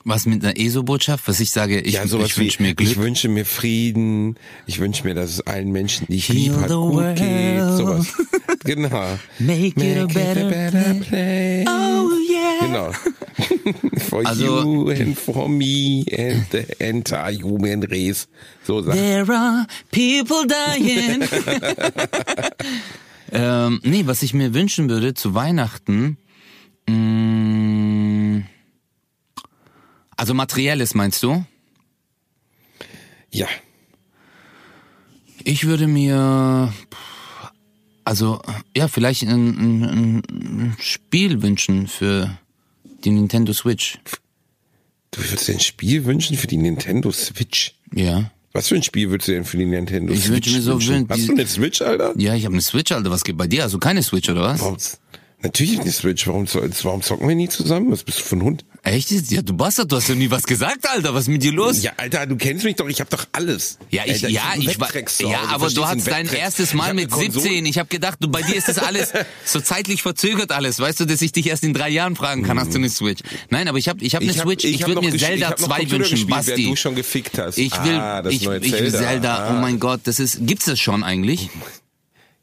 Was 0.03 0.25
mit 0.25 0.43
einer 0.43 0.57
ESO-Botschaft, 0.57 1.27
was 1.27 1.39
ich 1.39 1.51
sage, 1.51 1.79
ich, 1.79 1.93
ja, 1.93 2.03
ich 2.03 2.11
wünsche 2.37 2.61
mir 2.63 2.73
Glück. 2.73 2.89
ich 2.89 2.97
wünsche 2.97 3.27
mir 3.29 3.45
Frieden, 3.45 4.35
ich 4.65 4.79
wünsche 4.79 5.03
mir, 5.05 5.13
dass 5.13 5.29
es 5.29 5.41
allen 5.41 5.71
Menschen, 5.71 6.07
die 6.09 6.15
ich 6.15 6.29
Heal 6.29 6.37
lieb 6.37 6.53
the 6.53 6.59
hat, 6.61 6.69
gut 6.69 6.93
world. 6.93 7.17
geht, 7.17 7.59
sowas. 7.77 8.07
Genau. 8.63 9.17
Make 9.39 9.73
it 9.83 9.97
a 9.97 10.05
better 10.05 10.93
place. 10.99 11.65
Oh 11.67 12.09
yeah. 12.29 12.59
Genau. 12.61 12.91
for 14.09 14.23
Also- 14.23 14.43
you 14.63 14.89
and 14.91 15.17
for 15.17 15.49
me 15.49 16.05
and 16.15 16.45
the 16.51 16.65
entire 16.79 17.31
human 17.33 17.81
race. 17.83 18.27
So 18.63 18.83
sagt. 18.83 18.95
There 18.97 19.25
are 19.33 19.65
people 19.89 20.45
dying. 20.47 21.23
ähm, 23.31 23.79
nee, 23.83 24.03
was 24.05 24.21
ich 24.21 24.33
mir 24.35 24.53
wünschen 24.53 24.89
würde 24.89 25.15
zu 25.15 25.33
Weihnachten, 25.33 26.17
mh, 26.87 28.43
also 30.21 30.35
materielles 30.35 30.93
meinst 30.93 31.23
du? 31.23 31.43
Ja. 33.31 33.47
Ich 35.43 35.65
würde 35.65 35.87
mir, 35.87 36.71
also 38.05 38.39
ja, 38.77 38.87
vielleicht 38.87 39.23
ein, 39.23 39.31
ein, 39.31 39.83
ein 40.19 40.77
Spiel 40.79 41.41
wünschen 41.41 41.87
für 41.87 42.37
die 43.03 43.09
Nintendo 43.09 43.51
Switch. 43.53 43.97
Du 45.09 45.21
würdest 45.23 45.47
dir 45.47 45.53
ein 45.53 45.59
Spiel 45.59 46.05
wünschen 46.05 46.37
für 46.37 46.45
die 46.45 46.57
Nintendo 46.57 47.11
Switch? 47.11 47.73
Ja. 47.91 48.29
Was 48.53 48.67
für 48.67 48.75
ein 48.75 48.83
Spiel 48.83 49.09
würdest 49.09 49.27
du 49.29 49.31
denn 49.31 49.45
für 49.45 49.57
die 49.57 49.65
Nintendo 49.65 50.13
Ich 50.13 50.25
Switch 50.25 50.53
mir 50.53 50.61
so 50.61 50.73
wünschen? 50.73 51.07
wün- 51.07 51.09
Hast 51.09 51.27
du 51.29 51.31
eine 51.33 51.47
Switch, 51.47 51.81
Alter? 51.81 52.13
Ja, 52.17 52.35
ich 52.35 52.45
habe 52.45 52.53
eine 52.53 52.61
Switch, 52.61 52.91
Alter. 52.91 53.09
Was 53.09 53.23
geht 53.23 53.37
bei 53.37 53.47
dir? 53.47 53.63
Also 53.63 53.79
keine 53.79 54.03
Switch, 54.03 54.29
oder 54.29 54.41
was? 54.41 54.59
Warum, 54.61 54.77
natürlich 55.41 55.79
eine 55.79 55.91
Switch. 55.91 56.27
Warum, 56.27 56.45
warum 56.83 57.01
zocken 57.01 57.27
wir 57.27 57.35
nie 57.35 57.49
zusammen? 57.49 57.89
Was 57.91 58.03
bist 58.03 58.19
du 58.19 58.23
für 58.23 58.35
ein 58.35 58.43
Hund? 58.43 58.65
Echt? 58.83 59.11
Ja, 59.29 59.43
du 59.43 59.53
Bastard, 59.53 59.91
du 59.91 59.97
hast 59.97 60.07
ja 60.09 60.15
nie 60.15 60.31
was 60.31 60.41
gesagt, 60.41 60.89
Alter. 60.89 61.13
Was 61.13 61.23
ist 61.23 61.27
mit 61.27 61.43
dir 61.43 61.51
los? 61.51 61.83
Ja, 61.83 61.91
Alter, 61.97 62.25
du 62.25 62.35
kennst 62.35 62.63
mich 62.65 62.75
doch. 62.77 62.89
Ich 62.89 62.99
hab 62.99 63.11
doch 63.11 63.25
alles. 63.31 63.77
Ja, 63.91 64.01
ich, 64.05 64.13
Alter, 64.13 64.29
ja, 64.29 64.41
hab 64.49 64.57
ich 64.57 64.79
war, 64.79 64.89
ja, 64.95 65.41
Hause, 65.43 65.49
aber 65.49 65.69
du 65.69 65.85
hattest 65.87 66.07
dein 66.07 66.27
erstes 66.27 66.69
Ich 66.69 66.73
Mal 66.73 66.87
hab 66.87 66.95
mit 66.95 67.13
eine 67.13 67.25
Konsole. 67.25 67.43
17. 67.43 67.65
Ich 67.67 67.77
habe 67.77 67.89
gedacht, 67.89 68.17
du, 68.21 68.27
bei 68.27 68.41
dir 68.41 68.55
ist 68.55 68.67
das 68.69 68.79
alles 68.79 69.13
so 69.45 69.61
zeitlich 69.61 70.01
verzögert 70.01 70.51
alles. 70.51 70.79
Weißt 70.79 70.99
du, 70.99 71.05
dass 71.05 71.21
ich 71.21 71.31
dich 71.31 71.45
erst 71.45 71.63
in 71.63 71.75
drei 71.75 71.89
Jahren 71.89 72.15
fragen 72.15 72.41
kann, 72.41 72.59
hast 72.59 72.73
du 72.73 72.79
eine 72.79 72.89
Switch? 72.89 73.21
Nein, 73.51 73.67
aber 73.67 73.77
ich 73.77 73.87
habe 73.87 74.03
ich 74.03 74.15
hab 74.15 74.23
eine 74.23 74.31
Ich 74.31 74.39
hab- 74.39 74.47
Switch. 74.47 74.63
Ich, 74.65 74.81
hab 74.81 74.87
würde 74.89 75.01
mir 75.01 75.13
ich 75.13 75.21
Zelda 75.21 75.49
hab 75.51 75.59
noch 75.59 75.67
2 75.67 75.75
Computer 75.81 76.09
wünschen, 76.09 76.27
Basti. 76.27 76.65
du 76.65 76.75
schon 76.75 76.95
gefickt 76.95 77.37
hast. 77.37 77.59
Ich 77.59 77.83
will, 77.83 77.93
ah, 77.93 78.23
ich, 78.27 78.41
neue 78.41 78.57
ich 78.61 78.71
will 78.71 78.89
Zelda. 78.91 78.97
Zelda. 78.97 79.47
Oh 79.47 79.57
Ah. 79.57 79.61
mein 79.61 79.79
Gott, 79.79 80.01
das 80.05 80.19
ist, 80.19 80.39
gibt's 80.41 80.65
das 80.65 80.79
schon 80.79 81.03
eigentlich? 81.03 81.49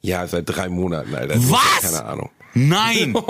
Ja, 0.03 0.25
seit 0.29 0.49
drei 0.49 0.69
Monaten, 0.69 1.17
Alter. 1.17 1.35
Hast 1.35 1.51
Was? 1.51 1.81
Keine 1.93 2.05
Ahnung. 2.05 2.31
Nein! 2.55 3.15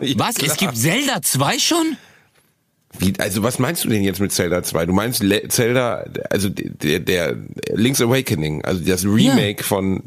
Ja, 0.00 0.18
Was? 0.18 0.34
klar. 0.34 0.50
Es 0.50 0.56
gibt 0.56 0.76
Zelda 0.76 1.22
2 1.22 1.58
schon? 1.58 1.96
Wie, 2.98 3.12
also 3.18 3.42
was 3.42 3.58
meinst 3.58 3.84
du 3.84 3.88
denn 3.88 4.02
jetzt 4.02 4.20
mit 4.20 4.32
Zelda 4.32 4.62
2? 4.62 4.86
Du 4.86 4.92
meinst 4.92 5.22
Le 5.22 5.48
Zelda, 5.48 6.04
also 6.30 6.48
der, 6.50 7.00
der 7.00 7.36
Link's 7.72 8.00
Awakening, 8.00 8.64
also 8.64 8.82
das 8.84 9.04
Remake 9.04 9.62
von 9.64 10.02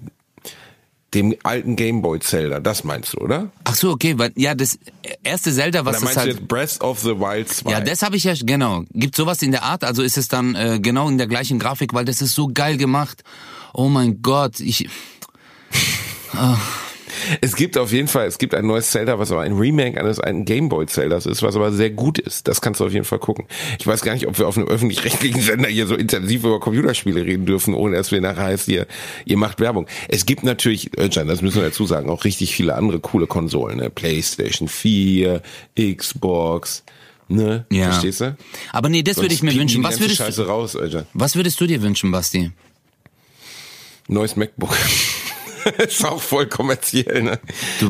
dem 1.13 1.36
alten 1.43 1.76
Gameboy 1.76 2.19
Zelda, 2.19 2.60
das 2.60 2.84
meinst 2.84 3.13
du, 3.13 3.17
oder? 3.17 3.50
Ach 3.63 3.74
so, 3.74 3.91
okay, 3.91 4.17
weil 4.17 4.32
ja, 4.36 4.54
das 4.54 4.78
erste 5.24 5.52
Zelda, 5.52 5.84
was 5.86 6.02
du 6.02 6.08
halt 6.08 6.28
jetzt 6.28 6.48
Breath 6.48 6.82
of 6.82 7.00
the 7.00 7.17
Wild 7.19 7.50
2? 7.50 7.72
Ja, 7.72 7.82
das 7.82 8.04
habe 8.04 8.15
ich 8.15 8.26
ja, 8.26 8.34
genau. 8.39 8.84
Gibt 8.91 9.15
sowas 9.15 9.41
in 9.41 9.52
der 9.52 9.63
Art? 9.63 9.84
Also 9.84 10.04
ist 10.04 10.17
es 10.17 10.28
dann 10.28 10.56
äh, 10.56 10.80
genau 10.80 11.10
in 11.10 11.17
der 11.17 11.28
gleichen 11.28 11.58
Grafik, 11.58 11.93
weil 11.93 12.06
das 12.06 12.22
ist 12.22 12.36
so 12.36 12.48
geil 12.48 12.78
gemacht. 12.78 13.24
Oh 13.74 13.89
mein 13.89 14.22
Gott, 14.22 14.60
ich. 14.60 14.88
Es 17.41 17.55
gibt 17.55 17.77
auf 17.77 17.91
jeden 17.91 18.08
Fall, 18.08 18.27
es 18.27 18.38
gibt 18.38 18.55
ein 18.55 18.65
neues 18.65 18.91
Zelda, 18.91 19.19
was 19.19 19.32
aber 19.32 19.41
ein 19.41 19.53
Remake 19.53 19.99
eines 19.99 20.19
alten 20.19 20.45
Gameboy 20.45 20.86
Zeldas 20.88 21.25
ist, 21.25 21.41
was 21.41 21.55
aber 21.55 21.71
sehr 21.71 21.89
gut 21.89 22.19
ist. 22.19 22.47
Das 22.47 22.62
kannst 22.62 22.79
du 22.79 22.86
auf 22.86 22.93
jeden 22.93 23.05
Fall 23.05 23.19
gucken. 23.19 23.45
Ich 23.79 23.88
weiß 23.88 24.01
gar 24.01 24.13
nicht, 24.13 24.27
ob 24.27 24.38
wir 24.38 24.47
auf 24.47 24.58
einem 24.58 24.67
öffentlich-rechtlichen 24.67 25.41
Sender 25.49 25.69
hier 25.69 25.88
so 25.88 25.95
intensiv 25.95 26.43
über 26.43 26.60
Computerspiele 26.60 27.25
reden 27.25 27.45
dürfen, 27.45 27.73
ohne 27.73 27.97
dass 27.97 28.12
wir 28.12 28.21
nachher 28.21 28.43
heißt, 28.43 28.67
ihr, 28.67 28.88
ihr 29.25 29.38
macht 29.38 29.60
Werbung. 29.60 29.88
Es 30.08 30.25
gibt 30.25 30.43
natürlich, 30.43 30.97
Özcan, 30.97 31.27
das 31.27 31.41
müssen 31.41 31.58
wir 31.58 31.63
dazu 31.63 31.86
sagen, 31.86 32.10
auch 32.10 32.23
richtig 32.23 32.55
viele 32.55 32.75
andere 32.75 32.99
coole 32.99 33.27
Konsolen, 33.27 33.77
ne? 33.77 33.89
Playstation 33.89 34.67
4, 34.67 35.41
Xbox, 35.77 36.84
ne? 37.27 37.65
Ja. 37.71 37.91
Verstehst 37.91 38.21
du? 38.21 38.38
Aber 38.71 38.89
nee, 38.89 39.03
das 39.03 39.17
würde 39.17 39.34
ich 39.34 39.43
mir 39.43 39.53
wünschen. 39.53 39.84
Was 39.84 39.99
würdest, 39.99 40.17
Scheiße 40.17 40.47
raus, 40.47 40.77
was 41.13 41.36
würdest 41.36 41.60
du 41.62 41.67
dir 41.67 41.82
wünschen, 41.82 42.12
Basti? 42.12 42.51
Neues 44.08 44.36
MacBook. 44.36 44.75
ist 45.78 46.06
auch 46.06 46.22
voll 46.22 46.48
kommerziell, 46.48 47.24
ne? 47.24 47.39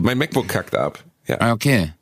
mein 0.01 0.17
MacBook 0.17 0.47
kackt 0.47 0.75
ab. 0.75 1.03
Ja. 1.27 1.37
Ah, 1.39 1.53
okay. 1.53 1.93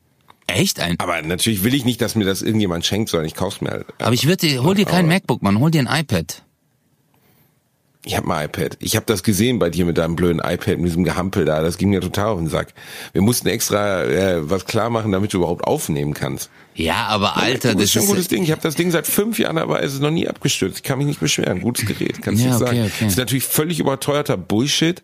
Echt 0.47 0.79
ein? 0.79 0.95
Aber 0.99 1.21
natürlich 1.21 1.63
will 1.63 1.73
ich 1.73 1.83
nicht, 1.83 2.01
dass 2.01 2.15
mir 2.15 2.23
das 2.23 2.41
irgendjemand 2.41 2.85
schenkt, 2.85 3.09
sondern 3.09 3.25
ich 3.27 3.35
kauf's 3.35 3.59
mir 3.59 3.69
halt. 3.71 3.85
Aber 3.99 4.13
ich 4.13 4.25
würde 4.27 4.47
dir, 4.47 4.63
hol 4.63 4.75
dir 4.75 4.85
kein 4.85 5.07
MacBook, 5.07 5.41
Mann, 5.43 5.59
hol 5.59 5.71
dir 5.71 5.85
ein 5.85 5.99
iPad. 6.01 6.43
Ich 8.05 8.15
habe 8.15 8.33
ein 8.33 8.45
iPad. 8.45 8.77
Ich 8.79 8.95
habe 8.95 9.05
das 9.05 9.21
gesehen 9.21 9.59
bei 9.59 9.69
dir 9.69 9.83
mit 9.83 9.97
deinem 9.97 10.15
blöden 10.15 10.39
iPad, 10.39 10.77
mit 10.77 10.85
diesem 10.85 11.03
Gehampel 11.03 11.43
da. 11.43 11.61
Das 11.61 11.77
ging 11.77 11.89
mir 11.89 11.99
total 11.99 12.27
auf 12.27 12.37
den 12.39 12.47
Sack. 12.47 12.73
Wir 13.11 13.21
mussten 13.21 13.49
extra 13.49 14.03
äh, 14.05 14.49
was 14.49 14.65
klar 14.65 14.89
machen, 14.89 15.11
damit 15.11 15.33
du 15.33 15.37
überhaupt 15.39 15.65
aufnehmen 15.65 16.13
kannst. 16.13 16.49
Ja, 16.73 17.07
aber 17.07 17.35
Alter, 17.35 17.69
das 17.69 17.75
das 17.75 17.83
ist 17.83 17.91
schon 17.91 18.03
ein 18.03 18.07
gutes 18.07 18.29
Ding. 18.29 18.43
Ich 18.43 18.51
habe 18.51 18.61
das 18.61 18.75
Ding 18.75 18.91
seit 18.91 19.07
fünf 19.07 19.39
Jahren 19.39 19.57
dabei, 19.57 19.79
es 19.81 19.93
ist 19.93 20.01
noch 20.01 20.11
nie 20.11 20.25
abgestürzt. 20.29 20.77
Ich 20.77 20.83
kann 20.83 20.99
mich 20.99 21.07
nicht 21.07 21.19
beschweren. 21.19 21.59
Gutes 21.59 21.85
Gerät, 21.85 22.21
kannst 22.21 22.41
du 22.41 22.47
Ja, 22.47 22.55
okay, 22.55 22.65
sagen. 22.65 22.83
okay. 22.95 23.07
Ist 23.07 23.17
natürlich 23.17 23.43
völlig 23.43 23.79
überteuerter 23.79 24.37
Bullshit. 24.37 25.03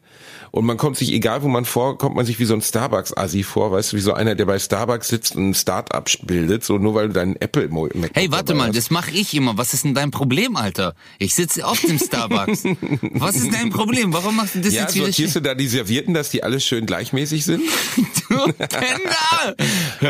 Und 0.56 0.66
man 0.66 0.78
kommt 0.78 0.98
sich, 0.98 1.12
egal 1.12 1.42
wo 1.42 1.48
man 1.48 1.66
vor, 1.66 1.98
kommt 1.98 2.16
man 2.16 2.28
sich 2.28 2.38
wie 2.38 2.46
so 2.46 2.54
ein 2.54 2.62
Starbucks-Assi 2.62 3.42
vor, 3.42 3.72
weißt 3.72 3.92
du, 3.92 3.98
wie 3.98 4.02
so 4.02 4.14
einer, 4.14 4.36
der 4.36 4.46
bei 4.46 4.60
Starbucks 4.60 5.08
sitzt 5.08 5.36
und 5.36 5.50
ein 5.50 5.54
Start-up 5.56 6.08
bildet, 6.28 6.64
so 6.64 6.78
nur 6.78 6.94
weil 6.94 7.08
du 7.08 7.14
deinen 7.16 7.36
Apple 7.38 7.70
MacBook 7.70 8.12
Hey, 8.14 8.32
warte 8.32 8.54
mal, 8.54 8.68
hast. 8.68 8.78
das 8.78 8.92
mache 8.92 9.10
ich 9.10 9.34
immer. 9.34 9.58
Was 9.58 9.74
ist 9.74 9.84
denn 9.84 9.96
dein 9.96 10.12
Problem, 10.12 10.56
Alter? 10.56 10.94
Ich 11.18 11.34
sitze 11.34 11.66
oft 11.66 11.84
im 11.86 11.98
Starbucks. 11.98 12.66
Was 13.14 13.36
ist 13.36 13.52
dein 13.52 13.72
Problem? 13.72 14.14
Warum 14.14 14.36
machst 14.36 14.54
du 14.54 14.60
das 14.60 14.76
Ja, 14.76 14.84
jetzt 14.84 14.94
wieder 14.94 15.06
sortierst 15.06 15.38
du 15.38 15.40
da 15.40 15.56
die 15.56 15.68
Servierten, 15.68 16.14
dass 16.14 16.30
die 16.30 16.44
alle 16.44 16.60
schön 16.60 16.86
gleichmäßig 16.86 17.46
sind? 17.46 17.64
Du 18.30 18.52
Penner! 18.54 19.56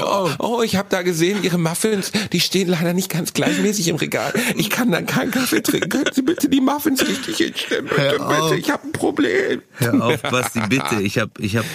Oh, 0.02 0.30
oh 0.40 0.62
ich 0.62 0.78
habe 0.78 0.88
da 0.90 1.02
gesehen, 1.02 1.44
Ihre 1.44 1.58
Muffins, 1.58 2.12
die 2.32 2.40
stehen 2.40 2.70
leider 2.70 2.94
nicht 2.94 3.10
ganz 3.10 3.34
gleichmäßig 3.34 3.90
im 3.90 3.98
Regal. 3.98 4.34
Ich 4.56 4.70
kann 4.70 4.92
dann 4.92 5.06
keinen 5.06 5.32
Kaffee 5.32 5.62
trinken. 5.62 5.90
Können 5.90 6.10
Sie 6.14 6.22
bitte 6.22 6.48
die 6.48 6.62
Muffins 6.62 7.06
richtig 7.06 7.38
hinstellen? 7.38 7.86
Bitte, 7.86 8.26
bitte, 8.26 8.56
ich 8.56 8.72
habe 8.72 8.88
ein 8.88 8.94
Problem. 8.94 9.62
Hör 9.74 10.06
auf, 10.06 10.22
Basti, 10.34 10.60
bitte. 10.67 11.02
Ich 11.02 11.17
hab, 11.19 11.39
ich 11.39 11.56
hab 11.56 11.65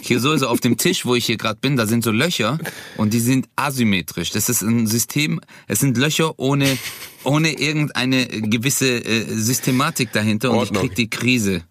hier 0.00 0.20
so, 0.20 0.36
so 0.36 0.46
auf 0.46 0.60
dem 0.60 0.76
Tisch, 0.76 1.04
wo 1.04 1.14
ich 1.14 1.26
hier 1.26 1.36
gerade 1.36 1.58
bin, 1.60 1.76
da 1.76 1.86
sind 1.86 2.04
so 2.04 2.12
Löcher 2.12 2.58
und 2.96 3.12
die 3.12 3.20
sind 3.20 3.48
asymmetrisch. 3.56 4.30
Das 4.30 4.48
ist 4.48 4.62
ein 4.62 4.86
System, 4.86 5.40
es 5.66 5.80
sind 5.80 5.96
Löcher 5.98 6.38
ohne, 6.38 6.78
ohne 7.24 7.52
irgendeine 7.58 8.26
gewisse 8.26 9.04
äh, 9.04 9.24
Systematik 9.26 10.12
dahinter 10.12 10.52
und 10.52 10.58
Ordnung. 10.58 10.84
ich 10.84 10.88
krieg 10.90 10.96
die 10.96 11.10
Krise. 11.10 11.62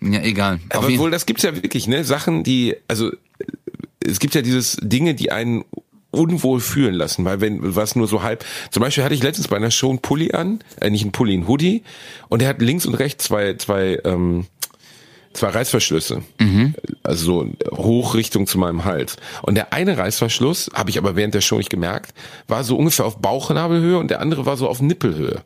Ja, 0.00 0.20
egal. 0.20 0.60
Auf 0.70 0.84
Aber 0.84 0.98
wohl, 0.98 1.10
das 1.10 1.26
gibt's 1.26 1.42
ja 1.42 1.54
wirklich, 1.54 1.88
ne? 1.88 2.04
Sachen, 2.04 2.44
die, 2.44 2.76
also 2.86 3.10
es 4.04 4.20
gibt 4.20 4.34
ja 4.34 4.42
dieses 4.42 4.76
Dinge, 4.80 5.14
die 5.14 5.32
einen 5.32 5.64
unwohl 6.10 6.60
fühlen 6.60 6.94
lassen, 6.94 7.24
weil 7.24 7.40
wenn 7.40 7.58
was 7.76 7.94
nur 7.94 8.06
so 8.06 8.22
halb, 8.22 8.44
zum 8.70 8.82
Beispiel 8.82 9.04
hatte 9.04 9.14
ich 9.14 9.22
letztens 9.22 9.48
bei 9.48 9.56
einer 9.56 9.70
Show 9.70 9.90
einen 9.90 10.00
Pulli 10.00 10.32
an, 10.32 10.60
äh, 10.80 10.90
nicht 10.90 11.02
einen 11.02 11.12
Pulli, 11.12 11.34
einen 11.34 11.48
Hoodie 11.48 11.82
und 12.28 12.40
der 12.40 12.48
hat 12.48 12.62
links 12.62 12.86
und 12.86 12.94
rechts 12.94 13.24
zwei, 13.24 13.54
zwei, 13.54 14.00
ähm, 14.04 14.46
zwei 15.32 15.48
Reißverschlüsse, 15.48 16.22
also 17.02 17.24
so 17.24 17.76
hoch 17.76 18.14
Richtung 18.14 18.46
zu 18.46 18.58
meinem 18.58 18.84
Hals. 18.84 19.16
Und 19.42 19.54
der 19.54 19.72
eine 19.72 19.96
Reißverschluss, 19.96 20.70
habe 20.74 20.90
ich 20.90 20.98
aber 20.98 21.16
während 21.16 21.34
der 21.34 21.40
Show 21.40 21.58
nicht 21.58 21.70
gemerkt, 21.70 22.14
war 22.46 22.64
so 22.64 22.76
ungefähr 22.76 23.06
auf 23.06 23.18
Bauchnabelhöhe 23.18 23.98
und 23.98 24.10
der 24.10 24.20
andere 24.20 24.46
war 24.46 24.56
so 24.56 24.68
auf 24.68 24.80
Nippelhöhe. 24.80 25.42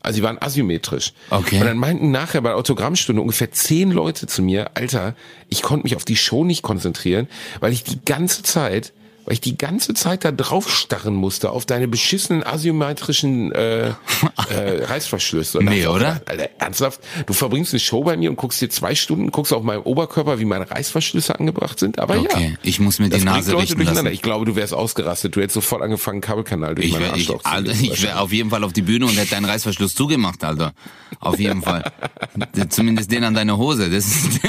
Also 0.00 0.18
die 0.18 0.22
waren 0.22 0.40
asymmetrisch. 0.40 1.12
Okay. 1.30 1.58
Und 1.58 1.66
dann 1.66 1.78
meinten 1.78 2.12
nachher 2.12 2.40
bei 2.40 2.50
der 2.50 2.58
Autogrammstunde 2.58 3.20
ungefähr 3.20 3.50
zehn 3.50 3.90
Leute 3.90 4.28
zu 4.28 4.40
mir, 4.40 4.70
Alter, 4.74 5.16
ich 5.48 5.62
konnte 5.62 5.84
mich 5.84 5.96
auf 5.96 6.04
die 6.04 6.16
Show 6.16 6.44
nicht 6.44 6.62
konzentrieren, 6.62 7.26
weil 7.58 7.72
ich 7.72 7.82
die 7.82 8.04
ganze 8.04 8.44
Zeit, 8.44 8.92
weil 9.26 9.34
ich 9.34 9.40
die 9.40 9.58
ganze 9.58 9.92
Zeit 9.94 10.24
da 10.24 10.32
drauf 10.32 10.70
starren 10.70 11.14
musste 11.14 11.50
auf 11.50 11.66
deine 11.66 11.88
beschissenen 11.88 12.42
asymmetrischen 12.44 13.52
äh, 13.52 13.88
äh, 14.50 14.84
Reißverschlüsse. 14.84 15.58
Nee, 15.62 15.82
dachte, 15.82 15.94
oder? 15.94 16.20
Alter, 16.26 16.48
ernsthaft? 16.58 17.00
Du 17.26 17.32
verbringst 17.34 17.72
eine 17.74 17.80
Show 17.80 18.04
bei 18.04 18.16
mir 18.16 18.30
und 18.30 18.36
guckst 18.36 18.60
dir 18.60 18.70
zwei 18.70 18.94
Stunden, 18.94 19.30
guckst 19.32 19.52
auf 19.52 19.62
meinem 19.62 19.82
Oberkörper, 19.82 20.38
wie 20.38 20.44
meine 20.44 20.70
Reißverschlüsse 20.70 21.38
angebracht 21.38 21.78
sind. 21.78 21.98
Aber 21.98 22.16
Okay, 22.18 22.50
ja. 22.52 22.58
ich 22.62 22.80
muss 22.80 22.98
mir 22.98 23.08
die 23.10 23.22
Nase 23.24 23.52
Leute 23.52 23.64
richten 23.78 23.82
lassen. 23.82 24.06
Ich 24.06 24.22
glaube, 24.22 24.44
du 24.46 24.56
wärst 24.56 24.72
ausgerastet. 24.72 25.36
Du 25.36 25.40
hättest 25.40 25.54
sofort 25.54 25.82
angefangen, 25.82 26.20
Kabelkanal 26.20 26.74
durch 26.74 26.86
Ich 26.86 26.92
meinen 26.94 27.04
wäre 27.06 27.16
ich, 27.18 27.30
Alter, 27.44 27.72
ich 27.72 28.02
wär 28.02 28.20
auf 28.22 28.32
jeden 28.32 28.50
Fall 28.50 28.64
auf 28.64 28.72
die 28.72 28.82
Bühne 28.82 29.06
und 29.06 29.16
hätte 29.18 29.30
deinen 29.30 29.44
Reißverschluss 29.44 29.94
zugemacht, 29.94 30.42
Alter. 30.44 30.72
Auf 31.20 31.38
jeden 31.38 31.62
Fall. 31.62 31.92
Zumindest 32.68 33.10
den 33.10 33.24
an 33.24 33.34
deiner 33.34 33.56
Hose. 33.58 33.90
Das 33.90 34.06
ist 34.06 34.40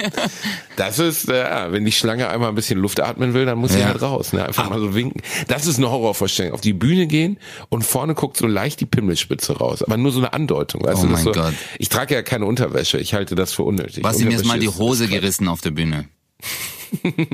Das 0.76 1.00
ist, 1.00 1.30
äh, 1.30 1.40
ja, 1.40 1.72
wenn 1.72 1.86
die 1.86 1.92
Schlange 1.92 2.30
einmal 2.30 2.50
ein 2.50 2.56
bisschen 2.56 2.80
Luft 2.80 3.00
atmen 3.00 3.34
will, 3.34 3.46
dann 3.46 3.58
muss 3.58 3.74
sie 3.74 3.80
Ja. 3.80 3.88
halt 3.88 4.02
raus. 4.02 4.34
Ne? 4.34 4.46
Einfach 4.46 4.67
mal 4.70 4.80
so 4.80 4.96
winken. 4.96 5.22
Das 5.48 5.68
ist 5.68 5.78
eine 5.78 5.90
Horrorvorstellung. 5.90 6.54
Auf 6.54 6.62
die 6.62 6.74
Bühne 6.74 7.08
gehen 7.08 7.38
und 7.70 7.84
vorne 7.84 8.16
guckt 8.16 8.38
so 8.38 8.48
leicht 8.48 8.80
die 8.82 8.86
Pimmelspitze 8.86 9.58
raus. 9.58 9.84
Aber 9.84 9.98
nur 9.98 10.12
so 10.12 10.20
eine 10.20 10.34
Andeutung. 10.34 10.84
Weißt 10.84 11.04
Oh 11.04 11.08
mein 11.08 11.24
so, 11.24 11.32
Gott. 11.32 11.54
Ich 11.80 11.90
trage 11.90 12.16
ja 12.16 12.22
keine 12.22 12.46
Unterwäsche. 12.46 12.98
Ich 13.00 13.14
halte 13.14 13.36
das 13.36 13.54
für 13.54 13.64
unnötig. 13.64 14.04
Basti, 14.04 14.26
mir 14.26 14.36
ist 14.36 14.46
mal 14.46 14.60
die 14.60 14.70
Hose 14.70 15.08
gerissen 15.08 15.48
auf 15.48 15.62
der 15.62 15.72
Bühne. 15.72 16.08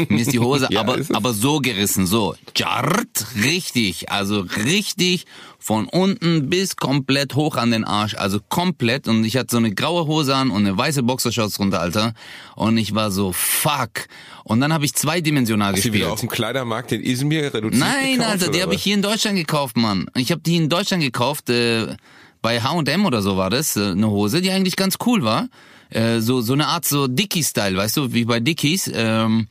Mir 0.09 0.21
ist 0.21 0.33
die 0.33 0.39
Hose 0.39 0.67
Ja, 0.71 0.81
aber, 0.81 0.97
aber 1.13 1.33
so 1.33 1.59
gerissen, 1.59 2.05
so. 2.05 2.35
Jart, 2.55 3.25
richtig, 3.43 4.11
also 4.11 4.45
richtig 4.65 5.25
von 5.59 5.87
unten 5.87 6.49
bis 6.49 6.75
komplett 6.75 7.35
hoch 7.35 7.55
an 7.55 7.71
den 7.71 7.85
Arsch, 7.85 8.15
also 8.15 8.39
komplett. 8.49 9.07
Und 9.07 9.23
ich 9.23 9.37
hatte 9.37 9.51
so 9.51 9.57
eine 9.57 9.73
graue 9.73 10.07
Hose 10.07 10.35
an 10.35 10.49
und 10.51 10.65
eine 10.65 10.77
weiße 10.77 11.03
Boxershorts 11.03 11.55
drunter, 11.55 11.79
Alter. 11.79 12.13
Und 12.55 12.77
ich 12.77 12.93
war 12.95 13.11
so, 13.11 13.31
fuck. 13.31 14.07
Und 14.43 14.59
dann 14.59 14.73
habe 14.73 14.83
ich 14.83 14.93
zweidimensional 14.93 15.73
Hast 15.73 15.85
du 15.85 15.85
wieder 15.85 15.91
gespielt. 15.93 16.11
auf 16.11 16.19
dem 16.19 16.29
Kleidermarkt 16.29 16.91
in 16.91 17.01
Izmir 17.01 17.53
reduziert 17.53 17.79
Nein, 17.79 18.13
gekauft, 18.17 18.29
Alter, 18.29 18.51
die 18.51 18.61
habe 18.61 18.75
ich 18.75 18.83
hier 18.83 18.95
in 18.95 19.01
Deutschland 19.01 19.37
gekauft, 19.37 19.77
Mann. 19.77 20.07
Ich 20.15 20.31
habe 20.31 20.41
die 20.41 20.57
in 20.57 20.67
Deutschland 20.67 21.01
gekauft, 21.01 21.49
äh, 21.49 21.95
bei 22.41 22.59
H&M 22.61 23.05
oder 23.05 23.21
so 23.21 23.37
war 23.37 23.49
das, 23.49 23.77
äh, 23.77 23.91
eine 23.91 24.09
Hose, 24.09 24.41
die 24.41 24.51
eigentlich 24.51 24.75
ganz 24.75 24.97
cool 25.05 25.23
war. 25.23 25.47
Äh, 25.93 26.21
so 26.21 26.41
so 26.41 26.53
eine 26.53 26.67
Art 26.67 26.85
so 26.85 27.07
Dickies-Style, 27.07 27.77
weißt 27.77 27.97
du, 27.97 28.13
wie 28.13 28.25
bei 28.25 28.39
Dickies. 28.39 28.89
Ähm, 28.93 29.47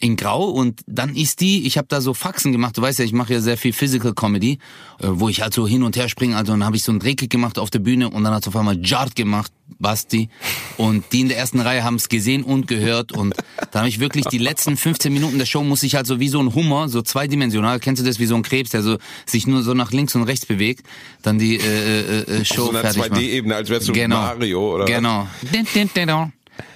in 0.00 0.16
Grau 0.16 0.44
und 0.44 0.80
dann 0.86 1.14
ist 1.14 1.40
die, 1.40 1.66
ich 1.66 1.78
habe 1.78 1.88
da 1.88 2.00
so 2.00 2.14
Faxen 2.14 2.52
gemacht, 2.52 2.76
du 2.76 2.82
weißt 2.82 2.98
ja, 2.98 3.04
ich 3.04 3.12
mache 3.12 3.32
ja 3.34 3.40
sehr 3.40 3.56
viel 3.56 3.72
Physical 3.72 4.14
Comedy, 4.14 4.58
äh, 5.00 5.06
wo 5.08 5.28
ich 5.28 5.42
halt 5.42 5.54
so 5.54 5.66
hin 5.66 5.82
und 5.82 5.96
her 5.96 6.08
springe, 6.08 6.36
also 6.36 6.52
dann 6.52 6.64
habe 6.64 6.76
ich 6.76 6.82
so 6.82 6.92
einen 6.92 7.00
Drehkick 7.00 7.30
gemacht 7.30 7.58
auf 7.58 7.70
der 7.70 7.80
Bühne 7.80 8.10
und 8.10 8.24
dann 8.24 8.34
hat 8.34 8.46
auf 8.46 8.56
einmal 8.56 8.78
Jart 8.84 9.16
gemacht, 9.16 9.52
Basti 9.78 10.30
und 10.76 11.04
die 11.12 11.20
in 11.20 11.28
der 11.28 11.36
ersten 11.36 11.60
Reihe 11.60 11.84
haben 11.84 11.96
es 11.96 12.08
gesehen 12.08 12.42
und 12.42 12.66
gehört 12.66 13.12
und 13.12 13.34
dann 13.70 13.80
habe 13.80 13.88
ich 13.88 14.00
wirklich 14.00 14.24
die 14.26 14.38
letzten 14.38 14.76
15 14.76 15.12
Minuten 15.12 15.38
der 15.38 15.46
Show 15.46 15.62
muss 15.62 15.82
ich 15.82 15.94
halt 15.94 16.06
so 16.06 16.18
wie 16.20 16.28
so 16.28 16.40
ein 16.40 16.54
Hummer, 16.54 16.88
so 16.88 17.02
zweidimensional, 17.02 17.78
kennst 17.78 18.00
du 18.00 18.06
das, 18.06 18.18
wie 18.18 18.26
so 18.26 18.34
ein 18.34 18.42
Krebs, 18.42 18.70
der 18.70 18.82
so 18.82 18.96
sich 19.26 19.46
nur 19.46 19.62
so 19.62 19.74
nach 19.74 19.92
links 19.92 20.14
und 20.14 20.22
rechts 20.22 20.46
bewegt, 20.46 20.86
dann 21.22 21.38
die 21.38 21.56
äh, 21.56 21.60
äh, 21.60 22.40
äh, 22.40 22.44
Show 22.44 22.62
Auf 22.62 22.68
so 22.68 22.70
einer 22.70 22.80
fertig 22.80 23.10
machen. 23.10 23.14
2D-Ebene, 23.14 23.54
als 23.56 23.68
wärst 23.68 23.88
du 23.88 23.92
Genau. 23.92 24.16
Mario 24.16 24.74
oder 24.74 24.84
was? 24.84 24.90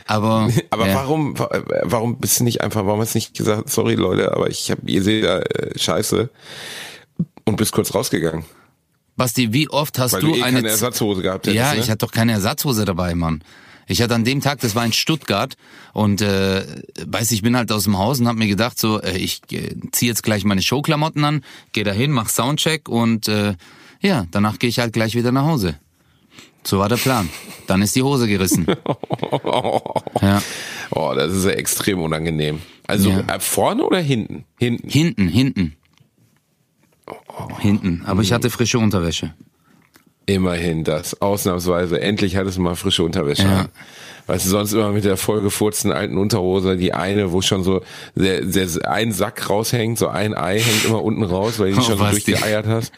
Aber, 0.07 0.49
Aber 0.71 0.88
ja. 0.88 0.95
warum, 0.95 1.38
wa- 1.38 1.62
warum 1.83 2.18
bist 2.18 2.40
du 2.40 2.45
nicht 2.45 2.61
einfach, 2.61 2.87
warum 2.87 3.01
hast 3.01 3.14
du 3.14 3.18
nicht 3.18 3.35
gesagt, 3.37 3.71
sorry 3.71 3.95
Leute, 3.95 4.33
aber 4.33 4.49
ich 4.51 4.71
habe, 4.71 4.83
ihr 4.90 5.03
seht 5.03 5.25
ja 5.25 5.38
äh, 5.38 5.79
Scheiße 5.79 6.29
und 7.45 7.57
bist 7.57 7.73
kurz 7.73 7.95
rausgegangen, 7.95 8.45
Basti, 9.16 9.53
wie 9.53 9.68
oft 9.68 9.99
hast 9.99 10.14
weil 10.14 10.21
du, 10.23 10.29
du, 10.29 10.35
eh 10.37 10.42
eine 10.42 10.57
keine 10.59 10.71
Ersatzhose 10.71 11.23
gehabt 11.23 11.47
hättest. 11.47 11.57
Ja, 11.57 11.75
ne? 11.75 11.81
ich 11.81 11.90
hatte 11.90 11.99
doch 12.07 12.12
keine 12.12 12.33
Ersatzhose 12.33 12.85
dabei, 12.85 13.14
Mann. 13.14 13.45
Ich 13.87 14.01
hatte 14.01 14.14
an 14.14 14.25
dem 14.25 14.40
Tag, 14.40 14.61
das 14.61 14.75
war 14.75 14.87
in 14.87 14.92
Stuttgart 14.92 15.57
und 15.92 16.23
äh, 16.23 16.64
weiß 17.07 17.31
ich 17.33 17.42
bin 17.42 17.57
halt 17.57 17.71
aus 17.73 17.85
dem 17.85 17.99
Haus 17.99 18.21
und 18.21 18.29
hab 18.29 18.37
mir 18.37 18.47
gedacht 18.47 18.79
so, 18.79 19.03
äh, 19.03 19.18
ich 19.18 19.42
äh, 19.51 19.75
zieh 19.92 20.07
jetzt 20.07 20.23
gleich 20.23 20.45
meine 20.45 20.62
Showklamotten 20.62 21.23
an, 21.25 21.45
gehe 21.73 21.85
dahin, 21.85 22.11
mach 22.11 22.29
Soundcheck 22.31 22.88
und 22.88 23.29
äh, 23.29 23.55
ja, 24.01 24.27
danach 24.31 24.59
gehe 24.59 24.71
ich 24.71 24.79
halt 24.79 24.92
gleich 24.95 25.14
wieder 25.14 25.31
nach 25.31 25.45
Hause. 25.45 25.77
So 26.64 26.79
war 26.79 26.88
der 26.88 26.97
Plan. 26.97 27.29
Dann 27.66 27.83
ist 27.83 27.95
die 27.97 28.03
Hose 28.03 28.27
gerissen. 28.29 28.66
Ja, 30.21 30.42
Oh, 30.95 31.12
das 31.16 31.33
ist 31.33 31.45
ja 31.45 31.53
extrem 31.53 32.01
unangenehm. 32.01 32.61
Also 32.87 33.11
Ja. 33.11 33.21
äh, 33.35 33.40
vorne 33.40 33.83
oder 33.85 33.99
hinten? 33.99 34.45
Hinten. 34.59 34.88
hinten, 34.88 35.29
hinten. 35.29 35.77
Hinten, 37.61 38.03
aber 38.07 38.23
ich 38.23 38.33
hatte 38.33 38.51
frische 38.51 38.79
Unterwäsche. 38.79 39.35
Immerhin 40.27 40.85
das. 40.85 41.21
Ausnahmsweise. 41.21 42.01
Endlich 42.01 42.37
hattest 42.37 42.59
du 42.59 42.62
mal 42.62 42.77
frische 42.77 43.03
Unterwäsche. 43.03 43.42
Ja. 43.42 43.66
Weißt 44.29 44.47
du, 44.47 44.51
sonst 44.51 44.73
immer 44.73 44.90
mit 44.92 45.05
der 45.05 45.16
vollgefurzten 45.16 45.90
alten 45.90 46.16
Unterhose, 46.16 46.77
die 46.77 46.95
eine, 46.95 47.33
wo 47.33 47.42
schon 47.42 47.64
so 47.64 47.83
der, 48.14 48.42
der, 48.42 48.68
ein 48.88 49.11
Sack 49.12 49.51
raushängt, 49.51 49.99
so 49.99 50.07
ein 50.09 50.35
Ei 50.35 50.61
hängt 50.61 50.85
immer 50.85 51.03
unten 51.03 51.25
raus, 51.25 51.59
weil 51.59 51.71
du 51.73 51.81
die 51.81 51.81
Oh, 51.81 51.85
schon 51.88 51.99
so 51.99 52.05
durchgeeiert 52.05 52.66
hast. 52.66 52.92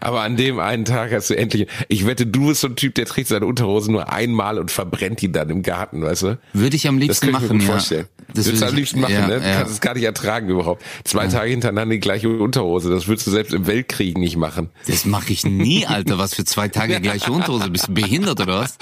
Aber 0.00 0.22
an 0.22 0.36
dem 0.36 0.58
einen 0.58 0.84
Tag 0.84 1.12
hast 1.12 1.30
du 1.30 1.36
endlich, 1.36 1.66
ich 1.88 2.06
wette, 2.06 2.26
du 2.26 2.48
bist 2.48 2.60
so 2.60 2.68
ein 2.68 2.76
Typ, 2.76 2.94
der 2.94 3.06
trägt 3.06 3.28
seine 3.28 3.46
Unterhose 3.46 3.90
nur 3.90 4.12
einmal 4.12 4.58
und 4.58 4.70
verbrennt 4.70 5.20
die 5.22 5.30
dann 5.32 5.50
im 5.50 5.62
Garten, 5.62 6.02
weißt 6.02 6.22
du? 6.22 6.38
Würde 6.52 6.76
ich 6.76 6.86
am 6.88 6.98
Das 6.98 7.06
liebsten 7.06 7.32
kann 7.32 7.34
ich 7.36 7.40
mir 7.42 7.46
machen, 7.48 7.58
gut 7.58 7.66
ja. 7.68 7.72
vorstellen. 7.74 8.06
Das 8.28 8.34
Das 8.34 8.46
würdest 8.46 8.62
du 8.62 8.66
am 8.66 8.72
ich- 8.72 8.76
liebsten 8.78 9.00
machen, 9.00 9.12
ja, 9.14 9.26
ne? 9.26 9.40
Du 9.40 9.46
ja. 9.48 9.56
kannst 9.56 9.72
es 9.72 9.80
gar 9.80 9.94
nicht 9.94 10.04
ertragen 10.04 10.48
überhaupt. 10.48 10.82
Zwei 11.04 11.26
Tage 11.28 11.50
hintereinander 11.50 11.94
die 11.94 12.00
gleiche 12.00 12.28
Unterhose, 12.28 12.90
das 12.90 13.06
würdest 13.08 13.26
du 13.26 13.30
selbst 13.30 13.54
im 13.54 13.66
Weltkrieg 13.66 14.18
nicht 14.18 14.36
machen. 14.36 14.68
Das 14.86 15.04
mache 15.04 15.32
ich 15.32 15.44
nie, 15.46 15.86
Alter. 15.88 16.18
Was 16.18 16.34
für 16.34 16.44
zwei 16.44 16.68
Tage 16.68 17.00
gleiche 17.00 17.32
Unterhose? 17.32 17.70
Bist 17.70 17.88
du 17.88 17.94
behindert 17.94 18.40
oder 18.40 18.60
was? 18.60 18.76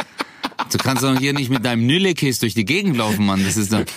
Du 0.72 0.78
kannst 0.78 1.02
doch 1.04 1.18
hier 1.18 1.32
nicht 1.32 1.50
mit 1.50 1.64
deinem 1.64 1.86
Nüllekiss 1.86 2.38
durch 2.40 2.54
die 2.54 2.64
Gegend 2.64 2.96
laufen, 2.96 3.26
Mann. 3.26 3.44
Das 3.44 3.56
ist 3.56 3.72
doch... 3.72 3.80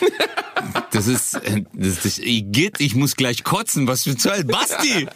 Das 0.92 1.08
ist... 1.08 1.36
äh, 1.36 1.64
Das 1.74 2.04
ist 2.06 2.20
Igitt, 2.20 2.80
ich 2.82 2.94
muss 2.96 3.16
gleich 3.16 3.44
kotzen. 3.44 3.88
Was 3.88 4.04
für 4.04 4.18
Zeit? 4.18 4.48
Basti! 4.48 5.08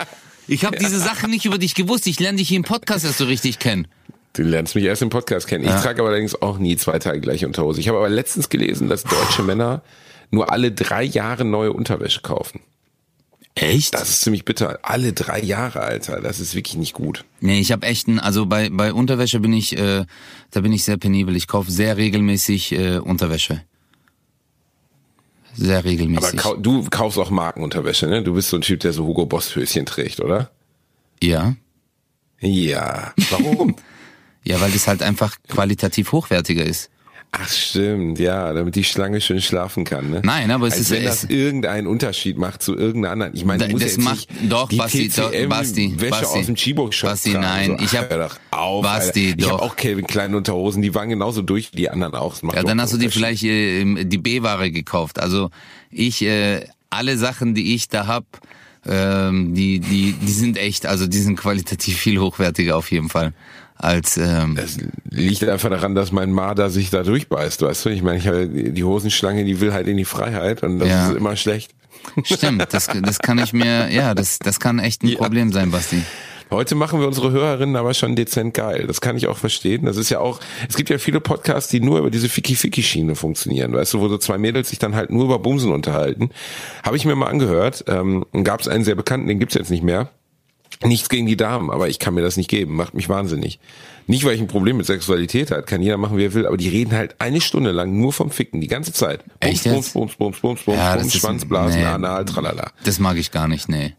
Ich 0.48 0.66
habe 0.66 0.78
diese 0.78 1.00
Sachen 1.00 1.30
nicht 1.32 1.46
über 1.46 1.58
dich 1.58 1.76
gewusst. 1.76 2.08
Ich 2.08 2.20
lerne 2.20 2.38
dich 2.38 2.50
hier 2.50 2.58
im 2.58 2.64
Podcast 2.64 3.06
erst 3.06 3.18
so 3.18 3.26
richtig 3.26 3.60
kennen. 3.60 3.88
Du 4.34 4.42
lernst 4.44 4.76
mich 4.76 4.84
erst 4.84 5.02
im 5.02 5.10
Podcast 5.10 5.48
kennen. 5.48 5.64
Ich 5.64 5.70
Ja. 5.70 5.80
trage 5.82 6.02
aber 6.02 6.10
allerdings 6.10 6.42
auch 6.42 6.58
nie 6.58 6.76
zwei 6.76 7.00
Tage 7.00 7.22
gleiche 7.22 7.46
Unterhose. 7.48 7.80
Ich 7.80 7.88
habe 7.88 7.98
aber 8.00 8.10
letztens 8.10 8.50
gelesen, 8.50 8.90
dass 8.90 9.04
deutsche 9.04 9.44
Männer 9.44 9.84
nur 10.32 10.52
alle 10.52 10.72
drei 10.72 11.04
Jahre 11.04 11.46
neue 11.46 11.72
Unterwäsche 11.72 12.22
kaufen. 12.22 12.60
Echt? 13.56 13.94
Das 13.94 14.10
ist 14.10 14.22
ziemlich 14.22 14.46
bitter. 14.46 14.80
Alle 14.82 15.14
drei 15.14 15.40
Jahre, 15.40 15.82
Alter. 15.82 16.20
Das 16.22 16.40
ist 16.40 16.56
wirklich 16.56 16.76
nicht 16.76 16.94
gut. 16.94 17.24
Nee, 17.40 17.60
ich 17.60 17.72
habe 17.72 17.86
echt 17.86 18.08
ein, 18.08 18.20
also 18.20 18.48
bei 18.48 18.70
bei 18.72 18.92
Unterwäsche 18.94 19.40
bin 19.40 19.54
ich, 19.54 19.78
äh, 19.78 20.06
da 20.50 20.62
bin 20.62 20.74
ich 20.74 20.84
sehr 20.84 20.98
penibel. 20.98 21.36
Ich 21.36 21.48
kaufe 21.48 21.72
sehr 21.72 21.96
regelmäßig 21.98 22.72
äh, 22.72 22.98
Unterwäsche. 22.98 23.62
Sehr 25.56 25.80
Aber 25.80 25.88
regelmäßig. 25.90 26.40
kau 26.40 26.56
du 26.56 26.84
kaufst 26.90 27.18
auch 27.20 27.30
Markenunterwäsche, 27.30 28.08
ne? 28.08 28.24
Du 28.24 28.34
bist 28.34 28.50
so 28.50 28.58
ein 28.58 28.62
Typ, 28.62 28.80
der 28.82 28.94
so 28.94 29.06
Hugo 29.06 29.26
Boss 29.26 29.56
Höschen 29.56 29.86
trägt, 29.86 30.20
oder? 30.20 30.50
ja. 31.22 31.56
Ja. 32.40 33.14
Warum? 33.30 33.76
Ja, 34.46 34.60
weil 34.60 34.72
das 34.72 34.90
halt 34.90 35.02
einfach 35.02 35.38
qualitativ 35.48 36.12
hochwertiger 36.12 36.66
ist. 36.66 36.90
Ach 37.36 37.50
stimmt, 37.50 38.20
ja, 38.20 38.54
damit 38.54 38.76
die 38.76 38.84
Schlange 38.84 39.20
schön 39.20 39.42
schlafen 39.42 39.86
kann, 39.86 40.12
ne? 40.12 40.22
Nein, 40.24 40.52
aber 40.52 40.68
es 40.68 40.74
Als 40.74 40.82
ist 40.84 40.92
wenn 40.92 41.04
das 41.04 41.24
irgendeinen 41.24 41.88
Unterschied 41.88 42.38
macht 42.38 42.62
zu 42.62 42.76
irgendeiner 42.78 43.12
anderen. 43.14 43.36
Ich 43.36 43.44
meine, 43.44 43.66
Da- 43.68 43.74
das 43.74 43.82
jetzt 43.82 44.00
macht- 44.00 44.28
doch, 44.48 44.70
die 44.70 44.76
Basti, 44.78 45.10
doch, 45.10 45.32
TCM 45.32 45.50
Basti, 45.50 45.94
Wäsche 45.98 46.12
Basti. 46.12 46.40
aus 46.40 46.46
dem 46.46 46.56
Chibo-Shop 46.56 47.10
Basti, 47.10 47.32
tragen. 47.32 47.44
nein, 47.44 47.76
so, 47.80 47.84
ich 47.86 47.98
hab- 47.98 48.10
hör 48.12 48.28
doch 48.30 48.38
auf, 48.52 48.84
Basti, 48.84 49.30
Alter. 49.32 49.40
Ich 49.40 49.50
habe 49.50 49.58
doch. 49.58 49.72
auch 49.72 49.76
Calvin 49.76 50.06
Klein 50.06 50.36
Unterhosen, 50.36 50.84
die 50.84 50.94
waren 50.94 51.10
genauso 51.10 51.42
durch 51.42 51.72
wie 51.74 51.78
die 51.78 51.90
anderen 51.90 52.14
auch. 52.14 52.36
Ja, 52.44 52.50
doch 52.50 52.64
dann 52.66 52.80
hast 52.80 52.94
du 52.94 52.98
die 52.98 53.06
Unterschied. 53.08 53.40
vielleicht 53.40 53.44
äh, 53.46 54.04
die 54.06 54.18
B-Ware 54.20 54.70
gekauft. 54.70 55.18
Also 55.20 55.50
ich, 55.90 56.22
äh, 56.24 56.68
alle 56.92 57.18
Sachen, 57.18 57.56
die 57.56 57.74
ich 57.74 57.88
da 57.90 58.06
hab, 58.06 58.26
ähm, 58.86 59.56
die, 59.56 59.80
die, 59.80 60.14
die 60.14 60.32
sind 60.32 60.58
echt, 60.58 60.86
also 60.86 61.08
die 61.08 61.18
sind 61.20 61.38
qualitativ 61.38 61.98
viel 61.98 62.20
hochwertiger 62.20 62.76
auf 62.78 62.92
jeden 62.92 63.10
Fall 63.10 63.34
als 63.84 64.18
ähm, 64.18 64.58
Es 64.58 64.78
liegt 65.10 65.44
einfach 65.44 65.70
daran, 65.70 65.96
dass 65.96 66.12
mein 66.12 66.32
Marder 66.32 66.70
sich 66.70 66.90
da 66.90 67.04
durchbeißt, 67.04 67.62
weißt 67.62 67.86
du? 67.86 67.90
Ich 67.90 68.02
meine, 68.02 68.18
ich 68.18 68.28
habe 68.28 68.48
die 68.48 68.84
Hosenschlange, 68.84 69.44
die 69.46 69.60
will 69.62 69.74
halt 69.74 69.88
in 69.88 69.98
die 69.98 70.06
Freiheit 70.06 70.64
und 70.64 70.80
das 70.80 70.90
Ja. 70.90 71.10
ist 71.10 71.18
immer 71.18 71.36
schlecht. 71.36 71.72
Stimmt, 72.24 72.74
das, 72.74 72.88
das 73.02 73.20
kann 73.20 73.38
ich 73.40 73.54
mir, 73.54 73.90
ja, 73.92 74.14
das, 74.16 74.40
das 74.40 74.60
kann 74.60 74.80
echt 74.80 75.04
ein 75.04 75.08
Ja. 75.08 75.18
Problem 75.18 75.52
sein, 75.52 75.72
Basti. 75.72 76.02
Heute 76.52 76.76
machen 76.76 77.00
wir 77.00 77.08
unsere 77.08 77.32
Hörerinnen 77.32 77.76
aber 77.78 77.94
schon 77.96 78.16
dezent 78.16 78.54
geil. 78.54 78.86
Das 78.86 79.02
kann 79.02 79.18
ich 79.18 79.26
auch 79.28 79.38
verstehen. 79.38 79.86
Das 79.86 79.98
ist 79.98 80.10
ja 80.12 80.20
auch, 80.20 80.40
es 80.70 80.76
gibt 80.76 80.90
ja 80.92 81.00
viele 81.00 81.20
Podcasts, 81.20 81.70
die 81.72 81.80
nur 81.80 81.98
über 82.00 82.12
diese 82.12 82.30
Ficky-Ficky-Schiene 82.30 83.16
funktionieren. 83.16 83.74
Weißt 83.74 83.94
du, 83.96 84.00
wo 84.02 84.08
so 84.08 84.20
zwei 84.20 84.38
Mädels 84.38 84.70
sich 84.70 84.78
dann 84.78 84.94
halt 84.96 85.10
nur 85.10 85.26
über 85.26 85.40
Bumsen 85.40 85.72
unterhalten. 85.72 86.30
Habe 86.84 86.96
ich 86.96 87.06
mir 87.06 87.16
mal 87.16 87.28
angehört. 87.28 87.86
Ähm, 87.88 88.26
Gab 88.44 88.62
es 88.62 88.68
einen 88.68 88.84
sehr 88.84 88.94
bekannten, 88.96 89.28
den 89.28 89.40
gibt's 89.40 89.56
jetzt 89.56 89.72
nicht 89.72 89.84
mehr. 89.84 90.10
Nichts 90.86 91.10
gegen 91.10 91.26
die 91.26 91.38
Damen, 91.38 91.70
aber 91.70 91.90
ich 91.90 92.00
kann 92.00 92.14
mir 92.14 92.22
das 92.22 92.38
nicht 92.38 92.50
geben. 92.50 92.76
Macht 92.76 92.94
mich 92.94 93.10
wahnsinnig. 93.10 93.60
Nicht, 94.08 94.26
weil 94.26 94.36
ich 94.36 94.42
ein 94.42 94.48
Problem 94.48 94.78
mit 94.78 94.86
Sexualität 94.86 95.52
hat, 95.52 95.66
kann 95.66 95.82
jeder 95.82 95.98
machen, 95.98 96.18
wie 96.18 96.26
er 96.26 96.34
will, 96.34 96.46
aber 96.46 96.58
die 96.58 96.68
reden 96.68 96.94
halt 96.94 97.16
eine 97.20 97.40
Stunde 97.40 97.72
lang 97.72 97.98
nur 97.98 98.12
vom 98.12 98.32
Ficken, 98.32 98.60
die 98.60 98.68
ganze 98.68 98.92
Zeit. 98.92 99.24
Bums, 99.24 99.36
Echt 99.40 99.64
bums, 99.64 99.76
jetzt? 99.86 99.94
bums, 99.94 100.16
bums, 100.16 100.40
bums, 100.40 100.64
bums, 100.64 100.78
Ja, 100.78 100.94
das 100.96 101.04
bums, 101.04 101.16
Schwanzblasen, 101.16 101.82
nee. 101.82 101.88
Anal, 101.88 102.26
tralala. 102.26 102.72
Das 102.84 103.00
mag 103.00 103.18
ich 103.18 103.32
gar 103.32 103.48
nicht, 103.48 103.70
nee. 103.70 103.94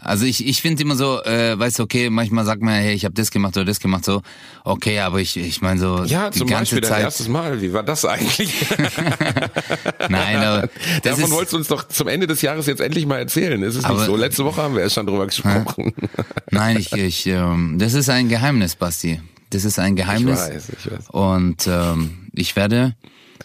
Also 0.00 0.24
ich, 0.26 0.46
ich 0.46 0.62
finde 0.62 0.82
immer 0.82 0.94
so, 0.94 1.22
äh, 1.24 1.58
weißt 1.58 1.80
du, 1.80 1.82
okay, 1.82 2.08
manchmal 2.08 2.44
sagt 2.44 2.62
man, 2.62 2.74
hey, 2.74 2.94
ich 2.94 3.04
habe 3.04 3.14
das 3.14 3.30
gemacht 3.32 3.56
oder 3.56 3.64
das 3.66 3.80
gemacht, 3.80 4.04
so, 4.04 4.22
okay, 4.64 5.00
aber 5.00 5.20
ich, 5.20 5.36
ich 5.36 5.60
meine 5.60 5.80
so 5.80 6.04
Ja, 6.04 6.30
die 6.30 6.38
zum 6.38 6.46
ganze 6.48 6.76
Beispiel 6.76 6.80
dein 6.82 6.90
Zeit. 6.90 7.02
erstes 7.02 7.28
Mal. 7.28 7.60
Wie 7.60 7.72
war 7.72 7.82
das 7.82 8.04
eigentlich? 8.04 8.54
Nein, 10.08 10.36
aber 10.38 10.60
das 10.62 11.02
Davon 11.02 11.24
ist, 11.24 11.30
wolltest 11.30 11.52
du 11.52 11.56
uns 11.58 11.68
doch 11.68 11.88
zum 11.88 12.08
Ende 12.08 12.26
des 12.26 12.42
Jahres 12.42 12.66
jetzt 12.66 12.80
endlich 12.80 13.06
mal 13.06 13.18
erzählen. 13.18 13.62
Ist 13.62 13.74
es 13.76 13.84
Aber- 13.84 13.94
nicht 13.94 14.06
so? 14.06 14.16
Letzte 14.16 14.44
Woche 14.44 14.62
haben 14.62 14.74
wir 14.74 14.82
erst 14.82 14.94
schon 14.94 15.06
drüber 15.06 15.26
gesprochen. 15.26 15.92
nein, 16.50 16.76
ich, 16.78 16.92
ich, 16.92 17.26
ähm, 17.26 17.76
das 17.78 17.94
ist 17.94 18.08
ein 18.08 18.28
Geheimnis, 18.28 18.76
Basti. 18.76 19.20
Das 19.50 19.64
ist 19.64 19.78
ein 19.78 19.96
Ich 19.96 20.02
Geheimnis. 20.04 20.38
weiß, 20.38 20.68
ich 20.78 20.90
weiß. 20.92 21.10
Und 21.10 21.66
ähm, 21.66 22.28
ich 22.34 22.54
werde, 22.54 22.94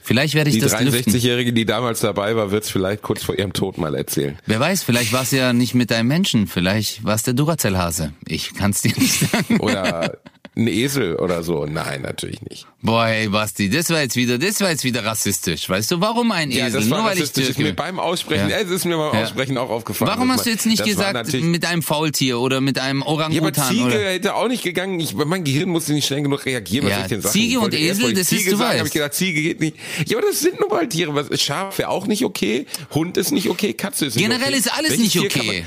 vielleicht 0.02 0.34
werde 0.34 0.50
ich 0.50 0.56
Die 0.56 0.62
das 0.62 0.80
lüften. 0.80 1.14
63-Jährige, 1.14 1.54
die 1.54 1.66
damals 1.66 2.00
dabei 2.00 2.36
war, 2.36 2.52
wird 2.52 2.64
es 2.64 2.70
vielleicht 2.70 3.02
kurz 3.02 3.24
vor 3.24 3.38
ihrem 3.38 3.54
Tod 3.54 3.78
mal 3.78 3.96
erzählen. 3.96 4.38
Wer 4.46 4.60
weiß, 4.60 4.84
vielleicht 4.84 5.14
war 5.14 5.24
es 5.24 5.32
ja 5.32 5.54
nicht 5.54 5.74
mit 5.76 5.92
einem 5.92 6.08
Menschen, 6.08 6.48
vielleicht 6.48 7.04
war 7.04 7.16
es 7.16 7.24
der 7.24 7.34
Duracell-Hase. 7.34 8.14
Ich 8.28 8.54
kann's 8.54 8.82
dir 8.82 8.94
nicht 8.98 9.30
sagen. 9.30 9.60
Oder 9.60 10.18
ein 10.56 10.68
Esel 10.68 11.16
oder 11.16 11.42
so. 11.42 11.66
Nein, 11.66 12.02
natürlich 12.04 12.42
nicht. 12.44 12.68
Boah, 12.82 13.08
hey 13.08 13.28
Basti, 13.30 13.70
das 13.70 13.90
war 13.90 14.02
jetzt 14.02 14.16
wieder, 14.16 14.38
das 14.38 14.62
war 14.62 14.70
jetzt 14.70 14.84
wieder 14.84 15.04
rassistisch. 15.04 15.68
Weißt 15.68 15.90
du, 15.90 16.00
warum 16.00 16.32
ein 16.32 16.52
Ja, 16.52 16.68
Esel? 16.68 16.82
das 16.82 16.90
war 16.92 16.98
Nur 17.00 17.08
weil 17.08 17.16
ich 17.16 17.22
rassistisch. 17.22 17.50
Ist 17.50 17.56
Türke 17.56 17.70
mir 17.70 17.76
beim 17.76 18.00
Aussprechen, 18.00 18.50
Ja. 18.50 18.58
ja. 18.60 18.64
es 18.64 18.70
ist 18.70 18.86
mir 18.86 18.98
beim 18.98 19.14
Ja. 19.16 19.24
Aussprechen 19.24 19.58
auch 19.58 19.70
aufgefallen. 19.72 20.12
Warum 20.12 20.32
hast 20.32 20.46
du 20.46 20.52
jetzt 20.52 20.66
nicht 20.68 20.84
gesagt 20.84 21.34
mit 21.34 21.66
einem 21.66 21.82
Faultier 21.82 22.40
oder 22.40 22.62
mit 22.62 22.78
einem 22.78 23.00
Ja, 23.00 23.06
aber 23.06 23.14
Orang-Utan? 23.14 23.70
Ziege 23.70 23.84
oder? 23.86 24.00
hätte 24.12 24.36
auch 24.36 24.48
nicht 24.48 24.64
gegangen. 24.64 25.00
Ich, 25.00 25.16
mein 25.16 25.44
Gehirn 25.44 25.70
musste 25.70 25.94
nicht 25.94 26.06
schnell 26.06 26.22
genug 26.22 26.46
reagieren. 26.46 26.86
Was 26.86 26.92
Ja, 26.92 26.96
soll 26.98 27.06
ich 27.06 27.10
denn 27.10 27.22
sagen? 27.22 27.34
Ziege 27.34 27.60
und 27.60 27.74
Esel, 27.74 28.12
das 28.14 28.22
ist, 28.22 28.28
Ziege 28.30 28.52
du 28.52 28.58
sagen, 28.58 28.76
weißt. 28.80 28.88
ich 28.88 28.94
gedacht, 28.94 29.14
Ziege 29.16 29.42
geht 29.42 29.60
nicht. 29.60 29.76
Ja, 30.08 30.18
aber 30.18 30.28
das 30.28 30.40
sind 30.40 30.60
nun 30.60 30.70
mal 30.70 30.88
Tiere. 30.88 31.16
Was, 31.16 31.42
Schaf 31.42 31.78
wäre 31.80 31.90
auch 31.90 32.06
nicht 32.06 32.24
okay. 32.26 32.66
Hund 32.94 33.18
ist 33.18 33.32
nicht 33.32 33.50
okay. 33.50 33.74
Katze 33.74 34.06
ist 34.06 34.16
nicht 34.16 34.24
Generell 34.24 34.50
okay. 34.50 34.58
ist 34.60 34.72
alles 34.72 34.92
Welches 34.92 35.16
nicht 35.16 35.20
okay. 35.26 35.64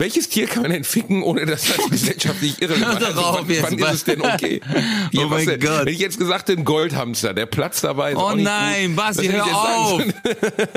Welches 0.00 0.30
Tier 0.30 0.46
kann 0.46 0.62
man 0.62 0.72
denn 0.72 0.82
ficken, 0.84 1.22
ohne 1.22 1.44
dass 1.44 1.64
das 1.66 1.76
gesellschaftlich 1.90 2.62
irrelevant 2.62 3.02
ist? 3.02 3.16
auf 3.18 3.46
wann, 3.46 3.78
wann 3.78 3.78
ist 3.78 3.94
es 3.96 4.04
denn 4.04 4.22
okay? 4.22 4.60
Oh 5.16 5.24
was 5.24 5.44
mein 5.44 5.46
denn? 5.46 5.60
Gott. 5.60 5.84
Wenn 5.84 5.92
ich 5.92 6.00
jetzt 6.00 6.18
gesagt 6.18 6.48
hätte, 6.48 6.58
ein 6.58 6.64
Goldhamster, 6.64 7.34
der 7.34 7.44
Platz 7.44 7.82
dabei 7.82 8.12
ist 8.12 8.16
Oh 8.18 8.32
nein, 8.34 8.88
gut. 8.88 8.96
Basti, 8.96 9.28
Was 9.28 9.34
hätte 9.34 9.44
hör 9.44 9.68
auf! 9.68 10.02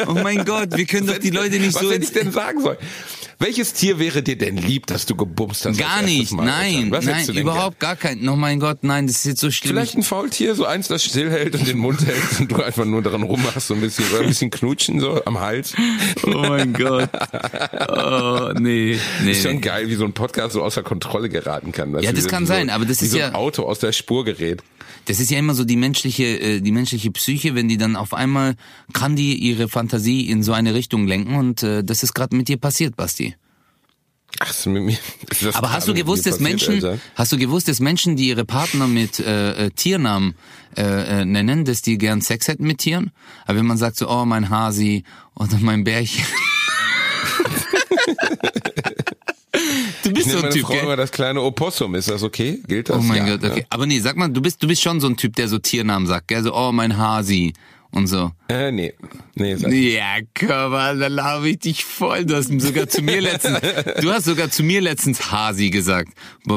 Oh 0.07 0.13
mein 0.15 0.43
Gott, 0.43 0.75
wir 0.75 0.85
können 0.85 1.07
doch 1.07 1.17
die 1.19 1.29
Leute 1.29 1.57
nicht 1.57 1.73
was 1.73 1.81
so 1.81 1.87
hätte 1.87 2.01
ins... 2.01 2.07
ich 2.07 2.13
denn 2.13 2.33
sagen 2.33 2.61
sollen? 2.61 2.77
Welches 3.39 3.73
Tier 3.73 3.99
wäre 3.99 4.23
dir 4.23 4.37
denn 4.37 4.55
lieb, 4.55 4.87
dass 4.87 5.05
du 5.05 5.15
gebumst 5.15 5.65
hast? 5.65 5.77
Gar 5.77 6.01
nicht, 6.03 6.31
Mal, 6.31 6.45
nein? 6.45 6.91
Was 6.91 7.05
nein, 7.05 7.27
überhaupt 7.27 7.79
gar 7.79 7.97
kein. 7.97 8.27
Oh 8.29 8.37
mein 8.37 8.59
Gott, 8.59 8.83
nein, 8.83 9.05
das 9.07 9.17
ist 9.17 9.25
jetzt 9.25 9.41
so 9.41 9.51
schlimm. 9.51 9.71
Vielleicht 9.73 9.95
ein 9.97 10.03
Faultier, 10.03 10.55
so 10.55 10.65
eins, 10.65 10.87
das 10.87 11.03
stillhält 11.03 11.55
und 11.55 11.67
den 11.67 11.77
Mund 11.77 11.99
hält 12.05 12.39
und 12.39 12.51
du 12.51 12.63
einfach 12.63 12.85
nur 12.85 13.01
daran 13.01 13.23
rummachst, 13.23 13.67
so 13.67 13.73
ein 13.73 13.81
bisschen, 13.81 14.05
oder 14.11 14.21
ein 14.21 14.27
bisschen 14.27 14.49
knutschen, 14.49 14.99
so 14.99 15.23
am 15.25 15.39
Hals. 15.39 15.73
oh 16.23 16.29
mein 16.29 16.73
Gott. 16.73 17.09
Oh, 17.89 18.51
nee, 18.57 18.97
nee. 19.23 19.31
Ist 19.31 19.43
schon 19.43 19.55
nee. 19.55 19.61
geil, 19.61 19.89
wie 19.89 19.95
so 19.95 20.05
ein 20.05 20.13
Podcast 20.13 20.53
so 20.53 20.63
außer 20.63 20.83
Kontrolle 20.83 21.29
geraten 21.29 21.71
kann. 21.71 21.97
Ja, 21.99 22.11
das 22.11 22.27
kann 22.27 22.45
so, 22.45 22.53
sein, 22.53 22.69
aber 22.69 22.85
das 22.85 23.01
ist 23.01 23.11
so 23.11 23.17
ja- 23.17 23.27
ein 23.27 23.35
Auto 23.35 23.63
aus 23.63 23.79
der 23.79 23.91
Spur 23.91 24.25
gerät. 24.25 24.61
Das 25.05 25.19
ist 25.19 25.29
ja 25.31 25.37
immer 25.37 25.53
so 25.53 25.65
die 25.65 25.75
menschliche, 25.75 26.23
äh, 26.39 26.61
die 26.61 26.71
menschliche 26.71 27.11
Psyche, 27.11 27.55
wenn 27.55 27.67
die 27.67 27.77
dann 27.77 27.95
auf 27.95 28.13
einmal 28.13 28.55
kann 28.93 29.15
die 29.15 29.35
ihre 29.35 29.67
Fantasie 29.67 30.29
in 30.29 30.43
so 30.43 30.53
eine 30.53 30.73
Richtung 30.73 31.07
lenken 31.07 31.35
und 31.35 31.61
äh, 31.61 31.83
das 31.83 32.03
ist 32.03 32.13
gerade 32.13 32.35
mit 32.35 32.47
dir 32.47 32.57
passiert, 32.57 32.95
Basti. 32.95 33.35
Ach, 34.39 34.65
mit 34.65 34.83
mir, 34.83 34.97
Aber 35.53 35.71
hast 35.71 35.87
du 35.87 35.93
gewusst, 35.93 36.25
dass 36.25 36.39
Menschen, 36.39 36.75
Alter? 36.75 36.99
hast 37.15 37.31
du 37.31 37.37
gewusst, 37.37 37.67
dass 37.67 37.79
Menschen, 37.79 38.15
die 38.15 38.29
ihre 38.29 38.45
Partner 38.45 38.87
mit 38.87 39.19
äh, 39.19 39.65
äh, 39.65 39.69
Tiernamen 39.71 40.35
äh, 40.75 41.21
äh, 41.21 41.25
nennen, 41.25 41.65
dass 41.65 41.81
die 41.81 41.97
gern 41.97 42.21
Sex 42.21 42.47
hätten 42.47 42.65
mit 42.65 42.79
Tieren? 42.79 43.11
Aber 43.45 43.59
wenn 43.59 43.65
man 43.65 43.77
sagt 43.77 43.97
so, 43.97 44.09
oh 44.09 44.25
mein 44.25 44.49
Hasi 44.49 45.03
oder 45.35 45.57
mein 45.59 45.83
Bärchen. 45.83 46.25
du 50.03 50.13
bist 50.13 50.29
so 50.29 50.37
ein 50.37 50.41
meine 50.43 50.53
Typ, 50.53 50.63
Frau 50.63 50.73
gell? 50.73 50.83
immer 50.83 50.95
das 50.95 51.11
kleine 51.11 51.41
Opossum. 51.41 51.95
Ist 51.95 52.09
das 52.09 52.23
okay? 52.23 52.61
Gilt 52.67 52.89
das? 52.89 52.97
Oh 52.97 53.01
mein 53.01 53.27
ja, 53.27 53.35
Gott, 53.37 53.51
okay. 53.51 53.65
Aber 53.69 53.85
nee, 53.85 53.99
sag 53.99 54.15
mal, 54.15 54.29
du 54.29 54.41
bist, 54.41 54.61
du 54.63 54.67
bist 54.67 54.81
schon 54.81 54.99
so 54.99 55.07
ein 55.07 55.17
Typ, 55.17 55.35
der 55.35 55.47
so 55.47 55.59
Tiernamen 55.59 56.07
sagt, 56.07 56.27
gell? 56.27 56.43
So, 56.43 56.55
oh 56.55 56.71
mein 56.71 56.97
Hasi 56.97 57.53
und 57.93 58.07
so. 58.07 58.31
Äh, 58.49 58.71
nee. 58.71 58.93
Nee, 59.35 59.55
sag 59.55 59.71
Ja, 59.71 60.17
komm 60.37 60.71
mal, 60.71 60.97
da 60.97 61.07
laube 61.07 61.49
ich 61.49 61.59
dich 61.59 61.85
voll. 61.85 62.25
Du 62.25 62.35
hast 62.35 62.49
sogar 62.59 62.87
zu 62.87 63.01
mir 63.01 63.21
letztens, 63.21 63.59
du 64.01 64.11
hast 64.11 64.25
sogar 64.25 64.49
zu 64.51 64.63
mir 64.63 64.81
letztens 64.81 65.31
Hasi 65.31 65.69
gesagt, 65.69 66.09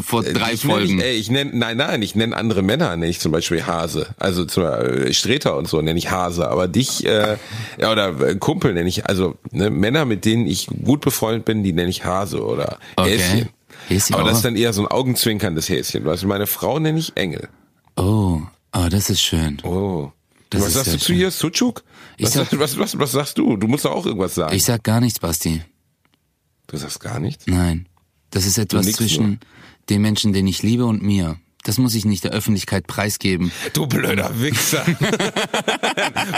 vor 0.03 0.23
drei 0.23 0.51
Äh, 0.51 0.55
ich 0.55 0.65
nenn 0.65 0.71
Folgen. 0.73 0.97
Nicht, 0.97 1.05
ey, 1.05 1.17
ich 1.17 1.31
nenn, 1.31 1.57
nein, 1.59 1.77
nein, 1.77 2.03
ich 2.03 2.15
nenne 2.15 2.37
andere 2.37 2.63
Männer, 2.63 2.91
nenne 2.97 3.09
ich 3.11 3.21
zum 3.21 3.33
Beispiel 3.33 3.65
Hase. 3.67 4.15
Also 4.19 4.45
zum 4.45 4.65
Beispiel 4.65 5.15
Streter 5.15 5.57
und 5.57 5.69
so 5.69 5.81
nenne 5.81 5.99
ich 5.99 6.11
Hase. 6.11 6.49
Aber 6.49 6.69
dich, 6.69 7.05
äh, 7.07 7.37
ja, 7.79 7.93
oder 7.93 8.19
äh, 8.21 8.35
Kumpel 8.37 8.75
nenne 8.75 8.89
ich, 8.89 9.07
also 9.07 9.37
ne, 9.53 9.71
Männer, 9.71 10.05
mit 10.05 10.25
denen 10.25 10.47
ich 10.47 10.67
gut 10.85 11.01
befreundet 11.03 11.45
bin, 11.45 11.63
die 11.63 11.73
nenne 11.73 11.91
ich 11.91 12.05
Hase 12.05 12.45
oder 12.45 12.79
Okay. 12.97 13.19
Häschen. 13.19 13.49
Häschen 13.89 14.15
Aber 14.15 14.25
das 14.25 14.33
auch. 14.33 14.37
ist 14.39 14.45
dann 14.45 14.57
eher 14.57 14.73
so 14.73 14.83
ein 14.83 14.89
augenzwinkerndes 14.89 15.69
Häschen. 15.69 16.05
Weißt 16.05 16.23
du, 16.25 16.27
meine 16.27 16.47
Frau 16.47 16.79
nenne 16.79 16.99
ich 16.99 17.17
Engel. 17.17 17.49
Oh, 17.97 18.41
oh, 18.75 18.87
das 18.91 19.09
ist 19.11 19.21
schön. 19.23 19.59
Oh. 19.63 20.11
Das 20.51 20.63
was 20.63 20.75
sagst 20.75 20.95
du 20.95 20.99
zu 20.99 21.13
hier? 21.15 21.31
Sucuk? 21.31 21.83
Ich 22.19 22.27
Was, 22.27 22.33
sag- 22.35 22.59
was, 22.59 22.79
was, 22.79 22.99
was 22.99 23.13
sagst 23.13 23.39
du? 23.39 23.57
Du 23.57 23.67
musst 23.67 23.85
doch 23.85 23.93
auch 23.93 24.07
irgendwas 24.07 24.35
sagen. 24.35 24.55
Ich 24.55 24.65
sag 24.65 24.83
gar 24.85 25.01
nichts, 25.01 25.19
Basti. 25.19 25.63
du 26.69 26.77
sagst 26.77 27.01
gar 27.01 27.19
nichts? 27.19 27.47
Nein. 27.47 27.89
Das 28.31 28.47
ist 28.47 28.59
etwas 28.59 28.91
zwischen 28.93 29.27
nur. 29.27 29.39
dem 29.91 30.03
Menschen, 30.03 30.33
den 30.33 30.47
ich 30.47 30.63
liebe 30.63 30.85
und 30.87 31.03
mir. 31.03 31.39
Das 31.67 31.79
muss 31.79 31.95
ich 31.95 32.05
nicht 32.05 32.23
der 32.25 32.31
Öffentlichkeit 32.31 32.87
preisgeben. 32.87 33.51
Du 33.73 33.87
blöder 33.87 34.31
Wichser. 34.41 34.85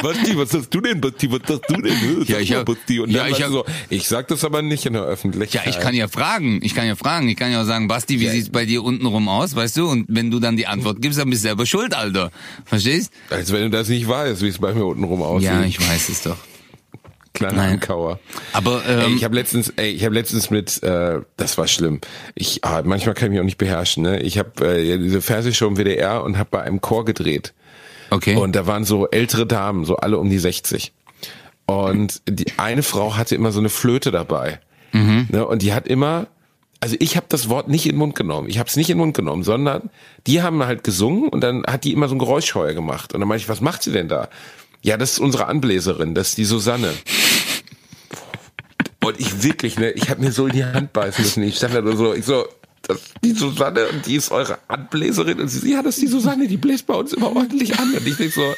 Basti, 0.03 0.33
was 0.39 0.51
sagst 0.51 0.75
du 0.75 0.81
denn, 0.81 1.01
Basti? 1.01 1.31
Was 1.31 1.41
sagst 1.47 1.65
du 1.71 1.81
denn? 1.83 2.25
Ja, 2.27 2.39
ich 2.39 2.53
hab- 2.55 2.65
Basti. 2.67 3.01
Und 3.01 3.11
ja, 3.11 3.27
ich 3.29 3.43
hab- 3.43 3.51
so, 3.51 3.65
ich 3.91 4.09
sag 4.09 4.29
das 4.29 4.45
aber 4.45 4.63
nicht 4.63 4.87
in 4.87 4.95
der 4.95 5.03
Ja, 5.03 5.09
Öffentlichkeit. 5.09 5.67
ich 5.67 5.79
kann 5.79 5.95
ja 5.95 6.09
fragen. 6.09 6.61
Ich 6.63 6.75
kann 6.75 6.87
ja 6.87 6.97
fragen. 6.97 7.29
Ich 7.29 7.37
kann 7.37 7.53
ja 7.53 7.61
auch 7.63 7.67
sagen, 7.67 7.89
Basti, 7.89 8.21
wie 8.21 8.25
Ja. 8.25 8.33
sieht's 8.33 8.51
bei 8.51 8.65
dir 8.65 8.83
untenrum 8.83 9.29
aus, 9.29 9.55
weißt 9.55 9.77
du? 9.77 9.89
Und 9.89 10.07
wenn 10.09 10.31
du 10.31 10.41
dann 10.41 10.57
die 10.57 10.67
Antwort 10.67 11.03
gibst, 11.03 11.19
dann 11.19 11.29
bist 11.31 11.43
du 11.45 11.49
selber 11.49 11.67
schuld, 11.67 11.95
Alter. 11.95 12.31
Verstehst? 12.65 13.13
Als 13.31 13.53
wenn 13.53 13.63
du 13.63 13.71
das 13.71 13.89
nicht 13.89 14.09
weißt, 14.09 14.43
wie 14.43 14.49
es 14.49 14.59
bei 14.59 14.73
mir 14.73 14.85
unten 14.87 15.05
rum 15.05 15.23
aussieht. 15.23 15.49
Ja, 15.51 15.63
ich 15.63 15.79
weiß 15.81 16.09
es 16.09 16.23
doch. 16.23 16.37
Kleiner 17.39 17.57
Nein. 17.57 17.73
Ankauer. 17.75 18.19
Aber 18.53 18.83
Ey, 18.87 19.07
ähm, 19.07 19.17
ich 19.17 19.25
habe 19.25 19.35
letztens, 19.35 19.73
ey, 19.77 19.91
ich 19.91 20.05
habe 20.05 20.15
letztens 20.15 20.51
mit, 20.51 20.83
äh, 20.83 21.21
das 21.37 21.57
war 21.57 21.69
schlimm. 21.69 22.01
Ich, 22.35 22.65
ah, 22.65 22.83
manchmal 22.85 23.15
kann 23.15 23.27
ich 23.27 23.31
mich 23.33 23.41
auch 23.41 23.45
nicht 23.45 23.59
beherrschen. 23.59 24.03
Ne? 24.03 24.21
Ich 24.23 24.39
habe 24.39 24.67
äh, 24.67 24.99
diese 24.99 25.21
Fernsehshow 25.21 25.69
im 25.69 25.77
WDR 25.77 26.25
und 26.25 26.37
habe 26.37 26.49
bei 26.51 26.63
einem 26.63 26.81
Chor 26.81 27.05
gedreht. 27.05 27.55
okay. 28.11 28.35
Und 28.37 28.57
da 28.57 28.67
waren 28.67 28.85
so 28.85 29.09
ältere 29.09 29.47
Damen, 29.47 29.85
so 29.85 29.97
alle 29.97 30.19
um 30.19 30.29
die 30.31 30.39
60. 30.39 30.93
Und 31.67 32.23
die 32.29 32.47
eine 32.57 32.83
Frau 32.83 33.17
hatte 33.17 33.35
immer 33.35 33.53
so 33.53 33.61
eine 33.61 33.69
Flöte 33.69 34.11
dabei. 34.11 34.61
Ne, 35.31 35.47
und 35.47 35.61
die 35.63 35.75
hat 35.75 35.87
immer, 35.87 36.29
also 36.81 36.97
ich 36.99 37.17
habe 37.17 37.27
das 37.29 37.49
Wort 37.51 37.69
nicht 37.69 37.85
in 37.87 37.93
den 37.93 37.99
Mund 37.99 38.15
genommen. 38.15 38.49
Ich 38.49 38.59
habe 38.59 38.69
es 38.69 38.77
nicht 38.77 38.89
in 38.89 38.97
den 38.97 39.05
Mund 39.05 39.15
genommen, 39.17 39.43
sondern 39.43 39.91
die 40.27 40.43
haben 40.43 40.65
halt 40.65 40.83
gesungen 40.83 41.29
und 41.29 41.43
dann 41.43 41.65
hat 41.67 41.85
die 41.85 41.93
immer 41.93 42.09
so 42.09 42.15
ein 42.15 42.19
Geräuschheuer 42.19 42.73
gemacht. 42.73 43.13
Und 43.15 43.21
dann 43.21 43.29
meinte 43.29 43.43
ich, 43.43 43.49
was 43.49 43.61
macht 43.61 43.83
sie 43.83 43.93
denn 43.93 44.09
da? 44.09 44.29
Ja, 44.81 44.97
das 44.97 45.13
ist 45.13 45.19
unsere 45.19 45.47
Anbläserin, 45.47 46.15
das 46.15 46.31
ist 46.31 46.39
die 46.39 46.45
Susanne. 46.45 46.95
Und 49.09 49.21
ich 49.21 49.43
wirklich, 49.43 49.79
ne, 49.79 49.91
ich 49.93 50.11
habe 50.11 50.21
mir 50.21 50.33
so 50.33 50.47
in 50.47 50.53
die 50.53 50.65
Hand 50.65 50.93
beißen 50.93 51.25
müssen. 51.25 51.43
Ich 51.43 51.57
stand 51.57 51.75
da 51.75 51.81
nur 51.81 51.97
so, 51.97 52.15
ich 52.15 52.25
so, 52.25 52.47
das 52.83 53.01
die 53.25 53.33
Susanne 53.33 53.87
und 53.89 54.07
die 54.07 54.17
ist 54.17 54.31
eure 54.31 54.59
Anbläserin. 54.69 55.41
Und 55.41 55.49
sie, 55.49 55.59
so, 55.61 55.67
ja, 55.67 55.83
das 55.83 55.97
ist 55.97 56.03
die 56.03 56.09
Susanne, 56.09 56.47
die 56.49 56.57
bläst 56.57 56.87
bei 56.87 56.95
uns 56.95 57.13
immer 57.13 57.35
ordentlich 57.35 57.79
an. 57.79 57.93
Und 57.95 58.07
ich 58.07 58.17
denk 58.17 58.33
so, 58.33 58.55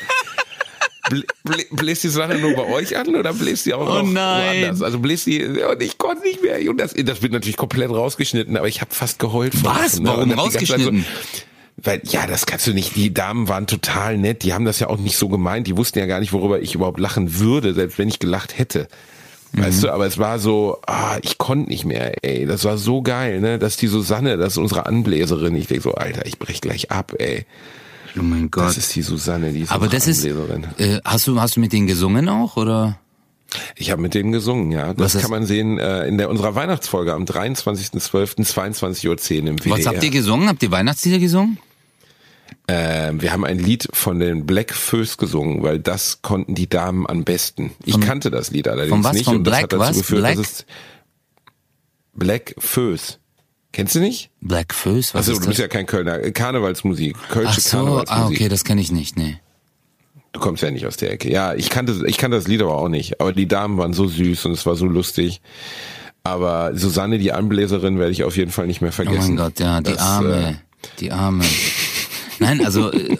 blä, 1.08 1.22
blä, 1.44 1.64
bläst 1.70 2.04
die 2.04 2.08
Susanne 2.08 2.38
nur 2.38 2.54
bei 2.54 2.66
euch 2.66 2.96
an 2.96 3.14
oder 3.14 3.32
bläst 3.32 3.66
die 3.66 3.74
auch 3.74 3.80
Oh 3.80 4.02
noch 4.02 4.10
nein. 4.10 4.62
woanders? 4.62 4.82
Also 4.82 4.98
bläst 4.98 5.26
die, 5.26 5.44
und 5.44 5.82
ich 5.82 5.98
konnte 5.98 6.22
nicht 6.22 6.42
mehr. 6.42 6.58
Und 6.70 6.78
das, 6.78 6.94
das 6.94 7.22
wird 7.22 7.32
natürlich 7.32 7.56
komplett 7.56 7.90
rausgeschnitten, 7.90 8.56
aber 8.56 8.68
ich 8.68 8.80
habe 8.80 8.94
fast 8.94 9.18
geheult. 9.18 9.52
Was? 9.64 9.98
Lachen, 9.98 10.02
ne? 10.02 10.08
Warum 10.08 10.30
rausgeschnitten? 10.32 11.04
Weil, 11.82 12.02
ja, 12.04 12.26
das 12.26 12.44
kannst 12.44 12.66
du 12.66 12.74
nicht. 12.74 12.94
Die 12.96 13.14
Damen 13.14 13.48
waren 13.48 13.66
total 13.66 14.18
nett. 14.18 14.42
Die 14.42 14.52
haben 14.52 14.66
das 14.66 14.80
ja 14.80 14.88
auch 14.88 14.98
nicht 14.98 15.16
so 15.16 15.28
gemeint. 15.28 15.66
Die 15.66 15.76
wussten 15.76 15.98
ja 15.98 16.06
gar 16.06 16.20
nicht, 16.20 16.32
worüber 16.32 16.60
ich 16.60 16.74
überhaupt 16.74 17.00
lachen 17.00 17.38
würde, 17.38 17.72
selbst 17.72 17.98
wenn 17.98 18.08
ich 18.08 18.18
gelacht 18.18 18.58
hätte. 18.58 18.86
Weißt 19.52 19.78
Mhm. 19.78 19.82
du, 19.86 19.92
aber 19.92 20.06
es 20.06 20.16
war 20.18 20.38
so, 20.38 20.78
ah, 20.86 21.18
ich 21.22 21.36
konnte 21.38 21.70
nicht 21.70 21.84
mehr, 21.84 22.24
ey. 22.24 22.46
Das 22.46 22.64
war 22.64 22.78
so 22.78 23.02
geil, 23.02 23.40
ne? 23.40 23.58
Dass 23.58 23.76
die 23.76 23.88
Susanne, 23.88 24.36
das 24.36 24.52
ist 24.52 24.58
unsere 24.58 24.86
Anbläserin. 24.86 25.54
Ich 25.56 25.66
denk 25.66 25.82
so, 25.82 25.92
Alter, 25.94 26.24
ich 26.26 26.38
brech 26.38 26.60
gleich 26.60 26.90
ab, 26.92 27.14
ey. 27.18 27.44
Oh 28.18 28.22
mein 28.22 28.50
Gott. 28.50 28.64
Das 28.66 28.76
ist 28.76 28.94
die 28.94 29.02
Susanne, 29.02 29.52
die 29.52 29.60
ist 29.62 29.72
Aber 29.72 29.88
das 29.88 30.06
ist, 30.06 30.24
Anbläserin. 30.24 30.66
äh, 30.78 31.00
hast 31.04 31.26
du, 31.26 31.40
hast 31.40 31.56
du 31.56 31.60
mit 31.60 31.72
denen 31.72 31.86
gesungen 31.88 32.28
auch, 32.28 32.56
oder? 32.56 32.98
Ich 33.74 33.90
habe 33.90 34.00
mit 34.00 34.14
denen 34.14 34.30
gesungen, 34.30 34.70
ja. 34.70 34.94
Das 34.94 35.16
ist- 35.16 35.22
kann 35.22 35.30
man 35.32 35.44
sehen 35.46 35.78
äh, 35.78 36.06
in 36.06 36.18
der 36.18 36.30
unserer 36.30 36.54
Weihnachtsfolge 36.54 37.12
am 37.12 37.24
23.12. 37.24 38.44
22.10 38.44 39.42
Uhr 39.42 39.48
im 39.48 39.58
WDR. 39.58 39.78
Was 39.78 39.86
habt 39.86 40.04
ihr 40.04 40.10
gesungen? 40.10 40.48
Habt 40.48 40.62
ihr 40.62 40.70
Weihnachtslieder 40.70 41.18
gesungen? 41.18 41.58
Ähm, 42.68 43.20
wir 43.20 43.32
haben 43.32 43.44
ein 43.44 43.58
Lied 43.58 43.88
von 43.92 44.20
den 44.20 44.46
Black 44.46 44.72
Föß 44.72 45.16
gesungen, 45.16 45.62
weil 45.62 45.78
das 45.80 46.22
konnten 46.22 46.54
die 46.54 46.68
Damen 46.68 47.06
am 47.08 47.24
besten. 47.24 47.72
Ich 47.84 47.94
Von- 47.94 48.02
kannte 48.02 48.30
das 48.30 48.50
Lied 48.52 48.68
allerdings 48.68 48.90
von 48.90 49.02
was? 49.04 49.12
nicht 49.14 49.24
Von 49.24 49.36
und 49.38 49.44
das 49.44 49.52
Black 49.52 49.62
hat 49.64 49.72
dazu 49.72 49.80
was? 49.82 49.96
geführt, 49.98 50.20
Black? 50.20 50.36
dass 50.36 50.46
es 50.52 50.66
Black 52.14 52.54
Föß. 52.58 53.18
Kennst 53.72 53.94
du 53.94 54.00
nicht? 54.00 54.30
Black 54.40 54.74
Föß, 54.74 55.14
was 55.14 55.20
Also 55.20 55.32
ist 55.32 55.42
du 55.42 55.46
bist 55.48 55.58
das? 55.58 55.64
ja 55.64 55.68
kein 55.68 55.86
Kölner. 55.86 56.18
Karnevalsmusik. 56.32 57.16
Kölsche 57.28 57.50
Ach 57.56 57.58
so, 57.60 57.76
Karnevalsmusik. 57.78 58.24
ah, 58.24 58.26
okay, 58.26 58.48
das 58.48 58.64
kenne 58.64 58.80
ich 58.80 58.90
nicht, 58.92 59.16
nee. 59.16 59.38
Du 60.32 60.38
kommst 60.40 60.62
ja 60.62 60.70
nicht 60.70 60.86
aus 60.86 60.96
der 60.96 61.10
Ecke. 61.12 61.30
Ja, 61.30 61.54
ich 61.54 61.70
kannte, 61.70 62.04
ich 62.06 62.18
kannte 62.18 62.36
das 62.36 62.46
Lied 62.46 62.62
aber 62.62 62.76
auch 62.76 62.88
nicht. 62.88 63.20
Aber 63.20 63.32
die 63.32 63.48
Damen 63.48 63.78
waren 63.78 63.92
so 63.94 64.06
süß 64.06 64.44
und 64.46 64.52
es 64.52 64.64
war 64.66 64.76
so 64.76 64.86
lustig. 64.86 65.40
Aber 66.22 66.76
Susanne, 66.76 67.18
die 67.18 67.32
Anbläserin, 67.32 67.98
werde 67.98 68.12
ich 68.12 68.22
auf 68.24 68.36
jeden 68.36 68.50
Fall 68.52 68.66
nicht 68.68 68.80
mehr 68.80 68.90
Oh 68.90 68.94
vergessen. 68.94 69.34
mein 69.34 69.36
Gott, 69.36 69.58
ja, 69.58 69.80
die 69.80 69.92
Das, 69.92 70.00
Arme, 70.00 70.50
äh, 70.50 70.54
die 71.00 71.10
Arme. 71.12 71.44
Nein, 72.40 72.64
also, 72.64 72.90
äh, 72.92 73.16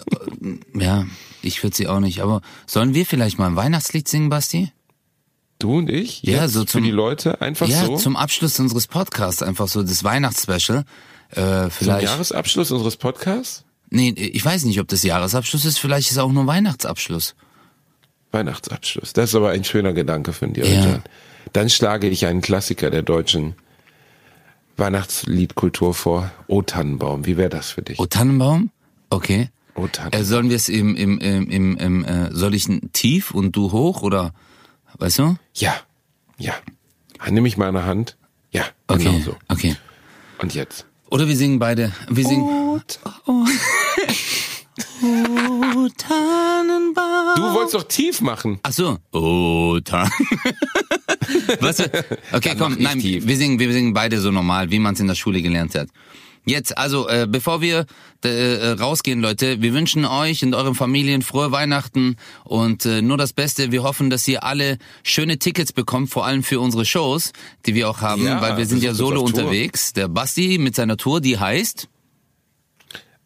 ja, 0.73 1.05
ich 1.41 1.63
würde 1.63 1.75
sie 1.75 1.87
auch 1.87 1.99
nicht, 1.99 2.21
aber 2.21 2.41
sollen 2.67 2.93
wir 2.93 3.05
vielleicht 3.05 3.39
mal 3.39 3.47
ein 3.47 3.55
Weihnachtslied 3.55 4.07
singen, 4.07 4.29
Basti? 4.29 4.71
Du 5.59 5.77
und 5.77 5.89
ich? 5.89 6.23
Ja, 6.23 6.47
so 6.47 6.61
für 6.61 6.65
zum- 6.65 6.83
die 6.83 6.91
Leute 6.91 7.39
einfach 7.41 7.67
ja, 7.67 7.85
so. 7.85 7.95
zum 7.97 8.15
Abschluss 8.17 8.59
unseres 8.59 8.87
Podcasts, 8.87 9.43
einfach 9.43 9.67
so 9.67 9.83
das 9.83 10.03
Weihnachtsspecial. 10.03 10.85
Äh, 11.29 11.35
Zum 11.35 11.71
vielleicht. 11.71 12.03
Jahresabschluss 12.07 12.71
unseres 12.71 12.97
Podcasts? 12.97 13.63
nee, 13.89 14.09
ich 14.09 14.43
weiß 14.43 14.65
nicht, 14.65 14.79
ob 14.81 14.87
das 14.89 15.03
Jahresabschluss 15.03 15.63
ist, 15.65 15.77
vielleicht 15.77 16.11
ist 16.11 16.17
auch 16.17 16.31
nur 16.31 16.45
Weihnachtsabschluss. 16.47 17.35
Weihnachtsabschluss. 18.31 19.13
Das 19.13 19.29
ist 19.29 19.35
aber 19.35 19.51
ein 19.51 19.63
schöner 19.63 19.93
Gedanke 19.93 20.33
von 20.33 20.53
dir, 20.53 20.65
Ja. 20.67 21.01
Dann 21.53 21.69
schlage 21.69 22.07
ich 22.07 22.25
einen 22.25 22.41
Klassiker 22.41 22.89
der 22.89 23.01
deutschen 23.01 23.55
Weihnachtsliedkultur 24.77 25.93
vor. 25.93 26.31
O 26.47 26.61
Tannenbaum. 26.61 27.25
Wie 27.25 27.37
wäre 27.37 27.49
das 27.49 27.71
für 27.71 27.81
dich? 27.81 27.99
O 27.99 28.05
Tannenbaum? 28.05 28.71
Okay. 29.11 29.49
O 29.75 29.85
Äh, 29.85 29.89
Tannenbaum. 29.89 30.23
sollen 30.25 30.49
wir 30.49 30.55
es 30.55 30.67
im, 30.69 30.95
im, 30.95 31.19
im, 31.19 31.49
im, 31.49 31.77
im 31.77 32.03
äh, 32.05 32.31
soll 32.31 32.53
ich 32.55 32.67
ein 32.67 32.91
tief 32.93 33.31
und 33.31 33.55
du 33.55 33.71
hoch 33.71 34.01
oder, 34.01 34.33
weißt 34.97 35.19
du? 35.19 35.35
Ja. 35.55 35.75
Ja. 36.37 36.53
Nimm 37.29 37.43
mich 37.43 37.55
der 37.55 37.85
Hand. 37.85 38.17
Ja, 38.51 38.65
Okay, 38.87 39.03
genau 39.03 39.19
so. 39.19 39.35
okay. 39.47 39.75
Und 40.39 40.53
jetzt? 40.55 40.85
Oder 41.09 41.27
wir 41.27 41.35
singen 41.37 41.59
beide. 41.59 41.91
Wir 42.09 42.25
singen. 42.25 42.43
Oh, 42.43 42.79
oh 43.27 43.45
Tannenbaum. 45.97 47.35
Du 47.35 47.53
wolltest 47.53 47.75
doch 47.75 47.83
tief 47.83 48.21
machen. 48.21 48.59
Ach 48.63 48.71
so. 48.73 48.97
Oh, 49.11 49.79
Tan. 49.83 50.09
Was? 51.59 51.79
Okay, 51.79 52.49
Dann 52.49 52.57
komm, 52.57 52.75
nein, 52.79 52.99
tief. 52.99 53.25
wir 53.27 53.37
singen, 53.37 53.59
wir 53.59 53.71
singen 53.71 53.93
beide 53.93 54.19
so 54.19 54.31
normal, 54.31 54.71
wie 54.71 54.79
man 54.79 54.93
es 54.95 54.99
in 54.99 55.07
der 55.07 55.15
Schule 55.15 55.41
gelernt 55.41 55.75
hat. 55.75 55.89
Jetzt, 56.43 56.77
also, 56.77 57.07
äh, 57.07 57.27
bevor 57.29 57.61
wir 57.61 57.85
äh, 58.23 58.67
rausgehen, 58.79 59.21
Leute, 59.21 59.61
wir 59.61 59.73
wünschen 59.73 60.05
euch 60.05 60.43
und 60.43 60.55
euren 60.55 60.73
Familien 60.73 61.21
frohe 61.21 61.51
Weihnachten 61.51 62.15
und 62.43 62.85
äh, 62.85 63.01
nur 63.01 63.17
das 63.17 63.33
Beste. 63.33 63.71
Wir 63.71 63.83
hoffen, 63.83 64.09
dass 64.09 64.27
ihr 64.27 64.43
alle 64.43 64.77
schöne 65.03 65.37
Tickets 65.37 65.71
bekommt, 65.71 66.09
vor 66.09 66.25
allem 66.25 66.41
für 66.43 66.59
unsere 66.59 66.85
Shows, 66.85 67.31
die 67.65 67.75
wir 67.75 67.89
auch 67.89 68.01
haben, 68.01 68.25
Ja, 68.25 68.41
weil 68.41 68.57
wir 68.57 68.65
sind 68.65 68.81
ja 68.81 68.93
solo 68.93 69.21
unterwegs. 69.21 69.93
Der 69.93 70.07
Basti 70.07 70.57
mit 70.57 70.75
seiner 70.75 70.97
Tour, 70.97 71.21
die 71.21 71.37
heißt 71.37 71.87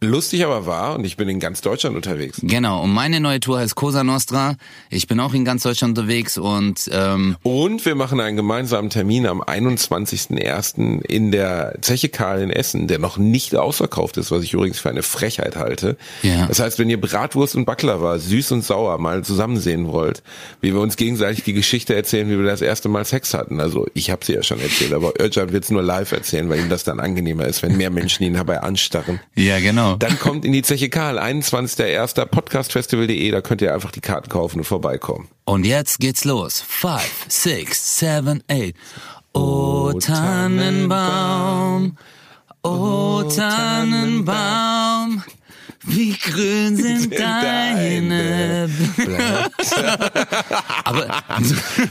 Lustig 0.05 0.45
aber 0.45 0.65
wahr 0.65 0.95
und 0.95 1.05
ich 1.05 1.17
bin 1.17 1.27
in 1.29 1.39
ganz 1.39 1.61
Deutschland 1.61 1.95
unterwegs. 1.95 2.39
Genau, 2.41 2.83
und 2.83 2.93
meine 2.93 3.19
neue 3.19 3.39
Tour 3.39 3.59
heißt 3.59 3.75
Cosa 3.75 4.03
Nostra. 4.03 4.55
Ich 4.89 5.07
bin 5.07 5.19
auch 5.19 5.33
in 5.33 5.45
ganz 5.45 5.63
Deutschland 5.63 5.97
unterwegs 5.97 6.37
und 6.37 6.89
ähm, 6.91 7.35
Und 7.43 7.85
wir 7.85 7.95
machen 7.95 8.19
einen 8.19 8.35
gemeinsamen 8.35 8.89
Termin 8.89 9.25
am 9.25 9.41
21.01. 9.41 11.01
in 11.03 11.31
der 11.31 11.75
Zeche 11.81 12.09
Karl 12.09 12.41
in 12.41 12.49
Essen, 12.49 12.87
der 12.87 12.99
noch 12.99 13.17
nicht 13.17 13.55
ausverkauft 13.55 14.17
ist, 14.17 14.31
was 14.31 14.43
ich 14.43 14.53
übrigens 14.53 14.79
für 14.79 14.89
eine 14.89 15.03
Frechheit 15.03 15.55
halte. 15.55 15.97
Ja. 16.21 16.45
Das 16.47 16.59
heißt, 16.59 16.79
wenn 16.79 16.89
ihr 16.89 16.99
Bratwurst 16.99 17.55
und 17.55 17.65
Baklava, 17.65 18.19
süß 18.19 18.51
und 18.51 18.63
sauer, 18.63 18.97
mal 18.97 19.23
zusammen 19.23 19.57
sehen 19.57 19.87
wollt, 19.87 20.23
wie 20.61 20.73
wir 20.73 20.79
uns 20.81 20.97
gegenseitig 20.97 21.43
die 21.43 21.53
Geschichte 21.53 21.95
erzählen, 21.95 22.29
wie 22.29 22.37
wir 22.37 22.45
das 22.45 22.61
erste 22.61 22.89
Mal 22.89 23.05
Sex 23.05 23.33
hatten. 23.33 23.59
Also 23.59 23.87
ich 23.93 24.09
habe 24.11 24.23
sie 24.25 24.33
ja 24.33 24.43
schon 24.43 24.59
erzählt, 24.59 24.93
aber 24.93 25.13
Özcan 25.19 25.51
wird 25.51 25.63
es 25.63 25.71
nur 25.71 25.81
live 25.81 26.11
erzählen, 26.11 26.49
weil 26.49 26.59
ihm 26.59 26.69
das 26.69 26.83
dann 26.83 26.99
angenehmer 26.99 27.45
ist, 27.45 27.63
wenn 27.63 27.77
mehr 27.77 27.89
Menschen 27.89 28.23
ihn 28.23 28.33
dabei 28.33 28.61
anstarren. 28.61 29.19
ja 29.35 29.59
genau. 29.59 29.94
Dann 29.99 30.19
kommt 30.19 30.45
in 30.45 30.53
die 30.53 30.61
Zeche 30.61 30.89
Karl, 30.89 31.19
21.01. 31.19 32.25
podcastfestival.de, 32.25 33.31
da 33.31 33.41
könnt 33.41 33.61
ihr 33.61 33.73
einfach 33.73 33.91
die 33.91 34.01
Karten 34.01 34.29
kaufen 34.29 34.59
und 34.59 34.65
vorbeikommen. 34.65 35.27
Und 35.45 35.65
jetzt 35.65 35.99
geht's 35.99 36.25
los. 36.25 36.63
Five, 36.67 37.25
six, 37.27 37.99
seven, 37.99 38.43
eight. 38.49 38.75
O 39.33 39.91
Tannenbaum, 39.99 41.97
o 42.63 43.23
Tannenbaum, 43.23 45.23
wie 45.83 46.13
grün 46.13 46.77
sind 46.77 47.13
deine. 47.19 48.69
Aber 50.85 51.07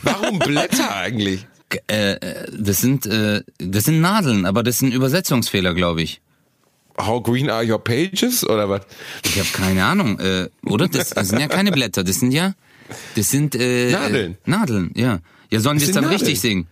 Warum 0.03 0.39
Blätter 0.39 0.97
eigentlich? 0.97 1.47
äh, 1.89 2.13
äh, 2.13 2.47
das 2.57 2.81
sind 2.81 3.07
äh, 3.07 3.43
das 3.59 3.85
sind 3.85 4.01
Nadeln, 4.01 4.47
aber 4.47 4.63
das 4.63 4.79
sind 4.79 4.95
Übersetzungsfehler, 4.95 5.75
glaube 5.75 6.03
ich. 6.03 6.21
How 7.01 7.23
green 7.23 7.51
are 7.51 7.65
your 7.65 7.79
pages 7.83 8.45
oder 8.49 8.69
was? 8.69 8.83
Ich 9.25 9.39
habe 9.39 9.49
keine 9.53 9.85
Ahnung, 9.85 10.19
äh, 10.21 10.49
oder? 10.65 10.87
Das, 10.89 11.11
das 11.11 11.29
sind 11.29 11.41
ja 11.41 11.49
keine 11.49 11.73
Blätter, 11.73 12.05
das 12.05 12.21
sind 12.21 12.31
ja, 12.33 12.55
das 13.17 13.31
sind 13.31 13.55
äh, 13.57 13.91
Nadeln. 13.93 14.33
Äh, 14.47 14.51
Nadeln, 14.51 14.91
ja. 14.95 15.19
Ja, 15.51 15.61
sollen 15.61 15.81
wir 15.81 15.87
es 15.89 15.93
dann 15.95 16.05
Nadeln. 16.05 16.21
richtig 16.21 16.41
singen? 16.41 16.67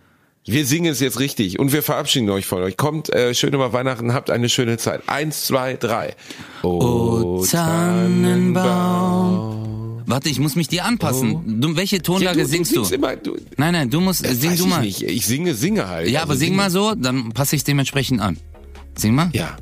Wir 0.45 0.65
singen 0.65 0.91
es 0.91 0.99
jetzt 0.99 1.19
richtig 1.19 1.57
und 1.59 1.71
wir 1.71 1.81
verabschieden 1.83 2.29
euch 2.29 2.45
von 2.45 2.61
euch. 2.63 2.75
Kommt 2.75 3.09
äh, 3.13 3.33
schön 3.33 3.53
über 3.53 3.71
Weihnachten, 3.71 4.13
habt 4.13 4.29
eine 4.29 4.49
schöne 4.49 4.77
Zeit. 4.77 5.01
Eins, 5.07 5.45
zwei, 5.45 5.75
drei. 5.75 6.15
O 6.63 7.45
Tannenbaum. 8.63 10.03
Warte, 10.05 10.27
ich 10.29 10.39
muss 10.39 10.55
mich 10.55 10.67
dir 10.67 10.83
anpassen. 10.85 11.61
Du, 11.61 11.75
welche 11.77 12.01
Tonlage 12.01 12.39
Ja, 12.39 12.45
singst 12.45 12.71
du? 12.75 12.83
singst 12.83 12.91
Immer, 12.91 13.15
du 13.15 13.37
Nein, 13.57 13.71
nein, 13.73 13.89
du 13.89 14.01
musst, 14.01 14.25
das 14.25 14.37
sing 14.41 14.55
du 14.57 14.63
ich 14.63 14.69
mal. 14.69 14.81
Nicht. 14.81 15.01
Ich 15.03 15.25
singe, 15.25 15.53
singe 15.53 15.87
halt. 15.87 16.09
Ja, 16.09 16.21
Also 16.21 16.31
aber 16.31 16.37
sing 16.37 16.47
singe. 16.47 16.57
mal 16.57 16.69
so, 16.69 16.93
dann 16.95 17.31
passe 17.31 17.55
ich 17.55 17.63
dementsprechend 17.63 18.19
an. 18.21 18.37
Sing 18.97 19.15
mal. 19.15 19.29
Ja. 19.33 19.55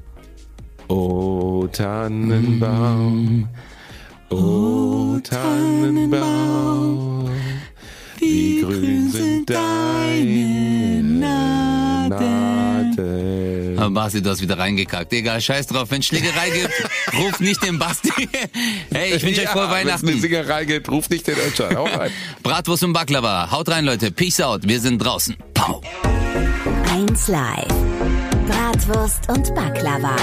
O 0.91 1.67
Tannenbaum, 1.71 3.47
o 4.29 5.17
Tannenbaum, 5.23 7.29
wie 8.19 8.59
grün 8.59 9.09
sind 9.09 9.49
deine 9.49 11.01
Nadeln. 12.09 13.79
Aber 13.79 13.89
Basti, 13.91 14.21
du 14.21 14.31
hast 14.31 14.41
wieder 14.41 14.59
reingekackt. 14.59 15.13
Egal, 15.13 15.39
scheiß 15.39 15.67
drauf. 15.67 15.89
Wenn 15.91 16.03
Schlägerei 16.03 16.49
gibt, 16.49 16.73
ruf 17.17 17.39
nicht 17.39 17.63
den 17.63 17.79
Basti. 17.79 18.11
Hey, 18.93 19.15
ich 19.15 19.23
wünsche 19.23 19.43
euch 19.43 19.47
frohe 19.47 19.69
Wenn 19.71 19.87
es 19.87 19.93
eine 19.93 20.03
Weihnachten. 20.03 20.19
Singerei 20.19 20.65
gibt, 20.65 20.91
ruf 20.91 21.09
nicht 21.09 21.25
den 21.25 21.37
Ötschern. 21.37 21.73
Hau 21.73 21.85
rein. 21.85 22.11
Bratwurst 22.43 22.83
und 22.83 22.91
Baklava. 22.91 23.49
Haut 23.49 23.69
rein, 23.69 23.85
Leute. 23.85 24.11
Peace 24.11 24.41
out. 24.41 24.67
Wir 24.67 24.81
sind 24.81 24.97
draußen. 24.97 25.37
Pau. 25.53 25.81
1 26.93 27.29
Live. 27.29 27.67
Bratwurst 28.51 29.29
und 29.29 29.55
Baklava. 29.55 30.15